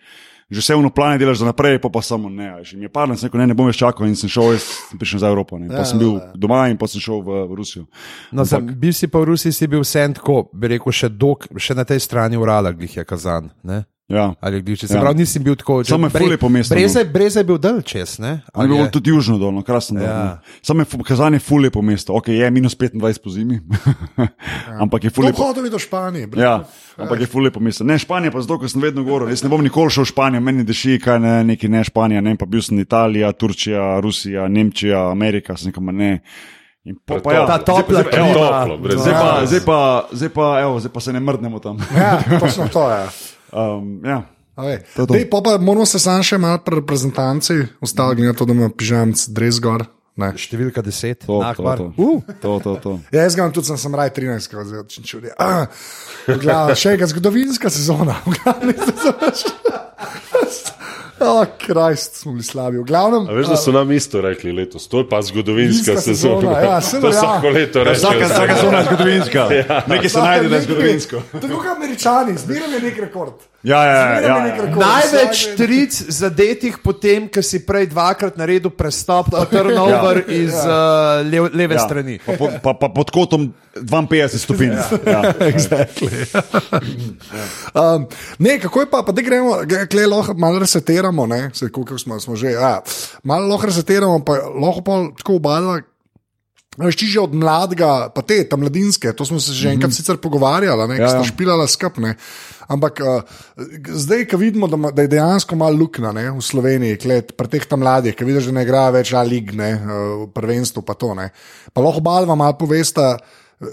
[0.48, 2.62] Že vse vno plane delaš za naprej, pa pa samo ne.
[2.72, 4.64] In mi je padlo, sem rekel, ne, ne bom več čakal in sem šel, jaz
[4.88, 5.58] sem prišel za Evropo.
[5.60, 5.68] Ne.
[5.68, 6.30] Pa Ja, sem bil ja.
[6.32, 7.84] doma in pa sem šel v, v Rusijo.
[8.32, 11.50] No, sem, bil si pa v Rusiji, si bil vse tako, bi rekel, še, dok,
[11.60, 13.52] še na tej strani Urala, glih je kazan.
[13.60, 13.84] Ne?
[14.08, 14.34] Ja.
[14.40, 14.88] Ali glivice.
[14.88, 15.00] Se Ja.
[15.00, 15.84] pravi, nisem bil tako.
[15.84, 16.78] Samo je ful lepo mesto, no.
[16.78, 18.40] Breze, breze je bil dal čez, ne?
[18.54, 18.90] Ali je bilo je?
[18.90, 20.00] tudi južno dolno, krasno.
[20.00, 20.06] Ja.
[20.06, 20.40] Ja.
[20.62, 23.60] Samo je fu- Kazan je ful lepo mesto, ok, je minus 25 po zimi,
[24.82, 25.42] ampak je ful To lepo.
[25.44, 26.26] hodil do Španije.
[26.26, 26.40] bre.
[26.40, 26.64] Ja,
[26.96, 27.84] ampak je ful lepo mesto.
[27.84, 30.40] Ne, Španija pa zato, ker sem vedno govoril, jaz ne bom nikoli šel v Španijo,
[30.40, 35.04] meni deši, kaj ne, neki ne Španija, ne, pa bil sem Italija, Turčija, Rusija, Nemčija,
[35.06, 36.22] Amerika, sem nekam ne.
[36.84, 38.32] In po, pa ja, Ta topla klima.
[38.32, 39.46] Toplo, brez zdaj, pa, Ja.
[39.46, 39.78] zdaj, pa,
[40.12, 41.76] zdaj, pa, evo, zdaj pa se ne mrdnemo tam.
[41.92, 43.04] Ja, točno to je.
[43.52, 44.22] Um, ja.
[44.58, 44.82] Vej.
[44.96, 45.14] To je to.
[45.14, 48.56] Dej, pol pa moramo se sam še malo pri reprezentanci, ostalo glede na to, da
[48.56, 49.86] ima pižamc dres gor.
[50.18, 50.32] Ne.
[50.34, 51.84] Številka 10, To, to, to.
[51.94, 52.92] Uh, to, to, to.
[53.14, 55.30] Ja, jaz ga tudi, sem, sem raj 13, ko zdaj če čudi.
[55.38, 55.70] Ah,
[56.74, 58.18] še ena zgodovinska sezona.
[58.26, 58.74] v glavnem,
[61.20, 62.78] Oh, Krist, smo bili slabi.
[62.78, 66.40] V glavnem, A veš, da so nam isto rekli letos, to je pa zgodovinska sezona.
[66.40, 67.20] sezona, ja, seveda, to ja.
[67.20, 68.10] vsako leto rečejo.
[68.10, 69.48] Vsaka, vsaka zona je zgodovinska.
[69.86, 71.22] Nekaj se najde, da je zgodovinsko.
[71.32, 73.34] Tako kot američani, zmeraj je nek rekord.
[73.62, 74.54] Ja, ja, ja, ja.
[74.54, 74.78] rekord.
[74.78, 80.36] Največ tric zadetih, potem, ko si prej dvakrat naredil prestop, pa turnover ja.
[80.46, 81.80] iz uh, lev, leve ja.
[81.80, 81.86] Ja.
[81.88, 82.20] strani.
[82.22, 84.78] Pa, pa, pa pod kotom 52 stopinj.
[85.02, 85.34] Ja.
[85.50, 86.22] Exactly.
[87.82, 88.06] um,
[88.38, 89.58] ne, kako je pa, pa da gremo,
[89.90, 92.78] klej lahko malo resetiramo, ne, se koliko smo, smo že, ja,
[93.26, 95.80] malo lahko resetiramo, pa lahko pa tako obadva.
[96.78, 99.92] Veš, ti že od mladega, pa te, tam mladinske, to smo se že enkrat mm
[99.92, 99.96] -hmm.
[99.96, 101.24] sicer pogovarjali, ne, Ja, ja, sta ja.
[101.24, 102.14] špilala skupne.
[102.68, 103.22] Ampak uh,
[103.88, 107.48] zdaj, ko vidimo, da, ma- da je dejansko malo luknja ne, v Sloveniji, klet, pri
[107.48, 110.94] teh tam mladih, ki vidiš, da ne igra več A lig, ne, uh, prvenstvo pa
[110.94, 111.14] to.
[111.14, 111.30] Ne.
[111.72, 113.18] Pa lahko balva malo povesta,
[113.60, 113.66] eh,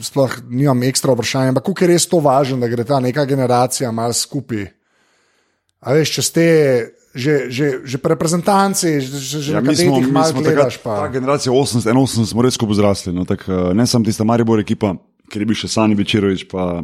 [0.00, 3.92] sploh nimam ekstra vprašanja, ampak kako je res to važno, da gre ta neka generacija
[3.92, 4.66] malo skupaj.
[5.80, 6.44] A veš, če ste
[7.18, 10.78] že, že, že pri reprezentanci, že, že, Ja, na mi malo gledaš.
[10.78, 10.94] takrat, Pa.
[11.02, 13.10] ta generacija 80, 81 smo res skupaj zrasli.
[13.10, 14.94] No, tak, eh, ne samo tista Maribor ekipa,
[15.26, 16.78] ker je bil še Sani Večerovič, pa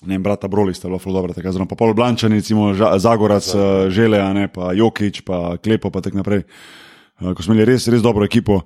[0.00, 1.68] ne vem, brata Broli sta bila dobra, tako zelo.
[1.68, 3.92] Pa pol Blančani, recimo Zagorac, Zagor.
[3.92, 6.48] Žele, a ne, pa Jokič, pa Klepo, pa tako naprej.
[7.20, 8.64] Eh, Ko smo imeli res, res dobro ekipo.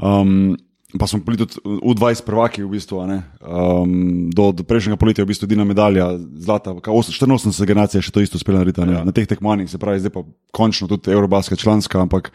[0.00, 0.56] Um,
[0.98, 5.32] Pa smo bili tudi U20 prvaki, v bistvu, um, do, do prejšnjega poletja je v
[5.32, 6.08] bistvu edina medalja,
[6.38, 9.04] zlata, kaj os- 84 generacija še to isto uspela narediti ja.
[9.04, 10.24] na teh tekmovanjih, se pravi, zdaj pa
[10.54, 12.30] končno tudi Eurobasket članska, ampak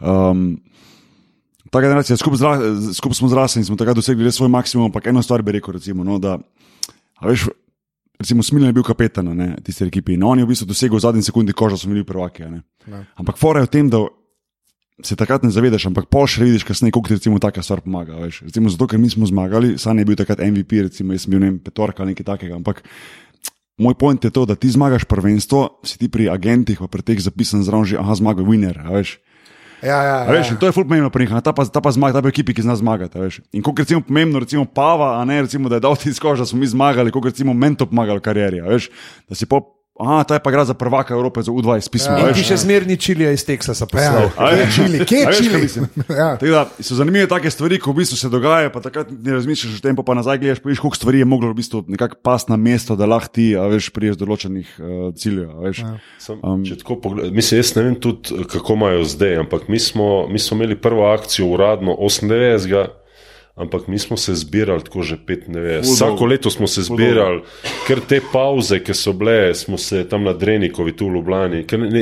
[0.00, 0.56] um,
[1.70, 2.54] ta generacija, skupaj, zra,
[2.94, 6.04] skupaj smo zrasli in smo takrat dosegli svoj maksimum, ampak eno stvar bi rekel, recimo,
[6.04, 6.38] no, da,
[7.18, 7.48] a veš,
[8.18, 9.32] recimo Smiljan je bil kapetan
[9.64, 12.44] tiste ekipe in on je v bistvu dosegel v zadnji sekundi koža, smo bili prvaki.
[12.44, 12.62] a ne.
[13.16, 14.04] Ampak fora je v tem, da
[15.02, 18.14] se takrat ne zavedaš, ampak pol še vidiš kasneje, kako ti recimo taka stvar pomaga.
[18.22, 18.44] Veš.
[18.46, 21.42] Recimo zato, ker mi smo zmagali, San je bil takrat MVP, recimo jaz sem bil
[21.42, 22.54] ne vem, petorka ali nekaj takega.
[22.54, 22.84] Ampak
[23.80, 27.18] moj point je to, da ti zmagaš prvenstvo, si ti pri agentih, pa pri teh
[27.18, 28.78] zapisan zraven že, aha, zmaga, winner.
[28.86, 29.18] a Veš.
[29.84, 30.52] Ja, ja, Veš, ja.
[30.54, 32.54] in to je fulp pomembno pri njih, ta pa, ta pa zmaga, ta pa ekipi,
[32.56, 33.20] ki zna zmagati.
[33.20, 33.42] veš.
[33.52, 36.46] In kot recimo pomembno, recimo Pava, a ne recimo, da je dal ti skož, da
[36.48, 38.62] smo mi zmagali, kot recimo Mento pomagal v karieri.
[38.64, 38.88] Veš,
[39.28, 39.60] da si po,
[40.00, 42.16] aha, ta je pa igra za prvaka Evrope za U20 pismo.
[42.18, 44.30] Ja, ti še zmerni čilija iz Teksasa Ja, poslal.
[44.36, 44.74] A kje je veš?
[44.74, 45.60] čili, kje je čili?
[46.20, 46.36] Ja.
[46.40, 49.82] Da, so zanimive take stvari, ko v bistvu se dogajajo, pa takrat ne razmišljaš o
[49.82, 52.52] tem, pa, pa nazaj gledaš, pa vidiš, koliko stvari je moglo v bistvu nekako pasti
[52.52, 55.54] na mesto, da lahko ti, a veš, priješ do določenih uh, ciljev.
[55.54, 55.84] a Veš.
[55.84, 55.94] Ja.
[56.18, 59.78] Sam, um, če tako pogledam, mislim, jaz ne vem tudi, kako imajo zdaj, ampak mi
[59.78, 63.03] smo, mi smo imeli prvo akcijo uradno 98.
[63.54, 65.84] Ampak mi smo se zbirali tako že 95.
[65.84, 67.42] Ful Vsako leto smo se zbirali,
[67.86, 71.60] ker te pauze, ki so bile, smo se tam na Drenikovi, tu v Ljubljani,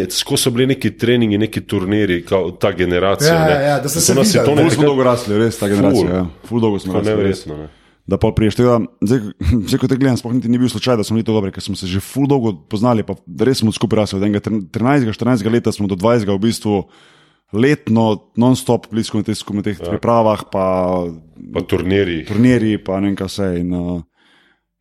[0.08, 3.34] tako so bili neki treningi, neki turniri, kao, ta generacija.
[3.34, 3.52] Ja, ne.
[3.52, 4.56] ja, ja, da se To nas je to ne.
[4.56, 6.08] Ful nekako- smo dolgo rasli, res ta generacija.
[6.08, 6.16] Ful.
[6.16, 6.26] Ja.
[6.48, 7.10] Ful dolgo smo rasli.
[7.10, 7.56] neverjetno.
[7.56, 7.68] Ne.
[8.06, 9.18] Da pa priješ tega, zdaj,
[9.68, 11.62] zdaj ko te gledam, sploh niti ni bil slučaj, da smo bili to dobri, ker
[11.62, 13.14] smo se že ful dolgo poznali, pa
[13.44, 14.16] res smo skupaj rasli.
[14.16, 16.88] Od enega 13-14 leta smo do 20 v bistvu
[17.52, 19.88] letno, non-stop, blisko na teh, na teh ja.
[19.88, 20.64] pripravah, pa
[21.52, 22.24] Pa turniri.
[22.24, 23.48] turnirji, pa ne vem kaj vse.
[23.60, 24.00] In, uh,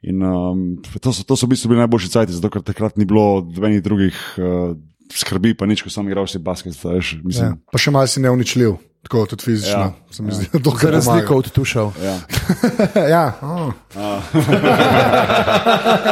[0.01, 0.61] in, um,
[0.99, 3.81] to, so, to so v bistvu bili najboljši cajti, zato ker takrat ni bilo nobenih
[3.81, 4.71] drugih uh,
[5.09, 6.73] skrbi, pa nič, ko sam igral si basket.
[6.75, 7.19] Veš, Ja.
[7.23, 9.79] mislim, Pa še malo si neuničljiv, tako tudi fizično.
[9.81, 11.91] Ja, Ja, se mi zdi, da to Za kar razliko od tušev.
[11.99, 12.15] ja.
[13.15, 13.73] ja, oh.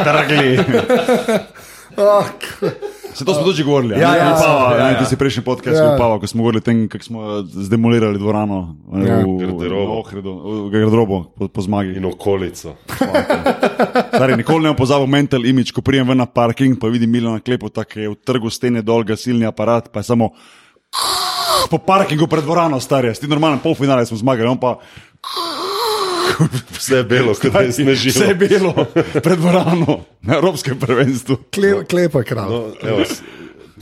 [0.04, 0.58] Tragli.
[1.96, 2.24] Oh,
[3.20, 4.00] Se to smo tudi govorili.
[4.00, 4.98] Ja, ja, Upava, ja, ja, ja.
[4.98, 5.84] Ti si prejšnji podcast, Ja.
[5.84, 5.94] ja.
[5.94, 9.20] Upava, ko smo govorili o tem, kako smo zdemolirali dvorano Ja.
[9.20, 9.26] ja.
[9.28, 9.92] v Garderobo.
[9.92, 12.00] v Ohridu, v garderobo po, po zmagi.
[12.00, 12.72] In okolico.
[14.16, 17.44] Stari, nikoli ne bom pozabil mental image, ko prijem ven na parking, pa vidim Milana
[17.44, 20.32] Klepota, ki je v trgu stene dol gasilni aparat, pa je samo
[21.70, 24.80] po parkingu pred dvorano, stari, ti normalen polfinale smo zmagali, on pa
[26.76, 28.14] Vse je belo, kot da je snežilo.
[28.14, 28.72] vse je bilo
[29.22, 31.36] pred dvorano na Evropskem prvenstvu.
[31.54, 32.50] kle, klepa kralj.
[32.50, 33.04] No, evo,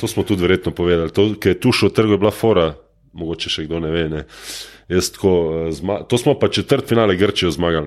[0.01, 1.11] to smo tudi verjetno povedali.
[1.11, 2.73] To, ker je tu šel trg, je bila fora,
[3.13, 4.09] mogoče še kdo ne ve.
[4.09, 4.25] Ne.
[4.89, 5.33] Jaz Tako,
[5.69, 7.87] eh, zma, to smo pa četrt finale Grčijo zmagali.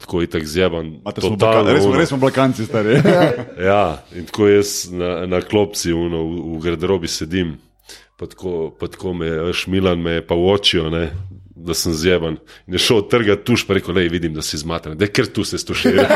[0.00, 1.00] tako je tako zjeban.
[1.14, 2.98] Totalno, Res res smo blakanci, stari.
[3.68, 7.54] Ja, in tako jaz na, na klopci uno, v, v garderobi sedim,
[8.18, 11.10] pa tako, pa tako me, veš, Milan me je pa vočijo, ne,
[11.64, 12.38] da sem zjeban.
[12.68, 15.26] In je šel trgati tuš, pa rekel, le vidim, da si zmatan, da je ker
[15.32, 16.04] tu se stušira.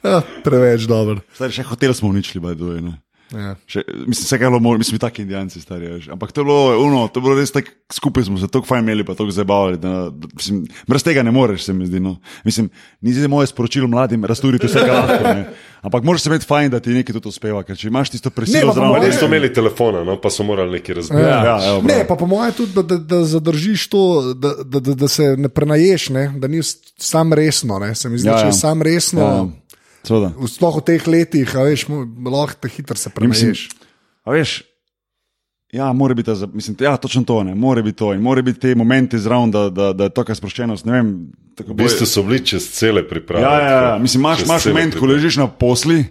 [0.00, 1.20] Ja, preveč dober.
[1.36, 2.40] Stari, še hotel smo uničili.
[2.80, 2.94] Ne.
[3.32, 3.54] Ja.
[3.64, 5.86] Še, mislim, vse kaj je bilo, možno, mislim, taki indijanci, stari.
[5.88, 6.08] Veš.
[6.08, 8.82] Ampak to je bilo, uno, to je bilo res tako, skupaj smo se tako fajn
[8.82, 9.78] imeli, pa tako zabavali.
[9.78, 12.00] Da, da, mislim, brez tega ne moreš, se mi zdi.
[12.00, 12.16] No.
[12.42, 12.70] Mislim,
[13.00, 15.24] ni zdaj moje sporočilo mladim, razturiti vse, kar lahko.
[15.24, 15.44] Ne.
[15.82, 18.34] Ampak moraš se imeti fajn, da ti nekaj tudi uspeva, ker če imaš tisto Ne,
[18.34, 18.90] prisilo zraven.
[18.90, 21.22] mojem- Res so imeli telefona, no, pa so morali nekaj razbiti.
[21.22, 22.04] Ja, ja, evo, Ne, bravo.
[22.06, 24.02] pa po mojem tudi, da, da, da zadržiš to,
[24.34, 26.32] da, da, da, da se ne prenaješ, ne?
[26.36, 26.60] da ni
[26.98, 27.78] sam resno.
[27.78, 27.94] Ne?
[27.94, 28.48] Se mi zdi, Ja, ja, če ja.
[28.48, 29.46] je sam resno, Ja,
[30.02, 30.08] ja.
[30.08, 30.32] seveda.
[30.48, 31.86] sploh v teh letih, veš,
[32.26, 33.68] lahko te hitro se Mislim, prenaješ.
[34.24, 34.62] a veš,
[35.72, 38.60] ja, mora biti, ta mislim, ja, točno to, ne, mora biti to in mora biti
[38.60, 41.12] te momenti zraven, da, da, da je to, kar sproščenost, ne vem.
[41.56, 43.44] tako V bistvu so bili čez cele priprave.
[43.44, 43.98] Ja, ja, ja.
[43.98, 45.14] mislim, imaš, imaš moment, ko priprave.
[45.14, 46.04] ležiš na posli,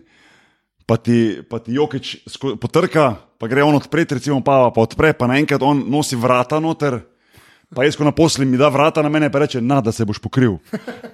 [0.86, 2.16] pa ti, pa ti jokič
[2.62, 7.02] potrka, pa gre on odpreti, recimo, pa, pa odpre, pa naenkrat on nosi vrata noter.
[7.76, 10.06] Pa jaz, ko na posli mi da vrata na mene, pa reče, na, da se
[10.06, 10.56] boš pokril.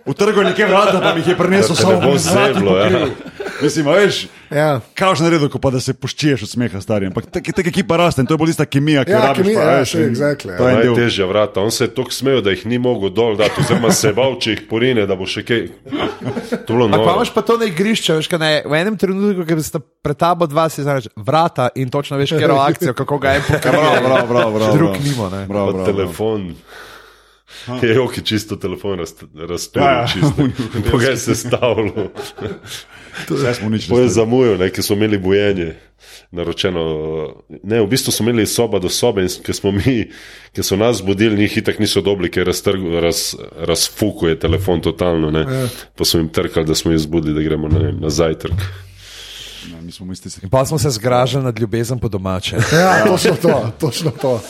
[0.05, 2.77] Utrgal je nekaj vrata, pa mi jih je prinesel ne samo bo z vrati zeblo,
[2.77, 3.07] ja.
[3.61, 4.79] Mislim, veš, Ja.
[4.93, 7.09] kaj že naredil, pa da se poščiješ od smeha starih.
[7.09, 9.41] Ampak tako ekipa raste in to je bolj tista kemija, ki jo Ja, rabiš.
[9.41, 10.75] kemija, pa, ja, veš, in exactly, to je.
[10.77, 11.59] Najtežja vrata.
[11.59, 14.37] On se je tako smejal, da jih ni mogel dol dati, oziroma se je bal,
[14.37, 15.67] če jih porine, da bo še kaj.
[15.83, 17.15] To je bilo Ampak noro.
[17.15, 20.47] imaš pa to na igrišču, veš, kaj ne, v enem trenutku, ki sta pred tabo
[20.47, 24.01] dva, si znaš vrata in točno veš, kje je akcija, kako ga je Bravo, pokazal.
[24.01, 24.73] bravo, bravo, bravo.
[24.73, 25.45] Drug nimo, ne.
[25.45, 26.39] Bravo, Pa bravo, bravo.
[27.81, 28.99] Je joki čisto telefon
[29.39, 29.49] razstavil,
[29.79, 30.07] Ja, ja.
[30.07, 30.47] čisto.
[30.91, 32.11] Pogaj se stavilo.
[33.29, 33.89] Vse smo uničili.
[33.89, 34.13] To je stari.
[34.15, 35.75] zamujal, ne, ker smo imeli bojenje.
[36.31, 36.81] Naročeno,
[37.63, 40.09] ne, v bistvu smo imeli soba do sobe, in ker smo mi,
[40.51, 45.31] ker so nas budili, njih itak niso dobili, ker raztrg- raz, razfukuje telefon totalno.
[45.31, 45.45] Ne.
[45.95, 48.53] Pa smo jim trkali, da smo jih zbudili, da gremo ne na zajtrk.
[49.71, 50.05] Ja, Mi smo.
[50.43, 52.55] In pa smo se zgražali nad ljubezen po domače.
[52.73, 53.71] Ja, točno to.
[53.79, 54.41] Točno to.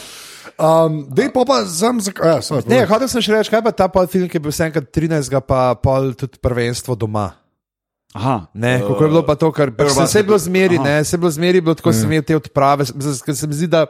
[0.55, 3.73] Um, Dej pa pa zam, za, ja, sorry, Ne, hotel sem še reči, kaj pa
[3.75, 7.33] ta podfilm, ki je bil vse enkrat 13, pa pol tudi prvenstvo doma.
[8.15, 11.19] Aha, Ne, kako je bilo pa to, kar sem se bilo zmeri, ne, se je
[11.19, 13.83] bilo zmeri, bilo tako sem imel te odprave, ker se mi zdi, da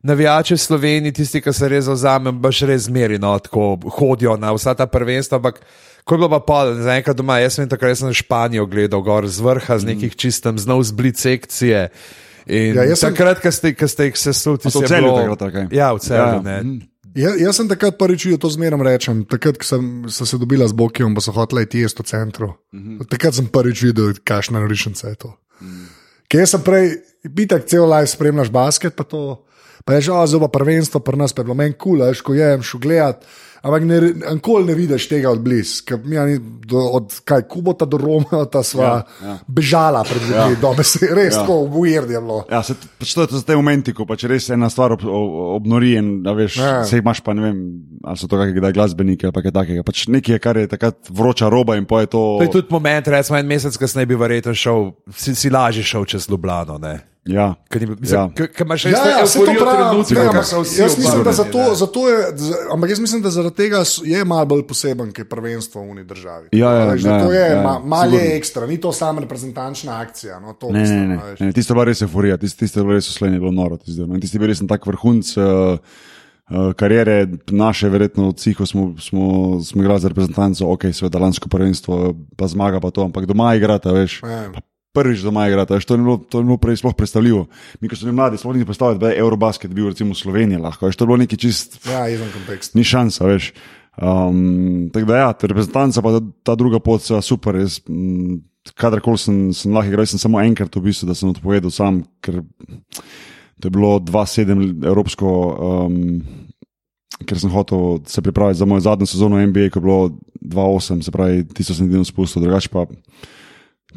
[0.00, 4.72] navijači Sloveniji, tisti, ki se res zauzame, baš res zmeri, no, tako hodijo na vsa
[4.72, 5.60] ta prvenstva, ampak
[6.04, 9.28] ko je bilo pa pol, zaenkrat doma, jaz sem takrat jaz sem Španijo gledal gor
[9.28, 11.90] z vrha, z nekih čistem, znov zblit sekcije.
[12.46, 15.04] In Ja, ja, sem- takrat, ko ste, ste jih sesuli, A to v je Celju
[15.08, 15.66] bilo- takrat, ali kaj?
[15.72, 16.20] Ja, v celju.
[16.20, 16.80] Ja, Ja, mm.
[17.18, 20.62] Ja, jaz sem takrat prvič videl, to zmeraj rečem, takrat, ko sem, sem se dobila
[20.68, 22.48] z Bokijem, pa so hoteli iti jesti v centru.
[22.72, 23.08] Mm -hmm.
[23.10, 25.34] Takrat sem prvič videl, kakšna norišnica je to.
[25.60, 25.86] Mm.
[26.30, 27.02] Ker jaz sem prej,
[27.34, 29.42] pitak, cel live spremljaš basket, pa to.
[29.84, 32.62] Pa je že, zelo prvenstvo, pri nas pa je bilo meni kul, cool, ko jem,
[32.62, 33.24] šel gledat.
[33.62, 34.00] Ampak ne,
[34.32, 36.40] nikoli ne vidiš tega od blizu, je
[36.92, 39.34] od kaj, Kubota do Roma, ta sva ja, ja.
[39.46, 40.60] bežala pred ljudmi, ja.
[40.62, 41.42] dobe se res ja.
[41.42, 42.38] tako weird je bilo.
[42.50, 45.36] Ja, se, pač to, to so te momenti, ko pač res ena stvar ob, ob,
[45.60, 46.72] obnori in da veš, Ja.
[46.80, 46.84] ja.
[46.88, 47.60] se imaš pa ne vem,
[48.04, 49.84] ali so to kakšne glasbenike ali pa kaj takega.
[49.84, 52.24] Pač nekaj, kar je takrat vroča roba in pa je to.
[52.40, 56.08] To je tudi moment, recimo en mesec kasneje bi verjetno šel, si, si lažje šel
[56.08, 56.80] čez Ljubljano.
[56.80, 57.09] Ne?
[57.24, 57.54] Ja.
[57.68, 58.30] Ker Ja.
[58.60, 59.50] Imaš Ja, to ja, saj to
[60.20, 61.32] ampak so vsi jaz mislim, da
[61.74, 65.28] zato je, z- ampak jaz mislim, da zaradi tega je malo bolj poseben, ker je
[65.28, 66.48] prvenstvo v uni državi.
[66.52, 70.00] Ja, ja, Veš, ja, to je, ja, ma, malo je ekstra, ni to sama reprezentančna
[70.00, 70.40] akcija.
[70.40, 71.40] No, to Ne, mislim, ne, a ne, veš.
[71.40, 71.52] ne.
[71.52, 73.76] Tisto je bila res euforija, tisto, tisto je bilo res v Sloveniji bilo noro.
[73.76, 74.14] Tisto, no.
[74.14, 75.44] In tisti je bil res en tak vrhunc uh,
[76.48, 79.22] uh, kariere naše, verjetno od vseh, smo, smo,
[79.60, 83.92] smo igrali za reprezentanco, ok, seveda lansko prvenstvo, pa zmaga pa to, ampak doma igrata,
[83.92, 84.22] veš.
[84.24, 84.48] Ja.
[84.54, 84.60] Pa
[84.92, 87.44] Prvič doma igrata, veš, to ni bilo, to ni bilo prej sploh predstavljivo.
[87.80, 90.58] Mi, ko smo bili mladi, smo bili predstavljati, da je Eurobasket bil recimo v Sloveniji
[90.58, 92.78] lahko, veš, to je bilo neki čist Ja, izven konteksta.
[92.78, 93.52] ni šansa, veš.
[94.02, 97.54] Um, tako da, ja, ta reprezentanca, pa ta, ta druga pot, seveda super.
[97.62, 98.40] Jaz, m,
[98.74, 102.42] kadarkoli sem, sem lahko igral, sem samo enkrat v bistvu, da sem odpovedal sam, ker
[103.60, 105.30] to je bilo 2-7 evropsko,
[105.86, 106.22] um,
[107.28, 110.00] ker sem hotel se pripraviti za mojo zadnjo sezono NBA, ko je bilo
[110.40, 112.86] 2-8, se pravi, tisto sem edino spustil, drugače pa.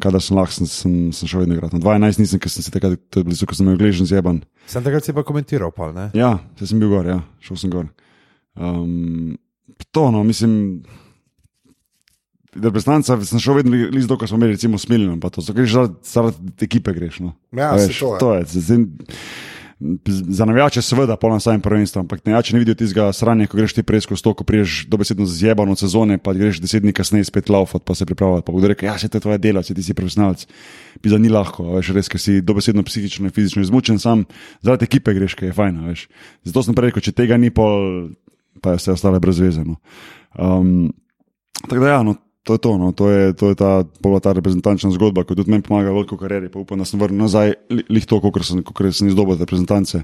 [0.02, 1.78] Kadar sem lahko, sem, sem, sem šel vedno igrati.
[1.78, 4.40] Na 12 nisem, ker sem se takrat, to je blizu, ko sem imel gležen zjeban.
[4.70, 6.08] Sem takrat si pa komentiral, pa ne.
[6.18, 7.86] Ja, se sem bil gor, ja, šel sem gor.
[8.58, 9.36] Um,
[9.94, 10.82] to, no, mislim,
[12.58, 15.78] reprezentanca, sem šel vedno iz do, ko smo imeli, recimo, smiljen, pa to, so greš
[16.02, 17.20] zaradi, ekipe, greš.
[17.24, 17.34] No.
[17.54, 18.20] Ja, veš, to je.
[18.20, 18.44] to je.
[18.66, 18.84] Zdaj,
[20.06, 23.82] Za navijače, seveda, polno samem prvenstvu, ampak navijači ne vidijo tistega sranja, ko greš ti
[23.82, 27.84] presko sto, ko priješ dobesedno zjeban od sezone, pa greš deset dni kasneje spet laufat,
[27.84, 28.46] pa se pripravljati.
[28.46, 30.46] Pa bodo rekli, ja, se to je tvoje delo, se ti si profesionalc.
[31.02, 34.24] Pisa ni lahko, veš, res, ker si dobesedno psihično in fizično izmučen, sam
[34.62, 36.08] zaradi ekipe greš, kaj je fajn, veš.
[36.48, 38.10] Zato sem prej rekel, če tega ni pol.
[38.62, 39.64] pa je vse ostale brez veze.
[39.64, 39.76] No.
[40.38, 40.92] Um,
[41.68, 42.14] tako da, ja, no,
[42.44, 43.70] to je to, no, to je, to je ta,
[44.20, 47.54] ta reprezentančna zgodba, ki tudi meni pomaga veliko karieri, pa upam, da sem vrnil nazaj,
[47.68, 50.02] li- lih to, kot sem, kakor sem izdobil te reprezentance.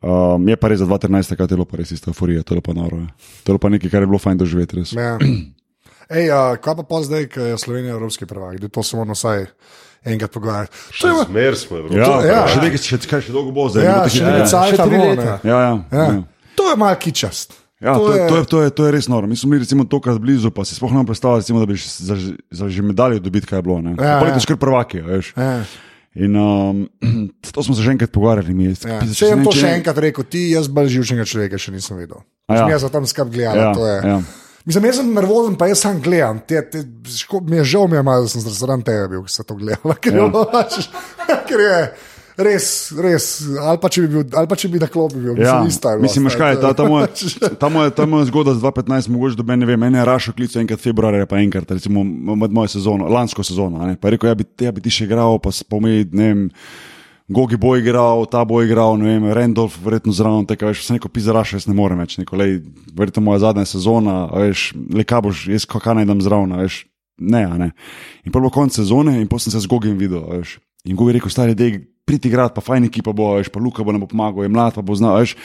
[0.00, 2.62] Um, je pa res za 2013, kaj je bilo pa res ista euforija, to je
[2.62, 2.98] pa noro.
[2.98, 3.08] Ja.
[3.44, 4.76] To je pa nekaj, kar je bilo fajn doživeti.
[4.76, 4.92] Res.
[4.92, 5.18] Ja.
[6.10, 9.14] Ej, uh, kaj pa pa zdaj, ko je Slovenija evropski prvak, da to se moramo
[9.14, 9.46] vsaj
[10.04, 10.74] enkrat pogovarjati.
[10.96, 11.96] To je- Zmer smo Evropi.
[11.96, 12.40] Ja, ja.
[12.48, 13.84] še nekaj, še, kaj, še dolgo bo zdaj.
[13.84, 15.38] Ja, še nekaj Še leta.
[15.44, 16.04] Ja, ja, Ja.
[16.08, 16.22] ja.
[16.52, 17.54] To je malo kičast.
[17.80, 19.26] Ja, to, je, to, je, to, je, to je res noro.
[19.26, 21.00] Mi smo bili recimo tokrat blizu, pa si sploh ne
[21.36, 22.16] recimo, da bi za,
[22.50, 23.80] za že medaljo dobiti, kaj je bilo.
[23.80, 23.94] Ne.
[23.96, 24.28] Ja, Ja, ja.
[24.28, 24.40] ja.
[24.40, 25.32] Skoro prvaki, veš.
[25.36, 25.64] Ja.
[26.14, 26.88] In um,
[27.54, 28.54] to smo se že enkrat pogovarjali.
[28.54, 29.00] Mi, Ja.
[29.00, 32.20] Če ne- to še enkrat rekel, ti, jaz bolj živčnega človeka še nisem videl.
[32.50, 32.66] Ja.
[32.66, 32.68] Ja.
[32.76, 33.56] Jaz sem tam skrb gledal.
[33.56, 33.96] Ja, to je.
[34.04, 34.20] ja.
[34.68, 36.42] Mislim, jaz sem nervozen, pa jaz sam gledam.
[36.44, 39.32] Te, te, ško, mi je žal, mi je malo, da sem zraven tega bil, ki
[39.32, 39.94] se to gledal.
[40.04, 40.26] Ker, ja.
[40.28, 41.78] je, ker je
[42.44, 43.26] res, res.
[43.60, 45.94] Ali pa če bi, bil, ali pa če bi na klopi bil, Ja, mislim, ista
[46.00, 47.08] mislim, veš stvar, kaj, ta, ta, moja,
[47.60, 50.82] ta, moja, ta moja zgodba z 2015, mogoče do mene, mene je Rašo klical enkrat
[50.82, 53.82] februarja, pa enkrat, recimo med mojo sezono, lansko sezono.
[53.86, 56.48] Ne, pa je rekel, ja bi, ja bi ti še igral, pa spomni, ne vem.
[57.30, 61.06] Gogi bo igral, ta bo igral, ne vem, Randolph, verjetno zraven tega, veš, se neko
[61.14, 62.56] pizaraš, jaz ne morem več, neko, lej,
[62.98, 66.80] verjetno moja zadnja sezona, veš, le kaj boš, jaz kaj najdem zraven, a veš,
[67.22, 67.70] ne, ne.
[68.26, 70.56] In prvo konc sezone in potem sem se z Gogim videl, veš.
[70.90, 71.78] In Gogi je rekel, stari, dej,
[72.10, 74.82] priti igrati, pa fajn ekipa bo, veš, pa Luka bo nam pomagal, je mlad, pa
[74.82, 75.36] bo znal, veš.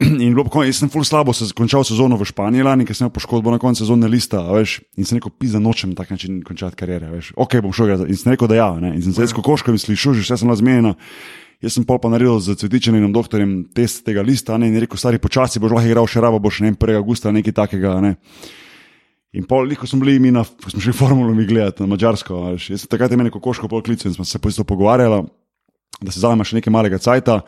[0.24, 3.12] In bilo, jaz sem full slabo se končal sezono v Španiji lani, ker sem imel
[3.18, 7.10] poškodbo na koncu sezone lista, veš, in sem rekel, pisa nočem tak način končati kariere,
[7.12, 7.34] veš.
[7.36, 8.08] Ok, bom šel igrati.
[8.08, 8.94] In sem rekel, da ja, ne.
[8.96, 10.94] In sem se jaz s kokoškami slišal, že vse sem bila zmenjena.
[11.60, 15.20] Jaz sem pol pa naredil z cvetičenim doktorjem test tega lista, ne, in rekel, stari
[15.20, 16.96] počasi boš lahko igral še rabo, boš ne vem, 1.
[17.02, 18.14] augusta nekaj takega, ne.
[19.36, 22.40] In pol, ko smo bili mi na, ko smo šli formulo mi gledati na Mačarsko,
[22.48, 25.20] veš, jaz sem takrat je meni kokoško pol klical in smo se po isto pogovarjali,
[26.00, 27.40] da se zame še nekaj malega cajta,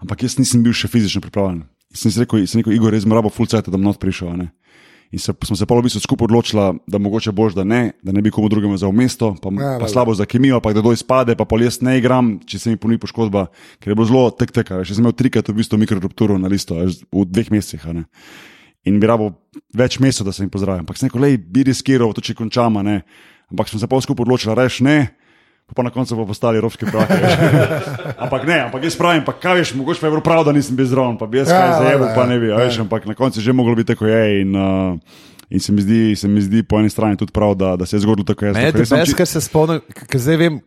[0.00, 1.66] ampak jaz nisem bil še fizično pripravljen.
[1.90, 4.32] In sem rekel, sem rekel Igor, res moramo full cajta, da bom not prišel.
[4.38, 4.50] Ne?
[5.10, 8.14] In se, smo se pa v bistvu skupaj odločili, da mogoče boš, da ne, da
[8.14, 10.92] ne bi komu drugemu za mesto, pa, Ja, pa slabo za kemijo, pa da kdo
[10.94, 13.48] izpade, pa pol jaz ne igram, če se mi poni poškodba,
[13.82, 16.78] ker je bilo zelo tek tek, jaz sem imel trikrat v bistvu mikrorupturo na listu,
[16.78, 17.82] v dveh mesecih.
[18.86, 19.32] In bi rabo
[19.74, 20.86] več mesecev, da se mi pozdravim.
[20.86, 23.02] Ampak sem rekel, lej, bi riskiral, to če končam, ne.
[23.50, 25.10] Ampak smo se pa skupaj odločili, reš ne.
[25.70, 26.94] Pa, na koncu pa postali evropski veš.
[28.24, 30.76] ampak ne, ampak jaz pravim, pa kaj veš, mogoče pa je bilo prav, da nisem
[30.76, 32.26] bil zraven, pa bi jaz Ja, kaj valjda, pa ja.
[32.26, 34.40] ne bi, a veš, ampak na koncu je že moglo biti tako je.
[34.40, 34.98] In, uh,
[35.48, 37.96] in se mi, zdi, se mi zdi po eni strani tudi prav, da, da se
[37.96, 38.44] je zgodilo tako.
[38.46, 40.60] Jaz, Meni je tako, to jaz sem či- ker se spomnim, ker zdaj vem.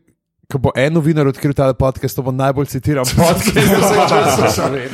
[0.44, 4.44] Ko bo en novinar odkril ta podcast, to bo najbolj citiran podcast v vseh časih
[4.44, 4.90] v Sloveniji.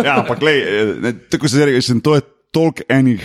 [0.00, 3.20] Ja, ampak lej, eh, ne, tako se zdaj reče, to je toliko enih.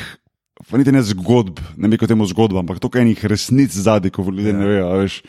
[0.69, 4.21] Pa niti ne zgodb, ne bi kot temu zgodba, ampak toliko enih resnic zadaj, ko
[4.21, 4.85] ljudje ne vejo.
[4.85, 5.23] a veš.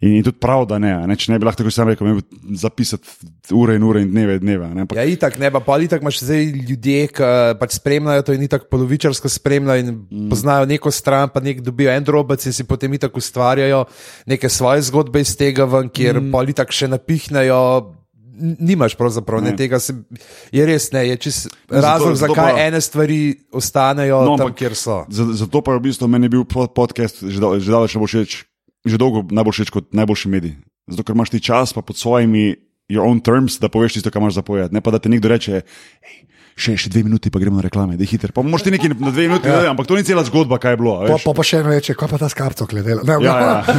[0.00, 1.14] In, in tudi prav, da ne, a ne.
[1.16, 2.20] Če ne bi lahko tako sam rekel, ne
[2.60, 3.08] zapisati
[3.56, 4.66] ure in ure in dneve in dneve.
[4.74, 8.34] Ne, ampak, Ja, itak ne, pa pa itak imaš zdaj ljudje, ki pač spremljajo to
[8.36, 10.26] in itak polovičarsko spremljajo in mm.
[10.28, 13.86] poznajo neko stran, pa nek dobijo en drobec in si potem itak ustvarjajo
[14.28, 16.28] neke svoje zgodbe iz tega ven, kjer mm.
[16.34, 17.94] pa itak še napihnejo.
[18.36, 19.54] Nimaš pravzaprav ne.
[19.54, 19.56] Ne.
[19.56, 19.94] tega, se,
[20.52, 24.50] je res ne, je čist Zato- razlog, zato zakaj pa- ene stvari ostanejo no, tam,
[24.50, 24.98] ampak- kjer so.
[25.08, 28.12] za- zato pa je v bistvu meni bil pod- podcast že, dal, že daleč najbolj
[28.12, 28.32] všeč,
[28.86, 30.54] že dolgo najbolj všeč kot najboljši medij.
[30.86, 32.54] Zato, ker imaš ti čas, pa pod svojimi
[32.86, 34.74] your own terms, da poveš tisto, kar imaš zapovedati.
[34.74, 36.20] Ne pa da ti nekdo reče, hej,
[36.54, 38.30] še, še dve minuti, pa gremo na reklame, da je hiter.
[38.30, 39.66] Pa moraš ti nekaj na dve minuti, ja.
[39.72, 40.94] ampak to ni cela zgodba, kaj je bilo.
[41.10, 43.02] Pa, pa, pa še eno reče, kaj pa ta skarto gledela.
[43.02, 43.56] Ne, Ja, ja.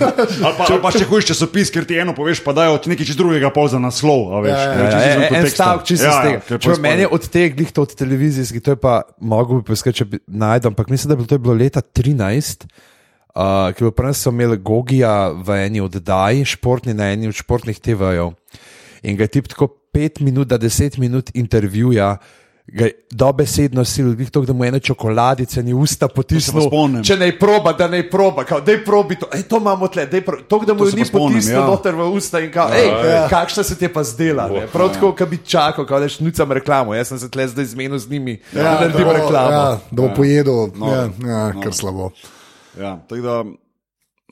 [0.00, 3.04] Ali pa, ali pa če hočeš časopis, ker ti eno poveš, pa dajo ti nekaj
[3.04, 4.30] čez drugega pol za naslov.
[4.44, 6.60] Veš, Ja, ja, Ja, ja, izven en stavek, čisto Ja, iz ja, tega.
[6.64, 10.06] pol meni od teh glih to od televizijskih, to je pa mogoče bi poiskati, če
[10.08, 12.64] bi najdel, ampak mislim, da bi to bilo leta 13.
[13.30, 17.78] Uh, ki bo prvi so imeli Gogija v eni oddaji, športni na eni od športnih
[17.78, 18.32] TV-jev.
[19.02, 22.16] In ga je tip tako 5 minut, da 10 minut intervjuja,
[22.66, 26.66] ga je dobesedno sil, glih to, da mu ene čokoladice ni usta potisnil.
[26.66, 27.02] spomnim.
[27.02, 30.22] Če naj proba, da naj proba, kao, daj probi to, Ej, to imamo tle, daj
[30.22, 31.66] pro, to, da mu To je ni pa spomnim, potisnil ja.
[31.66, 33.24] noter v usta in kao, ej, ja.
[33.28, 34.48] kakšna se ti je pa zdela.
[34.48, 34.66] ne.
[34.66, 36.94] Prav tako, kot bi čakal, da rečeš, nucam reklamo.
[36.94, 39.50] Jaz sem se tle zdaj zmenil z njimi, ja, da naredim bo- reklamo.
[39.52, 41.60] Ja, da bo pojedel, No, ja, ja, no.
[41.60, 42.10] kar slabo.
[42.80, 43.34] Ja, tako da,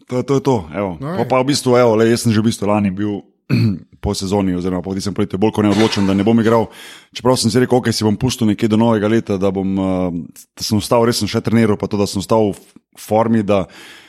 [0.09, 0.57] to, to je to.
[0.73, 3.21] No, Pa, pa v bistvu, evo, le, jaz sem že v bistvu lani bil
[4.05, 6.69] po sezoni, oziroma po tistem poletje, bolj kot ne odločen, da ne bom igral.
[7.13, 10.09] Čeprav sem si rekel, ok, si bom pustil nekje do novega leta, da, bom, uh,
[10.57, 12.61] da sem ostal, res sem še treniral, pa to, da sem ostal v
[12.97, 13.45] formi.
[13.45, 13.67] Da,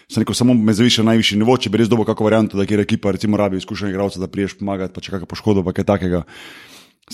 [0.10, 2.64] Sem rekel, samo me zaviša na najvišji nivo, če bi res dobil kakšno varianto, da
[2.66, 5.86] kjer ekipa, recimo, rabi izkušenega igralca, da priješ pomagati, pa če kakšno poškodbo, pa kaj
[5.86, 6.24] takega.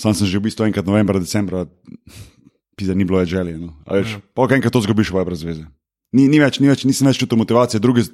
[0.00, 1.66] Sam sem že v bistvu enkrat novembra, decembra,
[2.72, 3.58] pisa ni bilo več želje.
[3.60, 3.74] No.
[3.84, 5.68] A Veš, pa ok, enkrat to zgubiš, pa je brez veze.
[6.14, 8.06] Ni, ni več, ni več, nisem več čutil motivacije, druge,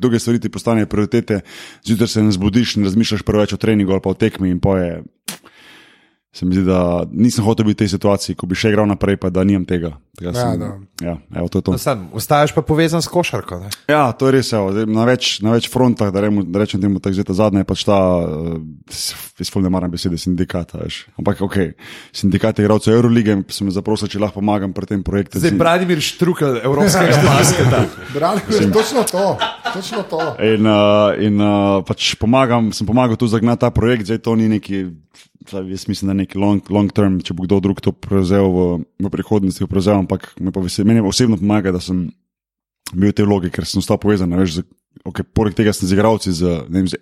[0.00, 1.42] druge stvari ti postanejo prioritete,
[1.86, 5.04] zjutraj se ne zbudiš in razmišljaš preveč o treningu ali pa o tekmi in poje.
[6.32, 9.16] Se mi zdi, da nisem hotel biti v tej situaciji, ko bi še igral naprej,
[9.16, 9.96] pa da nimam tega.
[10.12, 10.68] Tega Ja, sem- da.
[11.00, 11.72] ja, evo, to je to.
[11.72, 13.58] No, sam, Ostaješ pa povezan s košarko.
[13.58, 13.68] Ne?
[13.86, 14.52] Ja, to je res.
[14.52, 17.62] Evo, na, več, na več frontah, da, remo, da rečem temu, tako zdaj ta zadnja
[17.62, 18.58] je pač ta, uh,
[19.38, 20.78] jaz ne maram besede sindikata.
[20.78, 21.06] Veš.
[21.16, 21.56] Ampak ok,
[22.12, 25.38] sindikat je igralcev Eurolige in so me zaprosili, če lahko pomagam pri tem projektu.
[25.38, 27.86] Zdaj, Branimir Štrukel, evropskega basketa.
[28.12, 29.38] Brali, točno to,
[29.74, 30.20] točno to.
[30.42, 34.48] In, uh, in uh, pač pomagam, sem pomagal tu zagnati ta projekt, zdaj to ni
[34.48, 34.86] neki.
[35.48, 38.64] Jaz mislim, da je neki long, long term, če bo kdo drug to prevzel v,
[39.00, 42.10] v prihodnosti, prevzel, ampak me pa veseli, meni osebno pomaga, da sem
[42.92, 44.32] bil v tej vlogi, ker sem ostal povezan.
[44.36, 44.66] a Veš, z,
[45.08, 47.00] okay, poleg tega sem z igralci, z, ne vem, z,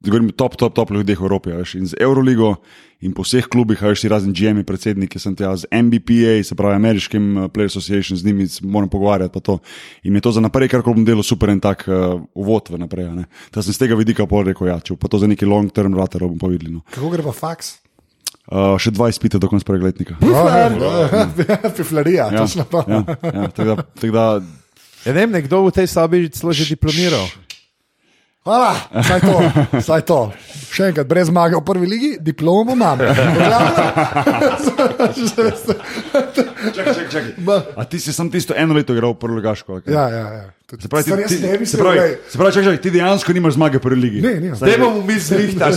[0.00, 2.56] govorim, top, top, top ljudeh v Evropi, veš, in z Euroligo
[3.00, 6.74] in po vseh klubih, veš, ti razen GM, predsedniki, sem tja z MBPA, se pravi
[6.74, 9.32] Ameriškim uh, Player Association, z njimi moram pogovarjati.
[9.32, 9.58] pa to.
[10.02, 12.78] In mi je to za naprej, kar bom delal, super en tak uh, uvod v
[12.78, 13.06] naprej.
[13.06, 13.24] a ne.
[13.54, 15.94] Da sem z tega vidika pol rekel, ja, če pa to za neki long term
[15.94, 16.74] rater, bomo pa videli.
[16.74, 16.82] No.
[16.90, 17.78] Kako gre pa faks?
[18.48, 20.16] Uh, še 20 pite do konca preletnika.
[21.76, 22.84] Piflarija, Ja, točno to.
[22.88, 23.04] ja,
[23.34, 24.40] ja, tako da, tako da,
[25.06, 27.22] Ja, ne vem, nekdo v tej sobi celo že diplomiral.
[28.48, 29.36] Hvala, saj to,
[29.92, 30.18] saj to.
[30.72, 32.96] Še enkrat, brez zmage v prvi ligi, diplomo imam.
[36.72, 37.32] čakaj, čakaj, čakaj.
[37.76, 39.82] A ti si sam tisto eno leto igral v prvo ligaško?
[39.82, 39.92] Okay?
[39.92, 40.46] ja, ja, ja.
[40.80, 43.84] Se pravi, ti, ti, ne se pravi, se pravi čakaj, ti dejansko nimaš zmage v
[43.84, 44.24] prvi ligi.
[44.24, 44.56] Ne, nimam.
[44.56, 45.16] Zdaj mu mi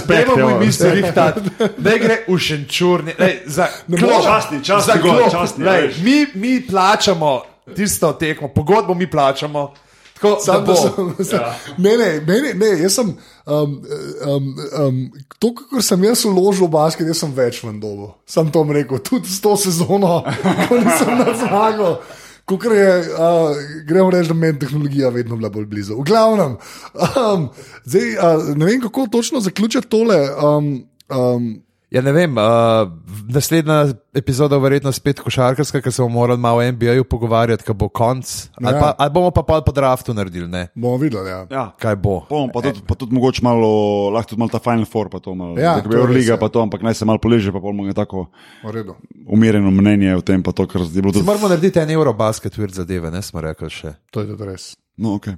[0.08, 0.60] dajmo mu evo.
[0.64, 1.40] mi zrihtati,
[1.78, 3.20] da gre v šenčurni.
[3.20, 3.68] Lej, za
[4.00, 4.24] klop,
[4.64, 6.04] častni, Lej, veš.
[6.08, 7.42] mi, mi plačamo
[7.76, 9.91] tisto tekmo, pogodbo mi plačamo.
[10.22, 10.76] Tako, da Sam, bo.
[11.24, 11.56] sem, ja.
[11.78, 13.08] ne, ne, ne, ne, jaz sem.
[13.46, 13.82] Um,
[14.28, 14.56] um,
[14.88, 18.12] um, to, kako sem jaz uložil v basket, jaz sem več v dobu.
[18.30, 20.22] Sam to rekel, tudi s to sezono,
[20.70, 21.96] ko nisem na zmago.
[22.46, 23.58] Kukor je, uh,
[23.88, 25.98] gremo reči, da meni tehnologija vedno bila bolj blizu.
[25.98, 26.58] V glavnem,
[27.18, 27.50] um,
[27.86, 30.20] zdaj, uh, ne vem, kako točno zaključiti tole.
[30.38, 30.72] Um,
[31.10, 31.54] um,
[31.92, 32.88] Ja, ne vem, uh,
[33.28, 33.82] naslednja
[34.14, 37.90] epizoda bo verjetno spet košarkarska, ker se bomo morali malo o NBA-ju pogovarjati, ko bo
[37.90, 38.24] konc.
[38.56, 38.80] Ali, Ja.
[38.80, 40.70] pa, ali bomo pa pol po draftu naredili, ne?
[40.74, 41.28] bomo videli.
[41.28, 41.42] Ja.
[41.52, 41.66] Ja.
[41.76, 42.22] Kaj bo?
[42.30, 43.68] Bom, pa, tudi, pa tudi mogoče malo,
[44.10, 45.60] lahko tudi malo ta Final Four, pa to malo.
[45.60, 46.38] Ja, Zdaj, to je Euroliga, res, ja.
[46.38, 48.30] pa to, ampak naj se malo poleže, pa bomo imeli tako
[48.64, 48.96] V redu.
[49.28, 51.26] umirjeno mnenje o tem, pa to, kar je bilo tudi.
[51.26, 53.98] Moramo narediti en eurobasket, vir zadeve, ne smo rekli še.
[54.12, 54.78] To je tudi res.
[55.00, 55.38] No, okay.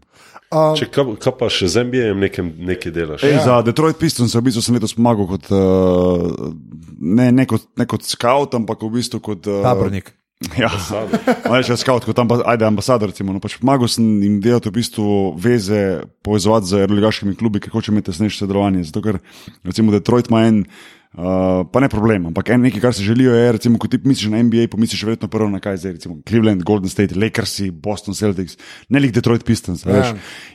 [0.50, 3.24] Um, Če kaj, kaj pa še z NBA-jem nekaj, delaš?
[3.26, 3.44] Ej, ja.
[3.46, 6.52] Za Detroit Pistons v bistvu sem letos pomagal kot, uh,
[6.98, 9.48] ne, ne, kot, ne kot scout, ampak v bistvu kot.
[9.48, 10.12] Uh, Tabornik.
[10.60, 10.68] Ja,
[11.52, 13.14] ali še scout, kot amba, ajde, ambasador.
[13.14, 15.06] Recimo, no, pač pomagal sem jim delati v bistvu
[15.40, 18.90] veze, povezovati z aeroligaškimi klubi, ki hoče imeti tesnejše sodelovanje.
[18.90, 19.22] Zato, ker
[19.64, 20.66] recimo Detroit ima en.
[21.14, 24.32] Uh, pa ne problem, ampak en nekaj, kar si želijo, je, recimo, ko ti misliš
[24.34, 28.58] na NBA, pomisliš verjetno prvo na kaj zdaj, recimo Cleveland, Golden State, Lakersi, Boston Celtics,
[28.90, 29.86] ne lik Detroit Pistons.
[29.86, 30.00] Ja.
[30.00, 30.08] Ja.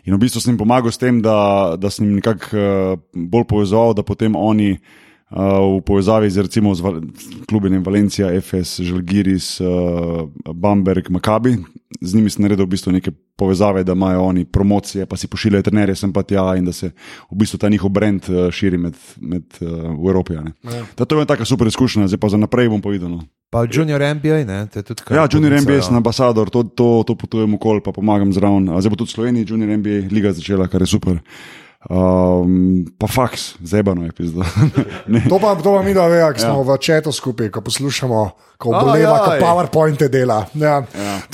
[0.02, 3.46] In v bistvu sem jim pomagal s tem, da, da sem jim nekako uh, bolj
[3.54, 4.72] povezal, da potem oni
[5.30, 7.02] v povezavi z recimo z Val-
[7.44, 10.24] klubi ne vem, Valencija, FS, Žalgiris, uh,
[10.54, 11.58] Bamberg, Makabi.
[12.00, 15.62] Z njimi sem naredil v bistvu neke povezave, da imajo oni promocije, pa si pošiljajo
[15.62, 16.90] trenerje sem pa tja in da se
[17.30, 20.36] v bistvu ta njihov brand uh, širi med, med uh, v Evropi.
[20.36, 20.52] a ne.
[20.96, 23.08] Da, to je ena taka super izkušnja, zdaj pa za naprej bom povedal.
[23.08, 23.20] No.
[23.50, 24.66] Pa Junior NBA, ne?
[24.72, 25.82] To je tudi kar Ja, Junior ja.
[25.82, 28.68] sem ambasador, to, to, to potujem okoli, pa pomagam zraven.
[28.68, 31.20] A Zdaj bo tudi v Sloveniji Junior NBA liga začela, kar je super.
[31.78, 34.42] Um, pa faks, zebano je pizdo.
[35.06, 35.22] Ne.
[35.28, 36.74] To pa, to pa mi da vejo, ki smo ja.
[36.74, 38.22] v četu skupaj, ko poslušamo,
[38.58, 40.42] ko boleva, ko PowerPointe dela.
[40.54, 40.82] Ja.
[40.94, 41.14] Ja.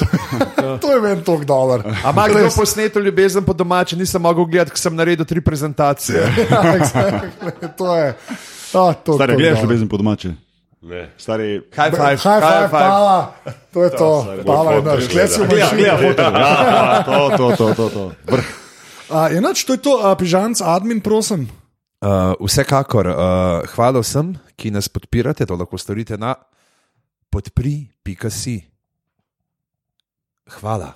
[0.64, 1.82] To, to je meni tako dobro.
[2.04, 6.20] A ima kdo posneto ljubezen po domači, nisem mogel gledati, ker sem naredil tri prezentacije.
[6.50, 7.68] Ja, exactly.
[7.76, 8.14] to je.
[8.74, 10.32] A, to, Stari, to je gledaš ljubezen po domače?
[10.82, 11.10] Ne.
[11.18, 13.34] Stari, High five, High five, pava.
[13.72, 14.10] To je to.
[14.46, 15.08] Pava je fotor naš.
[15.08, 15.12] gleda.
[15.12, 15.82] Gled si v gleda, mašini.
[15.82, 16.22] gleda foto.
[16.22, 18.63] Ja, to, to, to, to, to.
[19.10, 21.48] A, Enač, to je to, a, pižanc, admin, prosim.
[22.04, 23.16] Uh, vsekakor, uh,
[23.76, 26.36] hvala vsem, ki nas podpirate, to lahko storite na
[27.32, 28.60] podpri.si.
[30.60, 30.92] Hvala.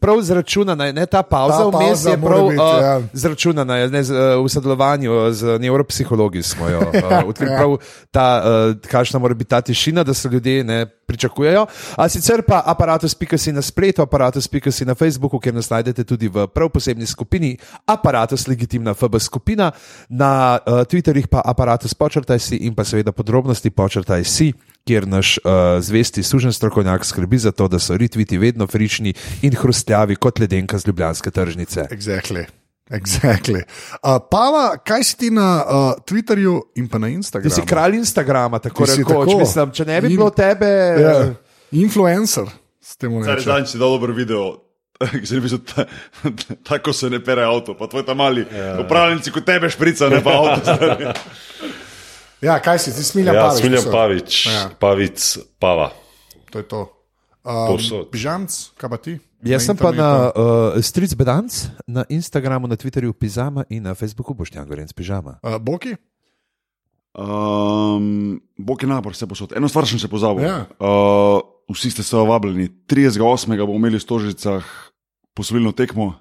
[0.00, 3.00] Prav, zračunana je, ne ta pauza, Ta vmes je prav biti, uh, ja.
[3.12, 7.52] zračunana, je, ne, z, uh, v sodelovanju z nevropsihologi smo jo uh, odkrili.
[7.52, 7.58] Ja.
[7.58, 7.76] Prav
[8.10, 11.66] ta, uh, kakšna mora biti ta tišina, da se ljudje ne pričakujejo.
[11.96, 16.68] A sicer pa aparatus.si na spletu, aparatus.si na Facebooku, kjer nas najdete tudi v prav
[16.68, 19.72] posebni skupini Apparatus Legitimna FB skupina,
[20.08, 24.52] na uh, Twitterjih pa aparatus počrtaj si in pa seveda podrobnosti počrtaj si.
[24.84, 25.50] Kjer naš uh,
[25.80, 30.78] zvesti sužen strokovnjak skrbi za to, da so retviti vedno frišni in hrustljavi kot ledenka
[30.78, 31.86] z ljubljanske tržnice.
[31.90, 32.44] Exactly.
[32.90, 33.62] Exactly.
[33.94, 37.50] Uh, Pava, kaj si ti na uh, Twitterju in pa na Ti Instagramu?
[37.50, 39.24] si kralj Instagrama, tako Ti rekoč.
[39.24, 39.38] tako.
[39.38, 40.68] Mislim, če ne bi In- bilo tebe,
[41.00, 41.32] Ja.
[41.72, 42.44] Influencer.
[42.78, 43.44] s tem Stari, rečem.
[43.46, 44.60] zadnjič si dal dober video.
[45.00, 45.88] je napisal, ta-
[46.68, 48.76] Tako se ne pere avto, pa tvoj tam mali Ja.
[48.78, 50.76] upravljenci kot tebe šprica, ne pa avto.
[52.44, 53.60] Ja, kaj si, ti smilja Ja, pavič.
[53.60, 53.94] Smiljan povsod.
[53.96, 54.62] Pavič, Ja.
[54.76, 55.18] Pavic,
[55.56, 55.88] Pava.
[56.52, 56.80] To je to.
[57.44, 58.08] Um.
[58.12, 59.16] Pižamc, kaj pa ti?
[59.44, 61.52] Jaz sem pa na uh, Street Bedanc,
[61.84, 65.36] na Instagramu, na Twitterju Pizama in na Facebooku Boštjan Gorenc Pižama.
[65.44, 65.92] Uh, Boki?
[67.14, 69.52] Um, Bog je napor, vse posod.
[69.52, 70.44] Eno stvar sem se pozabil.
[70.44, 70.64] Ja.
[70.80, 72.68] Uh, vsi ste se vabljeni.
[72.88, 73.20] 38.
[73.60, 74.64] bomo imeli v Stožicah
[75.34, 76.16] posvilno tekmo.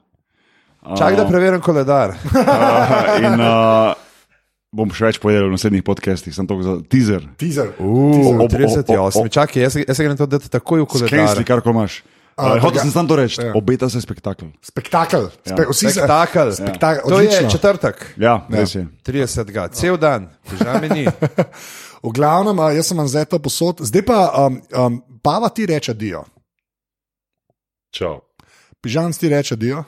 [0.84, 2.10] Uh, Čakaj, da preverim koledar.
[2.10, 3.95] uh, in uh,
[4.74, 7.22] bom še več povedal v naslednjih podcestih, sem to za teaser.
[7.38, 7.72] Teaser.
[7.78, 8.90] Uh, Ob- ob- 38.
[8.90, 11.10] ob- ob- Čakaj, jaz, jaz se grem to dati takoj v koledar.
[11.10, 12.02] Sklensti, kar ko imaš.
[12.34, 13.54] Uh, Hotel sem samo to reči, ja.
[13.54, 14.50] obeta se spektakel.
[14.58, 15.30] Spektakel.
[15.45, 16.50] Spe, vsi se- Spektakel.
[16.52, 17.06] Spektakel.
[17.06, 18.88] To je četrtek, Ja, je.
[19.06, 19.70] 30.
[19.70, 21.06] Cel dan, pižame ni.
[22.04, 23.80] V glavnem, jaz sem vam zdaj to posod.
[23.80, 26.26] Zdaj pa, um, um, Pava ti reče dio.
[27.95, 28.20] Čau.
[28.82, 29.86] Pižamc ti reče dio.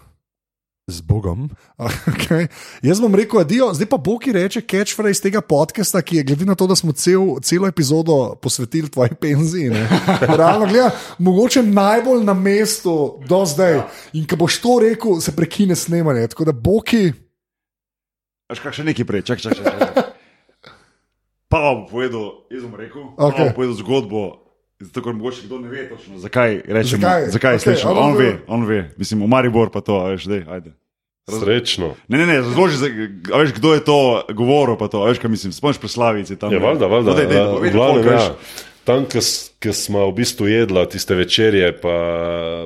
[0.88, 1.50] Z Bogom.
[2.06, 2.48] Okay.
[2.82, 6.56] Jaz bom rekel adijo, zdaj pa Boki reče catchphrase tega podcasta, ki je glede na
[6.56, 9.70] to, da smo cel, celo epizodo posvetili tvoji penziji.
[9.70, 9.90] ne.
[10.40, 13.82] Realno gledano, mogoče najbolj na mestu do zdaj.
[14.14, 16.28] In ko boš to rekel, se prekine snemanje.
[16.28, 17.14] Tako da Boki,
[18.46, 19.64] Až kaj še nekaj prej, čakaj, čakaj.
[19.66, 20.04] čakaj.
[21.50, 23.26] Pa bom povedal, jaz bom rekel, okay.
[23.34, 23.46] Okej.
[23.46, 24.22] bom povedal zgodbo.
[24.78, 27.30] Zato, ker mogoče kdo ne ve točno, zakaj rečemo, Zakaj?
[27.30, 27.92] zakaj je slišal.
[27.92, 28.26] a On dobro.
[28.26, 28.80] ve, on ve.
[28.98, 30.74] Mislim, v Maribor pa to, veš, dej, ajde.
[31.26, 31.96] Srečno.
[32.08, 32.76] Ne, ne, ne, razloži,
[33.32, 33.98] a veš, kdo je to
[34.32, 36.52] govoril, pa to, veš, kaj mislim, spomniš preslavici tam.
[36.52, 36.66] Ja, ne?
[36.66, 37.08] valjda, valjda.
[37.08, 38.24] No, dej, dej, Eh, povej, v glavnem, folk, veš.
[38.24, 38.36] ja.
[38.84, 39.06] Tam,
[39.58, 41.96] ki smo v bistvu jedla tiste večerje, pa,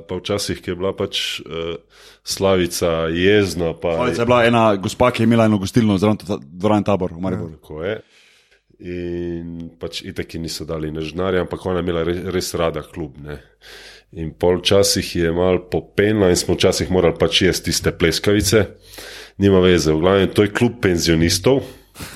[0.03, 1.77] pa včasih, ki je bila pač uh,
[2.23, 3.71] Slavica jezna.
[3.73, 7.13] Pa, Slavica je bila ena gospa, ki je imela eno gostilno zraven ta- dvorane tabor
[7.13, 7.55] v Mariboru.
[7.79, 8.01] Je.
[8.79, 13.17] In pač itaki niso dali nič denarja, ampak ona je imela res, res rada klub.
[13.19, 13.41] Ne.
[14.15, 18.63] In pol časih je mal popenila in smo včasih morali pač jesti tiste pleskavice.
[19.37, 21.61] Nima veze, v glavnem to je klub penzionistov,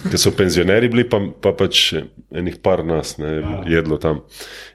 [0.08, 1.94] ki so penzioneri bili, pa, pa pač
[2.32, 4.24] enih par nas ne, jedlo tam.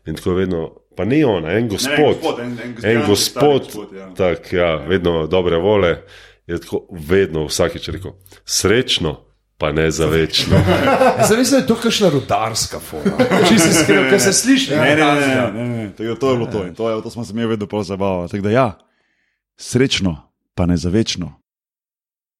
[0.04, 0.60] In tako vedno,
[0.96, 2.20] pa ni ona, en gospod.
[2.20, 4.10] gospod, en- en en gospod, gospod, ja.
[4.16, 6.02] tak, ja, vedno dobre vole.
[6.48, 8.14] Je tako vedno vsakič rekel,
[8.48, 9.27] srečno,
[9.58, 10.56] pa ne za večno.
[11.18, 13.18] Jaz sem mislil, da je to kakšna rudarska forma.
[13.48, 14.76] Če si skril, ker se sliši.
[14.78, 17.02] Ne, ne, ne, ne, ne, ne, to je to je bilo to in to, je,
[17.02, 18.30] to smo se mi vedno prav zabavali.
[18.30, 18.68] Tako da ja,
[19.56, 20.16] srečno,
[20.54, 21.34] pa ne za večno.